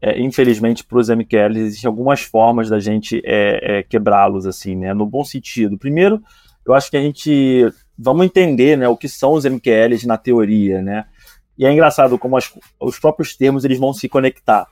é, 0.00 0.20
infelizmente, 0.20 0.84
para 0.84 0.98
os 0.98 1.08
MQLs, 1.08 1.60
existem 1.60 1.88
algumas 1.88 2.20
formas 2.20 2.68
da 2.68 2.78
gente 2.78 3.20
é, 3.24 3.78
é, 3.78 3.82
quebrá-los, 3.82 4.46
assim, 4.46 4.76
né? 4.76 4.94
No 4.94 5.06
bom 5.06 5.24
sentido. 5.24 5.76
Primeiro, 5.76 6.22
eu 6.64 6.74
acho 6.74 6.90
que 6.90 6.96
a 6.96 7.00
gente 7.00 7.66
vamos 7.98 8.24
entender 8.24 8.76
né, 8.76 8.88
o 8.88 8.96
que 8.96 9.08
são 9.08 9.32
os 9.32 9.44
MQLs 9.44 10.06
na 10.06 10.16
teoria, 10.16 10.80
né? 10.80 11.04
E 11.56 11.66
é 11.66 11.72
engraçado 11.72 12.16
como 12.16 12.36
as, 12.36 12.52
os 12.78 12.98
próprios 12.98 13.36
termos 13.36 13.64
eles 13.64 13.78
vão 13.78 13.92
se 13.92 14.08
conectar. 14.08 14.68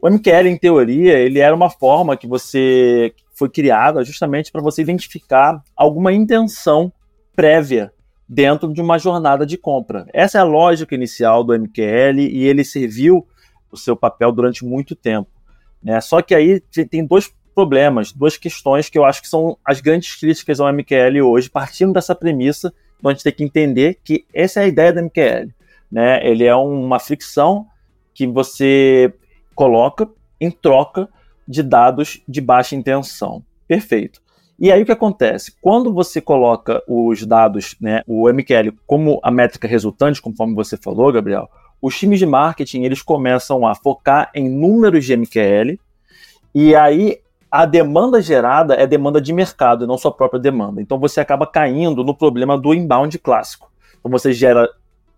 O 0.00 0.08
MQL, 0.08 0.46
em 0.48 0.56
teoria, 0.56 1.18
ele 1.18 1.38
era 1.38 1.54
uma 1.54 1.68
forma 1.68 2.16
que 2.16 2.26
você 2.26 3.12
foi 3.34 3.50
criada 3.50 4.02
justamente 4.02 4.50
para 4.50 4.62
você 4.62 4.80
identificar 4.80 5.62
alguma 5.76 6.12
intenção 6.12 6.90
prévia 7.34 7.92
dentro 8.26 8.72
de 8.72 8.80
uma 8.80 8.98
jornada 8.98 9.44
de 9.44 9.58
compra. 9.58 10.06
Essa 10.12 10.38
é 10.38 10.40
a 10.40 10.44
lógica 10.44 10.94
inicial 10.94 11.44
do 11.44 11.52
MQL 11.52 12.20
e 12.20 12.44
ele 12.44 12.64
serviu 12.64 13.26
o 13.70 13.76
seu 13.76 13.96
papel 13.96 14.32
durante 14.32 14.64
muito 14.64 14.94
tempo. 14.94 15.30
Né? 15.82 16.00
Só 16.00 16.22
que 16.22 16.34
aí 16.34 16.60
tem 16.60 17.04
dois 17.04 17.32
problemas, 17.54 18.12
duas 18.12 18.36
questões 18.36 18.88
que 18.88 18.98
eu 18.98 19.04
acho 19.04 19.22
que 19.22 19.28
são 19.28 19.56
as 19.64 19.80
grandes 19.80 20.14
críticas 20.14 20.60
ao 20.60 20.72
MQL 20.72 21.22
hoje, 21.22 21.48
partindo 21.48 21.92
dessa 21.92 22.14
premissa, 22.14 22.72
então 22.98 23.10
a 23.10 23.14
gente 23.14 23.24
tem 23.24 23.32
que 23.32 23.44
entender 23.44 23.98
que 24.04 24.26
essa 24.32 24.60
é 24.60 24.64
a 24.64 24.66
ideia 24.66 24.92
do 24.92 25.02
MQL. 25.02 25.54
Né? 25.90 26.26
Ele 26.26 26.44
é 26.44 26.54
uma 26.54 26.98
fricção 26.98 27.66
que 28.12 28.26
você 28.26 29.12
coloca 29.54 30.08
em 30.40 30.50
troca 30.50 31.08
de 31.46 31.62
dados 31.62 32.20
de 32.28 32.40
baixa 32.40 32.74
intenção. 32.74 33.42
Perfeito. 33.66 34.20
E 34.58 34.72
aí 34.72 34.82
o 34.82 34.86
que 34.86 34.92
acontece? 34.92 35.54
Quando 35.60 35.92
você 35.92 36.20
coloca 36.20 36.82
os 36.88 37.24
dados, 37.26 37.76
né, 37.80 38.02
o 38.06 38.28
MQL, 38.30 38.72
como 38.86 39.20
a 39.22 39.30
métrica 39.30 39.68
resultante, 39.68 40.22
conforme 40.22 40.54
você 40.54 40.78
falou, 40.78 41.12
Gabriel, 41.12 41.48
os 41.80 41.98
times 41.98 42.18
de 42.18 42.26
marketing 42.26 42.82
eles 42.82 43.02
começam 43.02 43.66
a 43.66 43.74
focar 43.74 44.30
em 44.34 44.48
números 44.48 45.04
de 45.04 45.16
MQL 45.16 45.78
e 46.54 46.74
aí 46.74 47.20
a 47.50 47.64
demanda 47.64 48.20
gerada 48.20 48.74
é 48.74 48.86
demanda 48.86 49.20
de 49.20 49.32
mercado, 49.32 49.86
não 49.86 49.96
sua 49.96 50.12
própria 50.12 50.40
demanda. 50.40 50.80
Então 50.80 50.98
você 50.98 51.20
acaba 51.20 51.46
caindo 51.46 52.04
no 52.04 52.14
problema 52.14 52.58
do 52.58 52.74
inbound 52.74 53.18
clássico. 53.18 53.70
Então 53.98 54.10
você 54.10 54.32
gera 54.32 54.68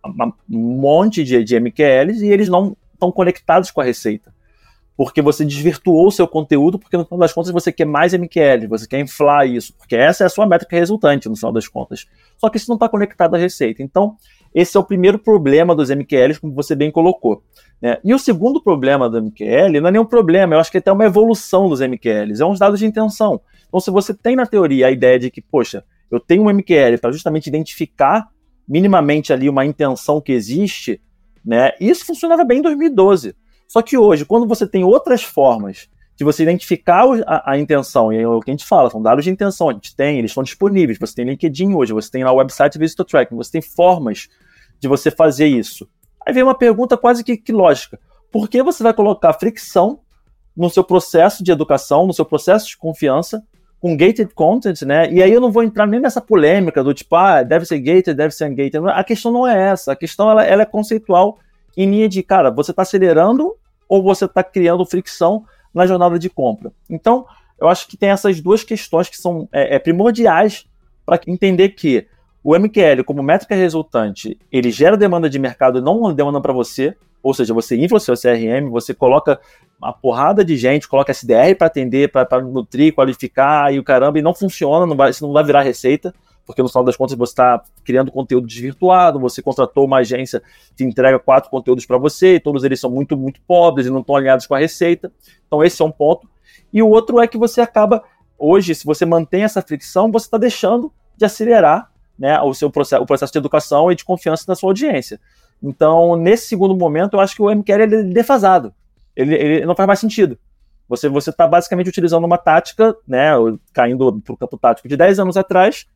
um 0.05 0.59
monte 0.59 1.25
de, 1.25 1.43
de 1.43 1.59
MQLs 1.59 2.25
e 2.25 2.31
eles 2.31 2.49
não 2.49 2.77
estão 2.93 3.11
conectados 3.11 3.71
com 3.71 3.81
a 3.81 3.85
receita. 3.85 4.33
Porque 4.97 5.23
você 5.23 5.45
desvirtuou 5.45 6.09
o 6.09 6.13
seu 6.13 6.27
conteúdo, 6.27 6.77
porque 6.79 6.97
no 6.97 7.05
final 7.05 7.21
das 7.21 7.33
contas 7.33 7.53
você 7.53 7.71
quer 7.71 7.85
mais 7.85 8.13
MQL, 8.13 8.67
você 8.69 8.87
quer 8.87 8.99
inflar 8.99 9.47
isso, 9.47 9.73
porque 9.75 9.95
essa 9.95 10.25
é 10.25 10.27
a 10.27 10.31
sua 10.31 10.45
métrica 10.45 10.77
resultante 10.77 11.29
no 11.29 11.37
final 11.37 11.53
das 11.53 11.69
contas. 11.69 12.07
Só 12.37 12.51
que 12.51 12.57
isso 12.57 12.69
não 12.69 12.75
está 12.75 12.89
conectado 12.89 13.37
à 13.37 13.39
receita. 13.39 13.81
Então, 13.81 14.17
esse 14.55 14.77
é 14.77 14.81
o 14.81 14.85
primeiro 14.85 15.19
problema 15.19 15.75
dos 15.75 15.91
MQLs, 15.91 16.41
como 16.41 16.55
você 16.55 16.75
bem 16.75 16.91
colocou. 16.91 17.43
Né? 17.81 17.99
E 18.05 18.13
o 18.15 18.19
segundo 18.19 18.63
problema 18.63 19.09
do 19.09 19.23
MQL 19.23 19.81
não 19.81 19.89
é 19.89 19.93
nenhum 19.93 20.05
problema, 20.05 20.55
eu 20.55 20.61
acho 20.61 20.71
que 20.71 20.79
é 20.79 20.81
até 20.81 20.93
uma 20.93 21.05
evolução 21.05 21.69
dos 21.69 21.81
MQLs, 21.81 22.43
é 22.43 22.47
uns 22.47 22.59
dados 22.59 22.79
de 22.79 22.87
intenção. 22.87 23.41
Então, 23.67 23.81
se 23.81 23.91
você 23.91 24.15
tem 24.15 24.35
na 24.35 24.47
teoria 24.47 24.87
a 24.87 24.91
ideia 24.91 25.19
de 25.19 25.31
que, 25.31 25.41
poxa, 25.41 25.85
eu 26.11 26.19
tenho 26.19 26.43
um 26.43 26.53
MQL 26.53 26.99
para 27.01 27.13
justamente 27.13 27.47
identificar 27.47 28.29
minimamente 28.67 29.33
ali 29.33 29.49
uma 29.49 29.65
intenção 29.65 30.21
que 30.21 30.33
existe, 30.33 31.01
né? 31.45 31.73
Isso 31.81 32.05
funcionava 32.05 32.45
bem 32.45 32.59
em 32.59 32.63
2012. 32.63 33.35
Só 33.67 33.83
que 33.83 33.97
hoje, 33.97 34.25
quando 34.25 34.47
você 34.47 34.67
tem 34.67 34.85
outras 34.85 35.23
formas 35.23 35.89
de 36.19 36.25
você 36.25 36.43
identificar 36.43 37.05
a, 37.29 37.53
a, 37.53 37.59
intenção, 37.59 38.12
e 38.12 38.21
é 38.21 38.27
o 38.27 38.41
que 38.41 38.51
a 38.51 38.53
gente 38.53 38.66
fala, 38.66 38.91
são 38.91 39.01
dados 39.01 39.23
de 39.23 39.31
intenção, 39.31 39.69
a 39.69 39.73
gente 39.73 39.95
tem, 39.95 40.19
eles 40.19 40.33
estão 40.33 40.43
disponíveis, 40.43 40.99
você 40.99 41.14
tem 41.14 41.25
LinkedIn 41.25 41.73
hoje, 41.73 41.93
você 41.93 42.11
tem 42.11 42.25
lá 42.25 42.33
o 42.33 42.39
website 42.39 42.77
Visitor 42.77 43.07
Tracking, 43.07 43.37
você 43.37 43.53
tem 43.53 43.62
formas 43.62 44.29
de 44.81 44.89
você 44.89 45.12
fazer 45.12 45.47
isso. 45.47 45.89
Aí 46.27 46.35
vem 46.35 46.43
uma 46.43 46.59
pergunta 46.59 46.97
quase 46.97 47.23
que, 47.23 47.37
que 47.37 47.53
lógica. 47.53 48.01
Por 48.33 48.49
que 48.49 48.61
você 48.64 48.83
vai 48.83 48.93
colocar 48.93 49.33
fricção 49.35 50.01
no 50.57 50.69
seu 50.69 50.83
processo 50.83 51.45
de 51.45 51.53
educação, 51.53 52.05
no 52.05 52.12
seu 52.12 52.25
processo 52.25 52.66
de 52.66 52.77
confiança, 52.77 53.41
com 53.79 53.97
gated 53.97 54.35
content, 54.35 54.83
né? 54.83 55.09
E 55.12 55.23
aí 55.23 55.33
eu 55.33 55.41
não 55.41 55.53
vou 55.53 55.62
entrar 55.62 55.87
nem 55.87 56.01
nessa 56.01 56.21
polêmica 56.21 56.83
do 56.83 56.93
tipo, 56.93 57.14
ah, 57.14 57.45
deve 57.45 57.64
ser 57.64 57.79
gated, 57.79 58.14
deve 58.14 58.35
ser 58.35 58.51
ungated. 58.51 58.79
A 58.89 59.05
questão 59.05 59.31
não 59.31 59.47
é 59.47 59.71
essa. 59.71 59.93
A 59.93 59.97
questão 59.97 60.29
ela, 60.29 60.45
ela 60.45 60.62
é 60.62 60.66
conceitual 60.66 61.39
em 61.77 61.89
linha 61.89 62.09
de, 62.09 62.25
cara, 62.25 62.51
você 62.51 62.73
está 62.73 62.83
acelerando 62.83 63.55
ou 63.89 64.03
você 64.03 64.25
está 64.25 64.43
criando 64.43 64.85
fricção 64.85 65.45
na 65.73 65.87
jornada 65.87 66.19
de 66.19 66.29
compra. 66.29 66.73
Então, 66.89 67.27
eu 67.61 67.69
acho 67.69 67.89
que 67.89 67.97
tem 67.97 68.11
essas 68.11 68.41
duas 68.41 68.62
questões 68.62 69.09
que 69.09 69.16
são 69.16 69.49
é, 69.53 69.77
é 69.77 69.79
primordiais 69.79 70.66
para 71.05 71.21
entender 71.27 71.71
que 71.71 72.07
o 72.43 72.57
MQL, 72.57 73.05
como 73.05 73.23
métrica 73.23 73.55
resultante, 73.55 74.39
ele 74.51 74.71
gera 74.71 74.97
demanda 74.97 75.29
de 75.29 75.39
mercado 75.39 75.79
e 75.79 75.83
não 75.83 76.14
demanda 76.14 76.41
para 76.41 76.53
você, 76.53 76.95
ou 77.23 77.35
seja, 77.35 77.53
você 77.53 77.77
infla 77.77 77.99
o 77.99 78.01
seu 78.01 78.14
CRM, 78.14 78.71
você 78.71 78.95
coloca 78.95 79.41
uma 79.79 79.93
porrada 79.93 80.45
de 80.45 80.57
gente, 80.57 80.89
coloca 80.89 81.12
SDR 81.12 81.55
para 81.57 81.66
atender, 81.66 82.11
para 82.11 82.41
nutrir, 82.41 82.95
qualificar 82.95 83.73
e 83.73 83.79
o 83.79 83.85
caramba, 83.85 84.19
e 84.19 84.23
não 84.23 84.35
funciona, 84.35 84.87
não 84.87 84.97
vai, 84.97 85.11
isso 85.11 85.27
não 85.27 85.33
vai 85.33 85.45
virar 85.45 85.62
receita, 85.62 86.14
porque 86.49 86.63
no 86.63 86.69
final 86.71 86.83
das 86.83 86.97
contas 86.97 87.15
você 87.15 87.31
está 87.31 87.63
criando 87.85 88.11
conteúdo 88.11 88.47
desvirtuado, 88.47 89.21
você 89.21 89.43
contratou 89.43 89.85
uma 89.85 89.99
agência 89.99 90.43
que 90.75 90.83
entrega 90.83 91.19
quatro 91.19 91.51
conteúdos 91.51 91.85
para 91.85 91.99
você, 91.99 92.37
e 92.37 92.41
todos 92.41 92.65
eles 92.65 92.81
são 92.81 92.91
muito, 92.91 93.19
muito 93.19 93.39
pobres 93.43 93.87
e 93.87 93.91
não 93.91 94.01
estão 94.01 94.17
alinhados 94.17 94.47
com 94.47 94.55
a 94.55 94.59
receita. 94.59 95.13
Então, 95.47 95.63
esse 95.63 95.83
é 95.83 95.85
um 95.85 95.91
ponto. 95.91 96.27
E 96.73 96.83
o 96.83 96.89
outro 96.89 97.21
é 97.21 97.27
que 97.27 97.37
você 97.37 97.61
acaba, 97.61 98.03
hoje, 98.39 98.75
se 98.75 98.87
você 98.87 99.05
mantém 99.05 99.43
essa 99.43 99.61
fricção, 99.61 100.11
você 100.11 100.25
está 100.25 100.39
deixando 100.39 100.91
de 101.19 101.27
acelerar 101.27 101.93
né, 102.19 102.41
o 102.41 102.55
seu 102.55 102.71
processo, 102.71 103.03
o 103.03 103.07
processo 103.07 103.31
de 103.31 103.39
educação 103.39 103.93
e 103.93 103.95
de 103.95 104.03
confiança 104.03 104.47
da 104.47 104.55
sua 104.55 104.71
audiência. 104.71 105.21
Então, 105.63 106.17
nesse 106.17 106.47
segundo 106.47 106.75
momento, 106.75 107.13
eu 107.13 107.21
acho 107.21 107.37
que 107.37 107.43
o 107.43 107.55
MQL 107.55 107.83
é 107.83 107.87
defasado. 108.05 108.73
Ele, 109.15 109.35
ele 109.35 109.67
não 109.67 109.77
faz 109.77 109.87
mais 109.87 110.01
sentido. 110.01 110.39
Você 110.89 111.09
está 111.29 111.47
basicamente 111.47 111.91
utilizando 111.91 112.25
uma 112.25 112.39
tática, 112.39 112.97
né, 113.07 113.33
caindo 113.75 114.19
para 114.23 114.33
o 114.33 114.37
campo 114.39 114.57
tático 114.57 114.89
de 114.89 114.97
10 114.97 115.19
anos 115.19 115.37
atrás, 115.37 115.87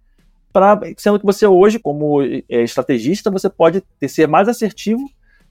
pra, 0.52 0.80
sendo 0.96 1.18
que 1.18 1.26
você 1.26 1.46
hoje, 1.46 1.78
como 1.78 2.22
é, 2.22 2.62
estrategista, 2.62 3.30
você 3.30 3.48
pode 3.48 3.82
ser 4.06 4.28
mais 4.28 4.48
assertivo 4.48 5.02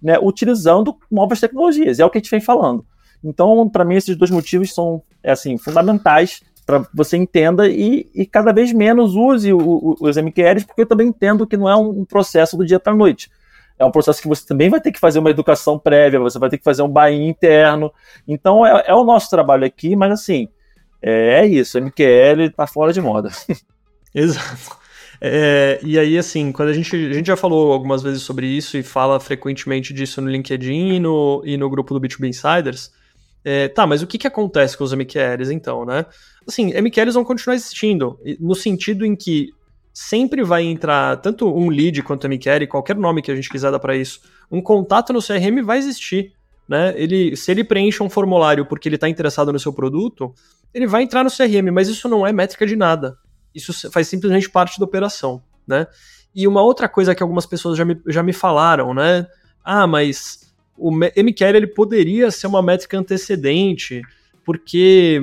né, 0.01 0.17
utilizando 0.19 0.97
novas 1.09 1.39
tecnologias. 1.39 1.99
É 1.99 2.05
o 2.05 2.09
que 2.09 2.17
a 2.17 2.21
gente 2.21 2.31
vem 2.31 2.41
falando. 2.41 2.85
Então, 3.23 3.69
para 3.69 3.85
mim, 3.85 3.95
esses 3.95 4.15
dois 4.15 4.31
motivos 4.31 4.73
são 4.73 5.01
é, 5.23 5.31
assim, 5.31 5.57
fundamentais 5.57 6.41
para 6.65 6.85
você 6.93 7.17
entenda 7.17 7.67
e, 7.67 8.09
e, 8.13 8.25
cada 8.25 8.51
vez 8.51 8.71
menos 8.71 9.15
use 9.15 9.51
o, 9.51 9.59
o, 9.59 9.95
os 9.99 10.15
MQLs, 10.15 10.65
porque 10.65 10.81
eu 10.81 10.85
também 10.85 11.07
entendo 11.07 11.45
que 11.45 11.57
não 11.57 11.67
é 11.67 11.75
um, 11.75 12.05
processo 12.05 12.55
do 12.55 12.65
dia 12.65 12.79
para 12.79 12.93
a 12.93 12.95
noite. 12.95 13.29
É 13.77 13.85
um 13.85 13.91
processo 13.91 14.21
que 14.21 14.27
você 14.27 14.45
também 14.45 14.69
vai 14.69 14.79
ter 14.79 14.91
que 14.91 14.99
fazer 14.99 15.19
uma 15.19 15.29
educação 15.29 15.77
prévia, 15.77 16.19
você 16.19 16.37
vai 16.37 16.49
ter 16.49 16.57
que 16.57 16.63
fazer 16.63 16.83
um 16.83 16.87
buy 16.87 17.13
interno. 17.13 17.91
Então 18.27 18.65
é, 18.65 18.85
é, 18.87 18.93
o 18.93 19.03
nosso 19.03 19.29
trabalho 19.29 19.65
aqui, 19.65 19.95
mas 19.95 20.11
assim, 20.11 20.47
é, 21.01 21.41
é 21.41 21.47
isso, 21.47 21.79
MQL 21.79 22.43
está 22.43 22.67
fora 22.67 22.93
de 22.93 23.01
moda. 23.01 23.29
Exato. 24.13 24.80
É, 25.23 25.79
e 25.83 25.99
aí, 25.99 26.17
assim, 26.17 26.51
quando 26.51 26.69
a 26.69 26.73
gente, 26.73 26.95
a 26.95 27.13
gente 27.13 27.27
já 27.27 27.37
falou 27.37 27.71
algumas 27.71 28.01
vezes 28.01 28.23
sobre 28.23 28.47
isso 28.47 28.75
e 28.75 28.81
fala 28.81 29.19
frequentemente 29.19 29.93
disso 29.93 30.19
no 30.19 30.27
LinkedIn 30.27 30.95
e 30.95 30.99
no, 30.99 31.43
e 31.45 31.55
no 31.57 31.69
grupo 31.69 31.93
do 31.93 32.01
B2B 32.01 32.27
Insiders, 32.27 32.91
é, 33.45 33.67
tá, 33.67 33.85
mas 33.85 34.01
o 34.01 34.07
que, 34.07 34.17
que 34.17 34.25
acontece 34.25 34.75
com 34.75 34.83
os 34.83 34.93
MQLs 34.93 35.53
então, 35.53 35.85
né? 35.85 36.05
Assim, 36.47 36.73
MQLs 36.73 37.13
vão 37.13 37.23
continuar 37.23 37.55
existindo, 37.55 38.19
no 38.39 38.55
sentido 38.55 39.05
em 39.05 39.15
que 39.15 39.49
sempre 39.93 40.43
vai 40.43 40.63
entrar 40.63 41.17
tanto 41.17 41.47
um 41.53 41.69
lead 41.69 42.01
quanto 42.01 42.27
MQL, 42.27 42.67
qualquer 42.67 42.95
nome 42.95 43.21
que 43.21 43.31
a 43.31 43.35
gente 43.35 43.49
quiser 43.49 43.71
dar 43.71 43.79
para 43.79 43.95
isso, 43.95 44.21
um 44.51 44.61
contato 44.61 45.13
no 45.13 45.21
CRM 45.21 45.61
vai 45.63 45.77
existir. 45.77 46.33
Né? 46.67 46.93
Ele, 46.95 47.35
se 47.35 47.51
ele 47.51 47.63
preenche 47.63 48.01
um 48.01 48.09
formulário 48.09 48.65
porque 48.65 48.87
ele 48.87 48.95
está 48.95 49.09
interessado 49.09 49.51
no 49.51 49.59
seu 49.59 49.73
produto, 49.73 50.33
ele 50.73 50.87
vai 50.87 51.03
entrar 51.03 51.23
no 51.23 51.29
CRM, 51.29 51.71
mas 51.71 51.89
isso 51.89 52.07
não 52.07 52.25
é 52.25 52.31
métrica 52.31 52.65
de 52.65 52.75
nada. 52.75 53.17
Isso 53.53 53.91
faz 53.91 54.07
simplesmente 54.07 54.49
parte 54.49 54.79
da 54.79 54.85
operação. 54.85 55.41
Né? 55.67 55.87
E 56.33 56.47
uma 56.47 56.61
outra 56.61 56.87
coisa 56.87 57.13
que 57.13 57.21
algumas 57.21 57.45
pessoas 57.45 57.77
já 57.77 57.85
me, 57.85 57.99
já 58.07 58.23
me 58.23 58.33
falaram, 58.33 58.93
né? 58.93 59.27
Ah, 59.63 59.85
mas 59.85 60.53
o 60.77 60.91
MQL 60.91 61.55
ele 61.55 61.67
poderia 61.67 62.31
ser 62.31 62.47
uma 62.47 62.61
métrica 62.61 62.97
antecedente, 62.97 64.01
porque 64.43 65.21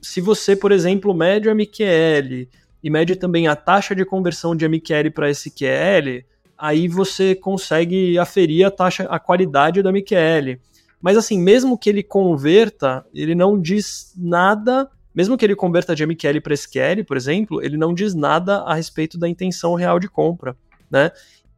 se 0.00 0.20
você, 0.20 0.54
por 0.54 0.70
exemplo, 0.70 1.12
mede 1.12 1.48
o 1.48 1.54
MQL 1.54 2.48
e 2.82 2.90
mede 2.90 3.16
também 3.16 3.48
a 3.48 3.56
taxa 3.56 3.94
de 3.94 4.04
conversão 4.04 4.54
de 4.54 4.68
MQL 4.68 5.10
para 5.12 5.30
SQL, 5.30 6.24
aí 6.56 6.86
você 6.86 7.34
consegue 7.34 8.18
aferir 8.18 8.66
a 8.66 8.70
taxa, 8.70 9.04
a 9.04 9.18
qualidade 9.18 9.82
do 9.82 9.90
MQL. 9.90 10.60
Mas 11.00 11.16
assim, 11.16 11.40
mesmo 11.40 11.78
que 11.78 11.88
ele 11.88 12.02
converta, 12.02 13.04
ele 13.14 13.34
não 13.34 13.60
diz 13.60 14.12
nada, 14.16 14.88
mesmo 15.20 15.36
que 15.36 15.44
ele 15.44 15.54
converta 15.54 15.94
de 15.94 16.06
MQL 16.06 16.40
para 16.40 16.54
SQL, 16.54 17.04
por 17.06 17.14
exemplo, 17.14 17.62
ele 17.62 17.76
não 17.76 17.92
diz 17.92 18.14
nada 18.14 18.62
a 18.62 18.72
respeito 18.72 19.18
da 19.18 19.28
intenção 19.28 19.74
real 19.74 20.00
de 20.00 20.08
compra, 20.08 20.56
né? 20.90 21.10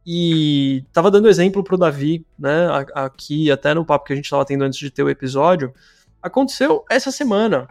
E 0.05 0.83
tava 0.91 1.09
dando 1.09 1.29
exemplo 1.29 1.63
pro 1.63 1.77
Davi, 1.77 2.25
né, 2.37 2.67
aqui 2.93 3.49
até 3.49 3.73
no 3.73 3.85
papo 3.85 4.03
que 4.03 4.11
a 4.11 4.17
gente 4.17 4.29
tava 4.29 4.43
tendo 4.43 4.65
antes 4.65 4.77
de 4.77 4.91
ter 4.91 5.01
o 5.01 5.09
episódio, 5.09 5.73
aconteceu 6.21 6.83
essa 6.91 7.09
semana. 7.09 7.69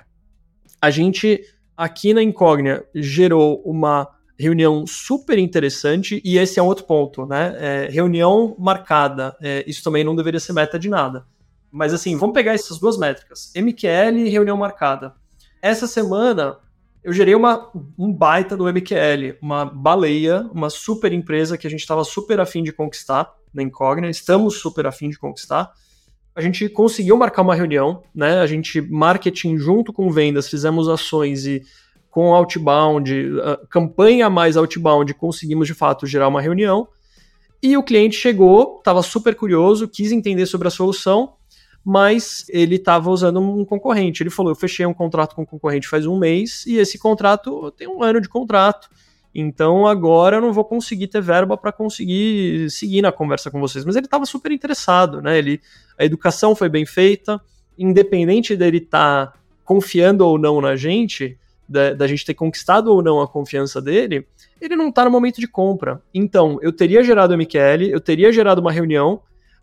A 0.80 0.88
gente 0.88 1.42
aqui 1.76 2.14
na 2.14 2.22
Incógnita 2.22 2.86
gerou 2.94 3.60
uma 3.62 4.08
reunião 4.38 4.86
super 4.86 5.38
interessante 5.38 6.22
e 6.24 6.38
esse 6.38 6.58
é 6.58 6.62
um 6.62 6.66
outro 6.68 6.86
ponto, 6.86 7.26
né? 7.26 7.54
É, 7.58 7.88
reunião 7.90 8.56
marcada, 8.58 9.36
é, 9.42 9.62
isso 9.66 9.84
também 9.84 10.02
não 10.04 10.16
deveria 10.16 10.40
ser 10.40 10.54
meta 10.54 10.78
de 10.78 10.88
nada. 10.88 11.26
Mas 11.70 11.92
assim, 11.92 12.16
vamos 12.16 12.32
pegar 12.32 12.54
essas 12.54 12.78
duas 12.78 12.96
métricas, 12.96 13.52
MQL 13.54 14.16
e 14.16 14.30
reunião 14.30 14.56
marcada. 14.56 15.20
Essa 15.62 15.86
semana 15.86 16.58
eu 17.02 17.12
gerei 17.12 17.34
uma, 17.34 17.70
um 17.98 18.12
baita 18.12 18.56
do 18.56 18.66
MQL, 18.68 19.38
uma 19.40 19.64
baleia, 19.64 20.48
uma 20.52 20.68
super 20.68 21.12
empresa 21.12 21.56
que 21.56 21.66
a 21.66 21.70
gente 21.70 21.80
estava 21.80 22.04
super 22.04 22.38
afim 22.40 22.62
de 22.62 22.72
conquistar 22.72 23.32
na 23.54 23.62
Incógnita, 23.62 24.10
estamos 24.10 24.60
super 24.60 24.86
afim 24.86 25.08
de 25.08 25.18
conquistar 25.18 25.72
a 26.34 26.40
gente 26.40 26.68
conseguiu 26.68 27.16
marcar 27.16 27.42
uma 27.42 27.54
reunião, 27.54 28.02
né? 28.14 28.40
A 28.40 28.46
gente, 28.46 28.80
marketing 28.80 29.58
junto 29.58 29.92
com 29.92 30.10
vendas, 30.10 30.48
fizemos 30.48 30.88
ações 30.88 31.46
e 31.46 31.62
com 32.10 32.34
outbound, 32.34 33.10
campanha 33.70 34.28
mais 34.28 34.56
outbound, 34.56 35.12
conseguimos 35.14 35.66
de 35.66 35.74
fato 35.74 36.06
gerar 36.06 36.28
uma 36.28 36.40
reunião. 36.40 36.88
E 37.62 37.76
o 37.76 37.82
cliente 37.82 38.16
chegou, 38.16 38.78
estava 38.78 39.02
super 39.02 39.34
curioso, 39.34 39.88
quis 39.88 40.10
entender 40.10 40.46
sobre 40.46 40.68
a 40.68 40.70
solução, 40.70 41.34
mas 41.84 42.46
ele 42.48 42.76
estava 42.76 43.10
usando 43.10 43.40
um 43.40 43.64
concorrente. 43.64 44.22
Ele 44.22 44.30
falou: 44.30 44.52
Eu 44.52 44.56
fechei 44.56 44.86
um 44.86 44.94
contrato 44.94 45.34
com 45.34 45.42
um 45.42 45.46
concorrente 45.46 45.88
faz 45.88 46.06
um 46.06 46.18
mês 46.18 46.64
e 46.66 46.76
esse 46.76 46.98
contrato 46.98 47.70
tem 47.72 47.88
um 47.88 48.02
ano 48.02 48.20
de 48.20 48.28
contrato. 48.28 48.88
Então 49.34 49.86
agora 49.86 50.36
eu 50.36 50.40
não 50.40 50.52
vou 50.52 50.64
conseguir 50.64 51.08
ter 51.08 51.22
verba 51.22 51.56
para 51.56 51.72
conseguir 51.72 52.70
seguir 52.70 53.02
na 53.02 53.10
conversa 53.10 53.50
com 53.50 53.60
vocês. 53.60 53.84
Mas 53.84 53.96
ele 53.96 54.06
estava 54.06 54.26
super 54.26 54.52
interessado, 54.52 55.20
né? 55.22 55.38
Ele, 55.38 55.60
a 55.98 56.04
educação 56.04 56.54
foi 56.54 56.68
bem 56.68 56.84
feita, 56.84 57.40
independente 57.78 58.54
dele 58.54 58.78
estar 58.78 59.26
tá 59.28 59.38
confiando 59.64 60.26
ou 60.26 60.38
não 60.38 60.60
na 60.60 60.76
gente, 60.76 61.38
da, 61.68 61.94
da, 61.94 62.06
gente 62.06 62.26
ter 62.26 62.34
conquistado 62.34 62.88
ou 62.88 63.02
não 63.02 63.20
a 63.20 63.28
confiança 63.28 63.80
dele, 63.80 64.26
ele 64.60 64.76
não 64.76 64.88
está 64.90 65.04
no 65.04 65.10
momento 65.10 65.40
de 65.40 65.48
compra. 65.48 66.02
Então, 66.12 66.58
eu 66.60 66.72
teria 66.72 67.02
gerado 67.02 67.34
MQL, 67.36 67.88
eu 67.90 68.00
teria 68.00 68.30
gerado 68.32 68.60
uma 68.60 68.70
reunião, 68.70 69.22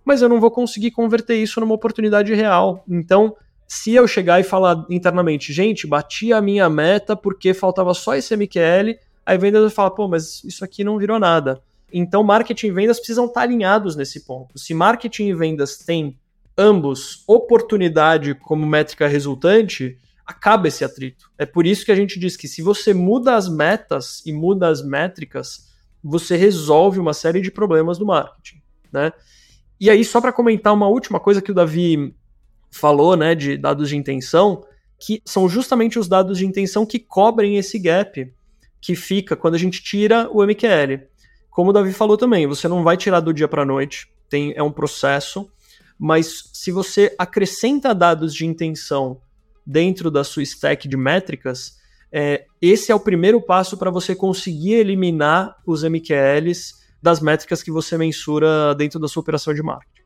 mas 0.09 0.23
eu 0.23 0.27
não 0.27 0.39
vou 0.39 0.49
conseguir 0.49 0.89
converter 0.89 1.35
isso 1.35 1.59
numa 1.59 1.75
oportunidade 1.75 2.33
real. 2.33 2.83
Então, 2.89 3.35
se 3.67 3.93
eu 3.93 4.07
chegar 4.07 4.39
e 4.39 4.43
falar 4.43 4.83
internamente, 4.89 5.53
gente, 5.53 5.85
bati 5.85 6.33
a 6.33 6.41
minha 6.41 6.67
meta 6.67 7.15
porque 7.15 7.53
faltava 7.53 7.93
só 7.93 8.15
esse 8.15 8.35
MQL, 8.35 8.97
aí 9.23 9.37
o 9.37 9.39
vendedor 9.39 9.69
fala, 9.69 9.91
pô, 9.91 10.07
mas 10.07 10.43
isso 10.43 10.65
aqui 10.65 10.83
não 10.83 10.97
virou 10.97 11.19
nada. 11.19 11.61
Então, 11.93 12.23
marketing 12.23 12.65
e 12.65 12.71
vendas 12.71 12.97
precisam 12.97 13.27
estar 13.27 13.41
alinhados 13.41 13.95
nesse 13.95 14.25
ponto. 14.25 14.57
Se 14.57 14.73
marketing 14.73 15.27
e 15.27 15.35
vendas 15.35 15.77
têm 15.77 16.17
ambos 16.57 17.23
oportunidade 17.27 18.33
como 18.33 18.65
métrica 18.65 19.07
resultante, 19.07 19.95
acaba 20.25 20.69
esse 20.69 20.83
atrito. 20.83 21.29
É 21.37 21.45
por 21.45 21.67
isso 21.67 21.85
que 21.85 21.91
a 21.91 21.95
gente 21.95 22.19
diz 22.19 22.35
que 22.35 22.47
se 22.47 22.63
você 22.63 22.95
muda 22.95 23.35
as 23.35 23.47
metas 23.47 24.23
e 24.25 24.33
muda 24.33 24.69
as 24.69 24.83
métricas, 24.83 25.67
você 26.03 26.35
resolve 26.35 26.99
uma 26.99 27.13
série 27.13 27.41
de 27.41 27.51
problemas 27.51 27.99
do 27.99 28.07
marketing, 28.07 28.59
né? 28.91 29.13
E 29.79 29.89
aí, 29.89 30.03
só 30.03 30.19
para 30.19 30.33
comentar 30.33 30.73
uma 30.73 30.87
última 30.87 31.19
coisa 31.19 31.41
que 31.41 31.51
o 31.51 31.55
Davi 31.55 32.13
falou, 32.71 33.15
né, 33.15 33.33
de 33.33 33.57
dados 33.57 33.89
de 33.89 33.97
intenção, 33.97 34.63
que 34.99 35.21
são 35.25 35.47
justamente 35.47 35.97
os 35.97 36.07
dados 36.07 36.37
de 36.37 36.45
intenção 36.45 36.85
que 36.85 36.99
cobrem 36.99 37.57
esse 37.57 37.79
gap 37.79 38.31
que 38.81 38.95
fica 38.95 39.35
quando 39.35 39.55
a 39.55 39.57
gente 39.57 39.81
tira 39.81 40.29
o 40.31 40.43
MQL. 40.43 41.07
Como 41.49 41.69
o 41.69 41.73
Davi 41.73 41.93
falou 41.93 42.17
também, 42.17 42.45
você 42.47 42.67
não 42.67 42.83
vai 42.83 42.97
tirar 42.97 43.21
do 43.21 43.33
dia 43.33 43.47
para 43.47 43.63
a 43.63 43.65
noite, 43.65 44.11
tem, 44.29 44.53
é 44.55 44.61
um 44.61 44.71
processo, 44.71 45.49
mas 45.97 46.49
se 46.53 46.71
você 46.71 47.15
acrescenta 47.17 47.95
dados 47.95 48.33
de 48.33 48.45
intenção 48.45 49.19
dentro 49.65 50.11
da 50.11 50.23
sua 50.23 50.43
stack 50.43 50.87
de 50.87 50.97
métricas, 50.97 51.77
é, 52.11 52.45
esse 52.61 52.91
é 52.91 52.95
o 52.95 52.99
primeiro 52.99 53.41
passo 53.41 53.77
para 53.77 53.91
você 53.91 54.15
conseguir 54.15 54.73
eliminar 54.73 55.57
os 55.65 55.83
MQLs 55.83 56.75
das 57.01 57.19
métricas 57.19 57.63
que 57.63 57.71
você 57.71 57.97
mensura 57.97 58.75
dentro 58.75 58.99
da 58.99 59.07
sua 59.07 59.21
operação 59.21 59.53
de 59.53 59.61
marketing. 59.61 60.01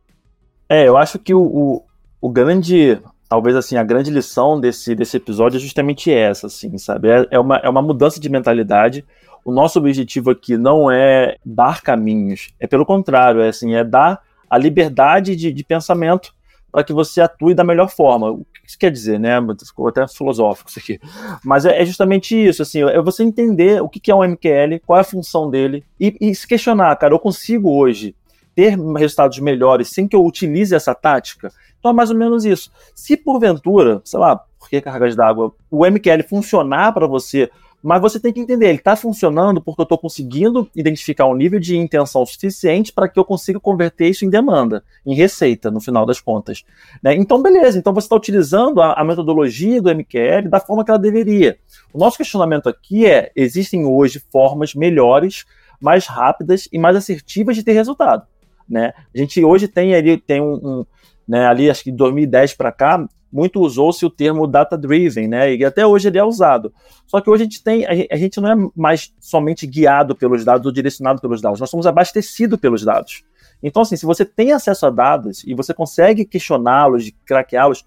É, 0.69 0.87
eu 0.87 0.97
acho 0.97 1.19
que 1.19 1.33
o, 1.33 1.41
o, 1.41 1.83
o 2.21 2.29
grande, 2.29 2.99
talvez 3.27 3.55
assim, 3.55 3.75
a 3.75 3.83
grande 3.83 4.11
lição 4.11 4.59
desse, 4.59 4.95
desse 4.95 5.17
episódio 5.17 5.57
é 5.57 5.59
justamente 5.59 6.11
essa, 6.11 6.47
assim, 6.47 6.77
sabe? 6.77 7.09
É, 7.09 7.27
é, 7.31 7.39
uma, 7.39 7.57
é 7.57 7.69
uma 7.69 7.81
mudança 7.81 8.19
de 8.19 8.29
mentalidade. 8.29 9.05
O 9.43 9.51
nosso 9.51 9.77
objetivo 9.77 10.31
aqui 10.31 10.57
não 10.57 10.89
é 10.89 11.37
dar 11.45 11.81
caminhos, 11.81 12.53
é 12.59 12.67
pelo 12.67 12.85
contrário, 12.85 13.41
é 13.41 13.49
assim, 13.49 13.75
é 13.75 13.83
dar 13.83 14.21
a 14.49 14.57
liberdade 14.57 15.35
de, 15.35 15.51
de 15.51 15.63
pensamento 15.63 16.33
para 16.73 16.83
que 16.83 16.91
você 16.91 17.21
atue 17.21 17.53
da 17.53 17.63
melhor 17.63 17.87
forma. 17.87 18.31
O 18.31 18.39
que 18.39 18.67
isso 18.67 18.79
quer 18.79 18.89
dizer, 18.89 19.19
né? 19.19 19.37
Ficou 19.63 19.87
até 19.87 20.07
filosófico 20.07 20.71
isso 20.71 20.79
aqui. 20.79 20.99
Mas 21.45 21.65
é, 21.65 21.79
é 21.79 21.85
justamente 21.85 22.35
isso, 22.35 22.63
assim, 22.63 22.81
é 22.81 22.99
você 22.99 23.23
entender 23.23 23.79
o 23.79 23.87
que 23.87 24.09
é 24.09 24.15
um 24.15 24.23
MQL, 24.23 24.79
qual 24.83 24.97
é 24.97 25.01
a 25.01 25.05
função 25.05 25.51
dele, 25.51 25.85
e, 25.99 26.17
e 26.19 26.33
se 26.33 26.47
questionar, 26.47 26.95
cara, 26.95 27.13
eu 27.13 27.19
consigo 27.19 27.69
hoje 27.69 28.15
ter 28.55 28.75
resultados 28.97 29.37
melhores 29.37 29.89
sem 29.89 30.07
que 30.07 30.15
eu 30.15 30.25
utilize 30.25 30.73
essa 30.73 30.95
tática? 30.95 31.51
Então 31.77 31.91
é 31.91 31.93
mais 31.93 32.09
ou 32.09 32.17
menos 32.17 32.43
isso. 32.43 32.71
Se 32.95 33.15
porventura, 33.15 34.01
sei 34.03 34.19
lá, 34.19 34.35
por 34.57 34.67
que 34.67 34.81
cargas 34.81 35.15
d'água, 35.15 35.53
o 35.69 35.85
MQL 35.85 36.23
funcionar 36.27 36.91
para 36.91 37.05
você 37.05 37.51
mas 37.83 38.01
você 38.01 38.17
tem 38.17 38.31
que 38.31 38.39
entender, 38.39 38.67
ele 38.69 38.77
está 38.77 38.95
funcionando 38.95 39.61
porque 39.61 39.81
eu 39.81 39.83
estou 39.83 39.97
conseguindo 39.97 40.69
identificar 40.73 41.25
um 41.25 41.35
nível 41.35 41.59
de 41.59 41.75
intenção 41.75 42.25
suficiente 42.25 42.93
para 42.93 43.09
que 43.09 43.19
eu 43.19 43.25
consiga 43.25 43.59
converter 43.59 44.07
isso 44.07 44.23
em 44.23 44.29
demanda, 44.29 44.85
em 45.05 45.13
receita, 45.13 45.69
no 45.69 45.81
final 45.81 46.05
das 46.05 46.21
contas. 46.21 46.63
Né? 47.03 47.13
Então, 47.15 47.41
beleza, 47.41 47.77
então 47.77 47.93
você 47.93 48.05
está 48.05 48.15
utilizando 48.15 48.81
a, 48.81 48.93
a, 48.93 49.03
metodologia 49.03 49.81
do 49.81 49.93
MQL 49.93 50.49
da 50.49 50.61
forma 50.61 50.85
que 50.85 50.91
ela 50.91 50.99
deveria. 50.99 51.57
O 51.91 51.97
nosso 51.97 52.15
questionamento 52.15 52.69
aqui 52.69 53.05
é: 53.05 53.33
existem 53.35 53.85
hoje 53.85 54.23
formas 54.31 54.73
melhores, 54.73 55.45
mais 55.81 56.07
rápidas 56.07 56.69
e 56.71 56.79
mais 56.79 56.95
assertivas 56.95 57.57
de 57.57 57.63
ter 57.63 57.73
resultado. 57.73 58.25
Né? 58.67 58.93
A 59.13 59.17
gente 59.17 59.43
hoje 59.43 59.67
tem 59.67 59.93
ali, 59.93 60.17
tem 60.17 60.39
um, 60.39 60.53
um 60.53 60.85
né, 61.27 61.45
ali 61.47 61.69
acho 61.69 61.83
que 61.83 61.91
de 61.91 61.97
2010 61.97 62.53
para 62.53 62.71
cá, 62.71 63.05
muito 63.33 63.59
usou-se 63.59 64.05
o 64.05 64.09
termo 64.11 64.45
data-driven, 64.45 65.27
né? 65.27 65.55
E 65.55 65.65
até 65.65 65.85
hoje 65.85 66.07
ele 66.07 66.19
é 66.19 66.23
usado. 66.23 66.71
Só 67.07 67.19
que 67.19 67.29
hoje 67.29 67.41
a 67.41 67.45
gente 67.45 67.63
tem, 67.63 67.83
a 67.85 68.15
gente 68.15 68.39
não 68.39 68.51
é 68.51 68.69
mais 68.75 69.11
somente 69.19 69.65
guiado 69.65 70.15
pelos 70.15 70.45
dados 70.45 70.67
ou 70.67 70.71
direcionado 70.71 71.19
pelos 71.19 71.41
dados, 71.41 71.59
nós 71.59 71.69
somos 71.69 71.87
abastecidos 71.87 72.59
pelos 72.59 72.85
dados. 72.85 73.23
Então, 73.61 73.81
assim, 73.81 73.95
se 73.95 74.05
você 74.05 74.23
tem 74.23 74.51
acesso 74.51 74.85
a 74.85 74.89
dados 74.91 75.43
e 75.45 75.55
você 75.55 75.73
consegue 75.73 76.25
questioná-los, 76.25 77.11
craqueá-los, 77.25 77.83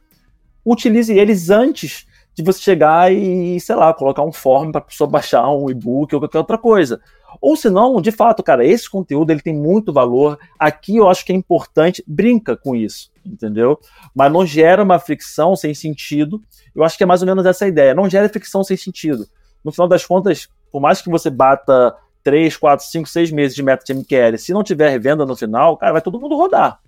utilize 0.64 1.12
eles 1.12 1.48
antes 1.48 2.06
de 2.34 2.42
você 2.42 2.60
chegar 2.60 3.12
e, 3.12 3.60
sei 3.60 3.76
lá, 3.76 3.94
colocar 3.94 4.22
um 4.22 4.32
form 4.32 4.72
para 4.72 4.80
a 4.80 4.84
pessoa 4.84 5.08
baixar 5.08 5.48
um 5.50 5.70
e-book 5.70 6.14
ou 6.14 6.20
qualquer 6.20 6.38
outra 6.38 6.58
coisa. 6.58 7.00
Ou 7.40 7.56
se 7.56 7.70
não, 7.70 8.00
de 8.00 8.10
fato, 8.10 8.42
cara, 8.42 8.64
esse 8.64 8.88
conteúdo 8.88 9.30
ele 9.30 9.40
tem 9.40 9.54
muito 9.54 9.92
valor. 9.92 10.38
Aqui 10.58 10.96
eu 10.96 11.08
acho 11.08 11.24
que 11.24 11.32
é 11.32 11.34
importante, 11.34 12.02
brinca 12.06 12.56
com 12.56 12.74
isso, 12.74 13.10
entendeu? 13.24 13.78
Mas 14.14 14.32
não 14.32 14.44
gera 14.46 14.82
uma 14.82 14.98
fricção 14.98 15.56
sem 15.56 15.74
sentido. 15.74 16.40
Eu 16.74 16.84
acho 16.84 16.96
que 16.96 17.02
é 17.04 17.06
mais 17.06 17.22
ou 17.22 17.26
menos 17.26 17.46
essa 17.46 17.66
ideia. 17.66 17.94
Não 17.94 18.08
gera 18.08 18.28
fricção 18.28 18.62
sem 18.62 18.76
sentido. 18.76 19.26
No 19.64 19.72
final 19.72 19.88
das 19.88 20.04
contas, 20.04 20.48
por 20.70 20.80
mais 20.80 21.00
que 21.00 21.10
você 21.10 21.30
bata 21.30 21.96
3, 22.22 22.56
4, 22.56 22.86
5, 22.86 23.08
6 23.08 23.30
meses 23.30 23.54
de 23.54 23.62
meta 23.62 23.84
de 23.84 23.94
MQL, 23.94 24.36
se 24.36 24.52
não 24.52 24.62
tiver 24.62 24.90
revenda 24.90 25.24
no 25.24 25.36
final, 25.36 25.76
cara, 25.76 25.92
vai 25.92 26.02
todo 26.02 26.20
mundo 26.20 26.36
rodar. 26.36 26.80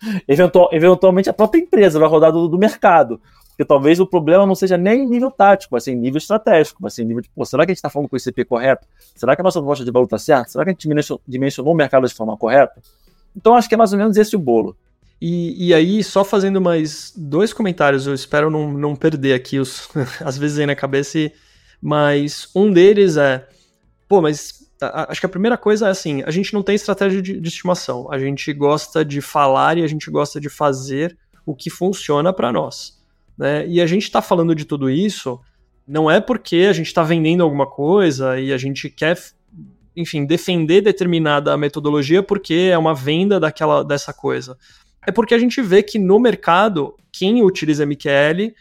Eventual, 0.28 0.68
eventualmente 0.72 1.28
a 1.28 1.32
própria 1.32 1.60
empresa 1.60 1.98
vai 1.98 2.08
rodar 2.08 2.32
do, 2.32 2.48
do 2.48 2.58
mercado. 2.58 3.20
Porque 3.58 3.66
talvez 3.66 3.98
o 3.98 4.06
problema 4.06 4.46
não 4.46 4.54
seja 4.54 4.78
nem 4.78 5.02
em 5.02 5.08
nível 5.08 5.32
tático, 5.32 5.80
ser 5.80 5.90
em 5.90 5.96
nível 5.96 6.18
estratégico, 6.18 6.88
ser 6.88 7.02
em 7.02 7.06
nível 7.06 7.22
de, 7.22 7.28
pô, 7.28 7.44
será 7.44 7.66
que 7.66 7.72
a 7.72 7.74
gente 7.74 7.78
está 7.78 7.90
falando 7.90 8.08
com 8.08 8.14
o 8.14 8.16
ICP 8.16 8.44
correto? 8.44 8.86
Será 9.16 9.34
que 9.34 9.40
a 9.40 9.42
nossa 9.42 9.58
proposta 9.58 9.84
de 9.84 9.90
valor 9.90 10.04
está 10.04 10.16
certa? 10.16 10.48
Será 10.48 10.62
que 10.64 10.70
a 10.70 10.72
gente 10.72 10.88
dimensionou 11.26 11.74
o 11.74 11.76
mercado 11.76 12.06
de 12.06 12.14
forma 12.14 12.36
correta? 12.36 12.80
Então 13.36 13.56
acho 13.56 13.68
que 13.68 13.74
é 13.74 13.76
mais 13.76 13.92
ou 13.92 13.98
menos 13.98 14.16
esse 14.16 14.36
o 14.36 14.38
bolo. 14.38 14.76
E, 15.20 15.70
e 15.70 15.74
aí, 15.74 16.04
só 16.04 16.22
fazendo 16.22 16.60
mais 16.60 17.12
dois 17.16 17.52
comentários, 17.52 18.06
eu 18.06 18.14
espero 18.14 18.48
não, 18.48 18.72
não 18.72 18.94
perder 18.94 19.34
aqui 19.34 19.58
os. 19.58 19.88
às 20.24 20.38
vezes 20.38 20.60
aí 20.60 20.66
na 20.66 20.76
cabeça, 20.76 21.18
mas 21.82 22.48
um 22.54 22.70
deles 22.70 23.16
é. 23.16 23.44
Pô, 24.08 24.22
mas 24.22 24.70
a, 24.80 25.10
acho 25.10 25.18
que 25.18 25.26
a 25.26 25.28
primeira 25.28 25.58
coisa 25.58 25.88
é 25.88 25.90
assim: 25.90 26.22
a 26.22 26.30
gente 26.30 26.54
não 26.54 26.62
tem 26.62 26.76
estratégia 26.76 27.20
de, 27.20 27.40
de 27.40 27.48
estimação. 27.48 28.08
A 28.08 28.20
gente 28.20 28.52
gosta 28.52 29.04
de 29.04 29.20
falar 29.20 29.78
e 29.78 29.82
a 29.82 29.88
gente 29.88 30.08
gosta 30.12 30.40
de 30.40 30.48
fazer 30.48 31.18
o 31.44 31.56
que 31.56 31.70
funciona 31.70 32.32
para 32.32 32.52
nós. 32.52 32.97
Né? 33.38 33.66
E 33.68 33.80
a 33.80 33.86
gente 33.86 34.02
está 34.02 34.20
falando 34.20 34.54
de 34.54 34.64
tudo 34.64 34.90
isso 34.90 35.40
não 35.88 36.10
é 36.10 36.20
porque 36.20 36.66
a 36.68 36.72
gente 36.74 36.88
está 36.88 37.02
vendendo 37.02 37.42
alguma 37.42 37.66
coisa 37.66 38.38
e 38.38 38.52
a 38.52 38.58
gente 38.58 38.90
quer, 38.90 39.18
enfim, 39.96 40.26
defender 40.26 40.82
determinada 40.82 41.56
metodologia 41.56 42.22
porque 42.22 42.68
é 42.70 42.76
uma 42.76 42.94
venda 42.94 43.40
daquela 43.40 43.82
dessa 43.82 44.12
coisa. 44.12 44.58
É 45.06 45.10
porque 45.10 45.32
a 45.32 45.38
gente 45.38 45.62
vê 45.62 45.82
que 45.82 45.98
no 45.98 46.20
mercado 46.20 46.94
quem 47.10 47.42
utiliza 47.42 47.86
MQL 47.86 48.52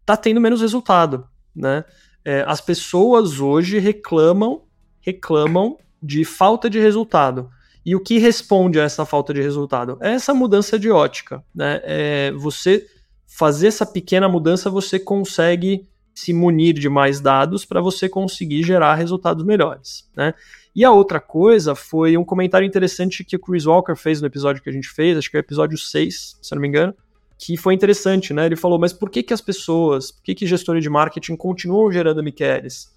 está 0.00 0.16
tendo 0.16 0.40
menos 0.40 0.60
resultado, 0.60 1.26
né? 1.54 1.84
É, 2.24 2.44
as 2.46 2.60
pessoas 2.60 3.40
hoje 3.40 3.78
reclamam 3.78 4.62
reclamam 5.00 5.78
de 6.00 6.24
falta 6.24 6.70
de 6.70 6.78
resultado. 6.78 7.50
E 7.84 7.94
o 7.94 8.00
que 8.00 8.18
responde 8.18 8.80
a 8.80 8.84
essa 8.84 9.04
falta 9.04 9.32
de 9.32 9.40
resultado? 9.40 9.96
É 10.00 10.12
essa 10.12 10.34
mudança 10.34 10.76
de 10.76 10.90
ótica. 10.90 11.44
Né? 11.54 11.80
É 11.84 12.32
você 12.32 12.84
fazer 13.26 13.68
essa 13.68 13.84
pequena 13.84 14.28
mudança, 14.28 14.70
você 14.70 14.98
consegue 14.98 15.86
se 16.14 16.32
munir 16.32 16.74
de 16.74 16.88
mais 16.88 17.20
dados 17.20 17.64
para 17.64 17.80
você 17.80 18.08
conseguir 18.08 18.62
gerar 18.62 18.94
resultados 18.94 19.44
melhores, 19.44 20.08
né? 20.16 20.32
E 20.74 20.84
a 20.84 20.90
outra 20.90 21.20
coisa 21.20 21.74
foi 21.74 22.16
um 22.16 22.24
comentário 22.24 22.66
interessante 22.66 23.24
que 23.24 23.36
o 23.36 23.38
Chris 23.38 23.66
Walker 23.66 23.94
fez 23.96 24.20
no 24.20 24.26
episódio 24.26 24.62
que 24.62 24.68
a 24.68 24.72
gente 24.72 24.88
fez, 24.88 25.16
acho 25.16 25.30
que 25.30 25.36
é 25.36 25.40
o 25.40 25.40
episódio 25.40 25.76
6, 25.76 26.38
se 26.40 26.54
não 26.54 26.60
me 26.60 26.68
engano, 26.68 26.94
que 27.38 27.56
foi 27.56 27.74
interessante, 27.74 28.32
né? 28.32 28.46
Ele 28.46 28.56
falou, 28.56 28.78
mas 28.78 28.92
por 28.92 29.10
que, 29.10 29.22
que 29.22 29.34
as 29.34 29.40
pessoas, 29.40 30.10
por 30.10 30.22
que, 30.22 30.34
que 30.34 30.46
gestores 30.46 30.82
de 30.82 30.88
marketing 30.88 31.36
continuam 31.36 31.90
gerando 31.92 32.22
MQLs? 32.22 32.88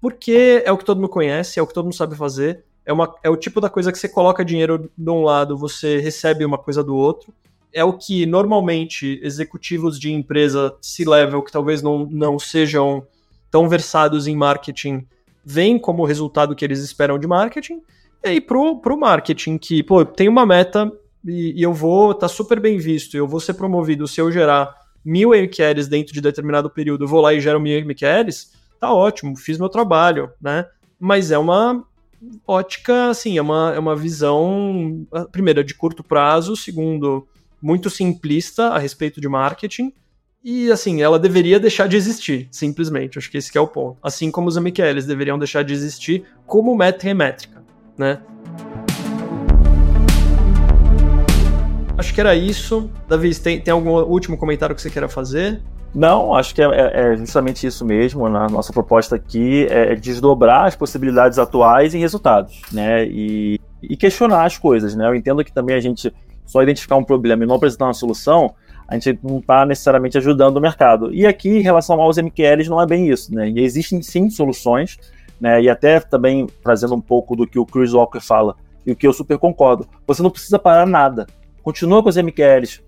Porque 0.00 0.62
é 0.64 0.72
o 0.72 0.78
que 0.78 0.84
todo 0.84 0.98
mundo 0.98 1.10
conhece, 1.10 1.58
é 1.58 1.62
o 1.62 1.66
que 1.66 1.74
todo 1.74 1.84
mundo 1.84 1.96
sabe 1.96 2.16
fazer, 2.16 2.64
é, 2.84 2.92
uma, 2.92 3.14
é 3.22 3.30
o 3.30 3.36
tipo 3.36 3.60
da 3.60 3.70
coisa 3.70 3.92
que 3.92 3.98
você 3.98 4.08
coloca 4.08 4.44
dinheiro 4.44 4.90
de 4.96 5.10
um 5.10 5.22
lado, 5.22 5.56
você 5.56 5.98
recebe 5.98 6.44
uma 6.44 6.58
coisa 6.58 6.82
do 6.82 6.94
outro, 6.94 7.32
é 7.72 7.84
o 7.84 7.92
que 7.92 8.26
normalmente 8.26 9.20
executivos 9.22 9.98
de 9.98 10.12
empresa 10.12 10.74
C-level 10.80 11.42
que 11.42 11.52
talvez 11.52 11.82
não, 11.82 12.06
não 12.06 12.38
sejam 12.38 13.06
tão 13.50 13.68
versados 13.68 14.26
em 14.26 14.36
marketing 14.36 15.06
veem 15.44 15.78
como 15.78 16.04
resultado 16.04 16.54
que 16.54 16.64
eles 16.64 16.80
esperam 16.80 17.18
de 17.18 17.26
marketing. 17.26 17.80
E 18.22 18.28
aí 18.28 18.40
pro, 18.40 18.80
pro 18.80 18.98
marketing 18.98 19.58
que, 19.58 19.82
pô, 19.82 20.04
tem 20.04 20.28
uma 20.28 20.44
meta 20.44 20.90
e, 21.24 21.58
e 21.58 21.62
eu 21.62 21.72
vou 21.72 22.14
tá 22.14 22.28
super 22.28 22.60
bem 22.60 22.78
visto, 22.78 23.16
eu 23.16 23.26
vou 23.26 23.40
ser 23.40 23.54
promovido 23.54 24.06
se 24.06 24.20
eu 24.20 24.30
gerar 24.30 24.74
mil 25.04 25.30
MQLs 25.30 25.88
dentro 25.88 26.12
de 26.12 26.20
determinado 26.20 26.68
período, 26.70 27.04
eu 27.04 27.08
vou 27.08 27.20
lá 27.20 27.32
e 27.32 27.40
gero 27.40 27.60
mil 27.60 27.78
MQLs, 27.84 28.48
tá 28.78 28.92
ótimo, 28.92 29.36
fiz 29.36 29.58
meu 29.58 29.68
trabalho, 29.68 30.30
né? 30.40 30.66
Mas 30.98 31.30
é 31.30 31.38
uma 31.38 31.82
ótica, 32.46 33.08
assim, 33.08 33.38
é 33.38 33.42
uma, 33.42 33.72
é 33.74 33.78
uma 33.78 33.96
visão, 33.96 35.06
primeiro, 35.32 35.64
de 35.64 35.74
curto 35.74 36.04
prazo, 36.04 36.54
segundo, 36.54 37.26
muito 37.60 37.90
simplista 37.90 38.68
a 38.68 38.78
respeito 38.78 39.20
de 39.20 39.28
marketing. 39.28 39.92
E 40.42 40.70
assim, 40.70 41.02
ela 41.02 41.18
deveria 41.18 41.60
deixar 41.60 41.86
de 41.86 41.96
existir, 41.96 42.48
simplesmente. 42.50 43.18
Acho 43.18 43.30
que 43.30 43.36
esse 43.36 43.52
que 43.52 43.58
é 43.58 43.60
o 43.60 43.68
ponto. 43.68 43.98
Assim 44.02 44.30
como 44.30 44.48
os 44.48 44.56
MQLs 44.56 45.06
deveriam 45.06 45.38
deixar 45.38 45.62
de 45.62 45.74
existir 45.74 46.24
como 46.46 46.74
métrica 46.74 47.10
e 47.10 47.14
métrica, 47.14 47.62
né? 47.98 48.22
Acho 51.98 52.14
que 52.14 52.20
era 52.20 52.34
isso. 52.34 52.90
Davi, 53.06 53.34
tem, 53.34 53.60
tem 53.60 53.72
algum 53.72 53.90
último 53.90 54.38
comentário 54.38 54.74
que 54.74 54.80
você 54.80 54.88
queira 54.88 55.06
fazer? 55.06 55.60
Não, 55.94 56.34
acho 56.34 56.54
que 56.54 56.62
é, 56.62 56.64
é, 56.64 57.12
é 57.12 57.16
justamente 57.16 57.66
isso 57.66 57.84
mesmo. 57.84 58.26
Né? 58.26 58.46
Nossa 58.50 58.72
proposta 58.72 59.16
aqui 59.16 59.66
é 59.68 59.94
desdobrar 59.94 60.64
as 60.64 60.74
possibilidades 60.74 61.38
atuais 61.38 61.94
em 61.94 61.98
resultados, 61.98 62.62
né? 62.72 63.04
E, 63.04 63.60
e 63.82 63.96
questionar 63.98 64.46
as 64.46 64.56
coisas, 64.56 64.94
né? 64.94 65.06
Eu 65.06 65.14
entendo 65.14 65.44
que 65.44 65.52
também 65.52 65.76
a 65.76 65.80
gente 65.80 66.10
só 66.50 66.60
identificar 66.64 66.96
um 66.96 67.04
problema 67.04 67.44
e 67.44 67.46
não 67.46 67.54
apresentar 67.54 67.84
uma 67.84 67.94
solução, 67.94 68.56
a 68.88 68.94
gente 68.94 69.20
não 69.22 69.38
está 69.38 69.64
necessariamente 69.64 70.18
ajudando 70.18 70.56
o 70.56 70.60
mercado. 70.60 71.14
E 71.14 71.24
aqui, 71.24 71.48
em 71.48 71.62
relação 71.62 72.00
aos 72.00 72.16
MQLs, 72.18 72.68
não 72.68 72.82
é 72.82 72.86
bem 72.86 73.08
isso, 73.08 73.32
né? 73.32 73.48
E 73.48 73.60
existem 73.60 74.02
sim 74.02 74.28
soluções, 74.28 74.98
né? 75.40 75.62
E 75.62 75.68
até 75.68 76.00
também 76.00 76.48
trazendo 76.60 76.92
um 76.96 77.00
pouco 77.00 77.36
do 77.36 77.46
que 77.46 77.56
o 77.56 77.64
Chris 77.64 77.92
Walker 77.92 78.18
fala, 78.18 78.56
e 78.84 78.90
o 78.90 78.96
que 78.96 79.06
eu 79.06 79.12
super 79.12 79.38
concordo. 79.38 79.86
Você 80.08 80.24
não 80.24 80.30
precisa 80.30 80.58
parar 80.58 80.86
nada. 80.86 81.28
Continua 81.62 82.02
com 82.02 82.08
os 82.08 82.16
MQLs, 82.16 82.82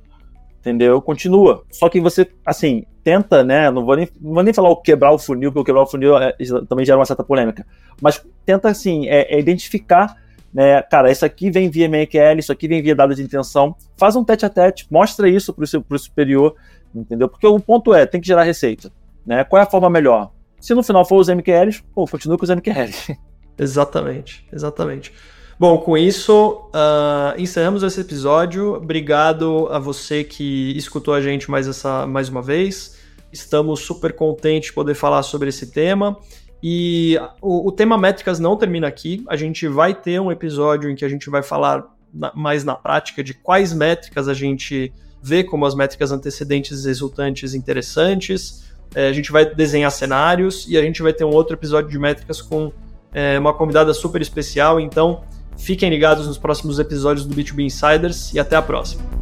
entendeu? 0.58 1.00
Continua. 1.00 1.62
Só 1.70 1.88
que 1.88 2.00
você, 2.00 2.28
assim, 2.44 2.84
tenta, 3.04 3.44
né? 3.44 3.70
Não 3.70 3.84
vou 3.84 3.94
nem, 3.94 4.08
não 4.20 4.34
vou 4.34 4.42
nem 4.42 4.52
falar 4.52 4.70
o 4.70 4.76
quebrar 4.76 5.12
o 5.12 5.18
funil, 5.20 5.52
porque 5.52 5.60
o 5.60 5.64
quebrar 5.64 5.82
o 5.82 5.86
funil 5.86 6.18
é, 6.18 6.34
também 6.68 6.84
gera 6.84 6.98
uma 6.98 7.06
certa 7.06 7.22
polêmica. 7.22 7.64
Mas 8.00 8.20
tenta, 8.44 8.68
assim, 8.68 9.06
é, 9.06 9.36
é 9.36 9.38
identificar 9.38 10.16
né? 10.52 10.82
Cara, 10.82 11.10
isso 11.10 11.24
aqui 11.24 11.50
vem 11.50 11.70
via 11.70 11.88
MQL, 11.88 12.38
isso 12.38 12.52
aqui 12.52 12.68
vem 12.68 12.82
via 12.82 12.94
dado 12.94 13.14
de 13.14 13.22
intenção. 13.22 13.74
Faz 13.96 14.16
um 14.16 14.24
tete 14.24 14.44
a 14.44 14.48
tete, 14.48 14.86
mostra 14.90 15.28
isso 15.28 15.52
para 15.54 15.64
o 15.64 15.98
superior, 15.98 16.54
entendeu? 16.94 17.28
Porque 17.28 17.46
o 17.46 17.58
ponto 17.58 17.94
é, 17.94 18.04
tem 18.04 18.20
que 18.20 18.26
gerar 18.26 18.42
receita. 18.42 18.92
Né? 19.24 19.44
Qual 19.44 19.60
é 19.60 19.64
a 19.64 19.70
forma 19.70 19.88
melhor? 19.88 20.30
Se 20.60 20.74
no 20.74 20.82
final 20.82 21.04
for 21.04 21.18
os 21.18 21.28
MQLs, 21.28 21.82
pô, 21.94 22.06
continua 22.06 22.36
com 22.36 22.44
os 22.44 22.50
MQLs. 22.50 23.16
Exatamente, 23.58 24.46
exatamente. 24.50 25.12
Bom, 25.58 25.78
com 25.78 25.96
isso, 25.96 26.68
uh, 26.74 27.38
encerramos 27.38 27.82
esse 27.82 28.00
episódio. 28.00 28.74
Obrigado 28.74 29.68
a 29.70 29.78
você 29.78 30.24
que 30.24 30.76
escutou 30.76 31.12
a 31.12 31.20
gente 31.20 31.50
mais, 31.50 31.68
essa, 31.68 32.06
mais 32.06 32.28
uma 32.30 32.42
vez. 32.42 32.98
Estamos 33.30 33.80
super 33.80 34.14
contentes 34.14 34.70
de 34.70 34.72
poder 34.72 34.94
falar 34.94 35.22
sobre 35.22 35.50
esse 35.50 35.70
tema. 35.70 36.18
E 36.62 37.18
o, 37.40 37.68
o, 37.68 37.72
tema 37.72 37.98
métricas 37.98 38.38
não 38.38 38.56
termina 38.56 38.86
aqui. 38.86 39.24
A 39.28 39.36
gente 39.36 39.66
vai 39.66 39.94
ter 39.94 40.20
um 40.20 40.30
episódio 40.30 40.88
em 40.88 40.94
que 40.94 41.04
a 41.04 41.08
gente 41.08 41.28
vai 41.28 41.42
falar 41.42 41.84
na, 42.14 42.32
mais 42.34 42.62
na 42.62 42.74
prática 42.76 43.22
de 43.24 43.34
quais 43.34 43.72
métricas 43.72 44.28
a 44.28 44.34
gente 44.34 44.92
vê 45.20 45.42
como 45.42 45.66
as 45.66 45.74
métricas 45.74 46.12
antecedentes 46.12 46.84
e 46.84 46.88
resultantes 46.88 47.54
interessantes. 47.54 48.70
É, 48.94 49.08
a 49.08 49.12
gente 49.12 49.32
vai 49.32 49.44
desenhar 49.44 49.90
cenários 49.90 50.66
e 50.68 50.76
a 50.76 50.82
gente 50.82 51.02
vai 51.02 51.12
ter 51.12 51.24
um 51.24 51.30
outro 51.30 51.56
episódio 51.56 51.90
de 51.90 51.98
métricas 51.98 52.40
com 52.40 52.70
é, 53.12 53.38
uma 53.38 53.52
convidada 53.52 53.92
super 53.92 54.20
especial. 54.20 54.78
Então, 54.78 55.24
fiquem 55.56 55.90
ligados 55.90 56.26
nos 56.26 56.38
próximos 56.38 56.78
episódios 56.78 57.26
do 57.26 57.34
B2B 57.34 57.64
Insiders 57.64 58.32
e 58.34 58.38
até 58.38 58.54
a 58.54 58.62
próxima. 58.62 59.21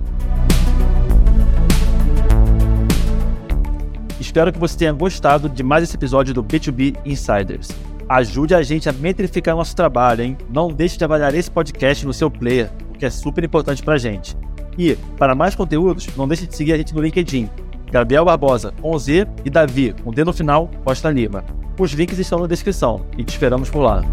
Espero 4.20 4.52
que 4.52 4.58
você 4.58 4.76
tenha 4.76 4.92
gostado 4.92 5.48
de 5.48 5.62
mais 5.62 5.82
esse 5.82 5.96
episódio 5.96 6.34
do 6.34 6.44
B2B 6.44 6.94
Insiders. 7.06 7.70
Ajude 8.06 8.54
a 8.54 8.62
gente 8.62 8.88
a 8.88 8.92
metrificar 8.92 9.56
nosso 9.56 9.74
trabalho, 9.74 10.22
hein? 10.22 10.36
Não 10.52 10.68
deixe 10.68 10.98
de 10.98 11.04
avaliar 11.04 11.34
esse 11.34 11.50
podcast 11.50 12.04
no 12.04 12.12
seu 12.12 12.30
player, 12.30 12.70
que 12.98 13.06
é 13.06 13.10
super 13.10 13.42
importante 13.42 13.82
pra 13.82 13.96
gente. 13.96 14.36
E, 14.76 14.94
para 15.16 15.34
mais 15.34 15.54
conteúdos, 15.54 16.06
não 16.16 16.28
deixe 16.28 16.46
de 16.46 16.54
seguir 16.54 16.74
a 16.74 16.76
gente 16.76 16.94
no 16.94 17.00
LinkedIn. 17.00 17.48
Gabriel 17.90 18.24
Barbosa, 18.24 18.72
com 18.80 18.96
Z, 18.98 19.26
e 19.44 19.48
Davi, 19.48 19.94
com 20.04 20.12
D 20.12 20.22
no 20.22 20.32
final, 20.32 20.70
Costa 20.84 21.10
Lima. 21.10 21.42
Os 21.78 21.92
links 21.92 22.18
estão 22.18 22.40
na 22.40 22.46
descrição 22.46 23.06
e 23.16 23.24
te 23.24 23.30
esperamos 23.30 23.70
por 23.70 23.80
lá. 23.80 24.04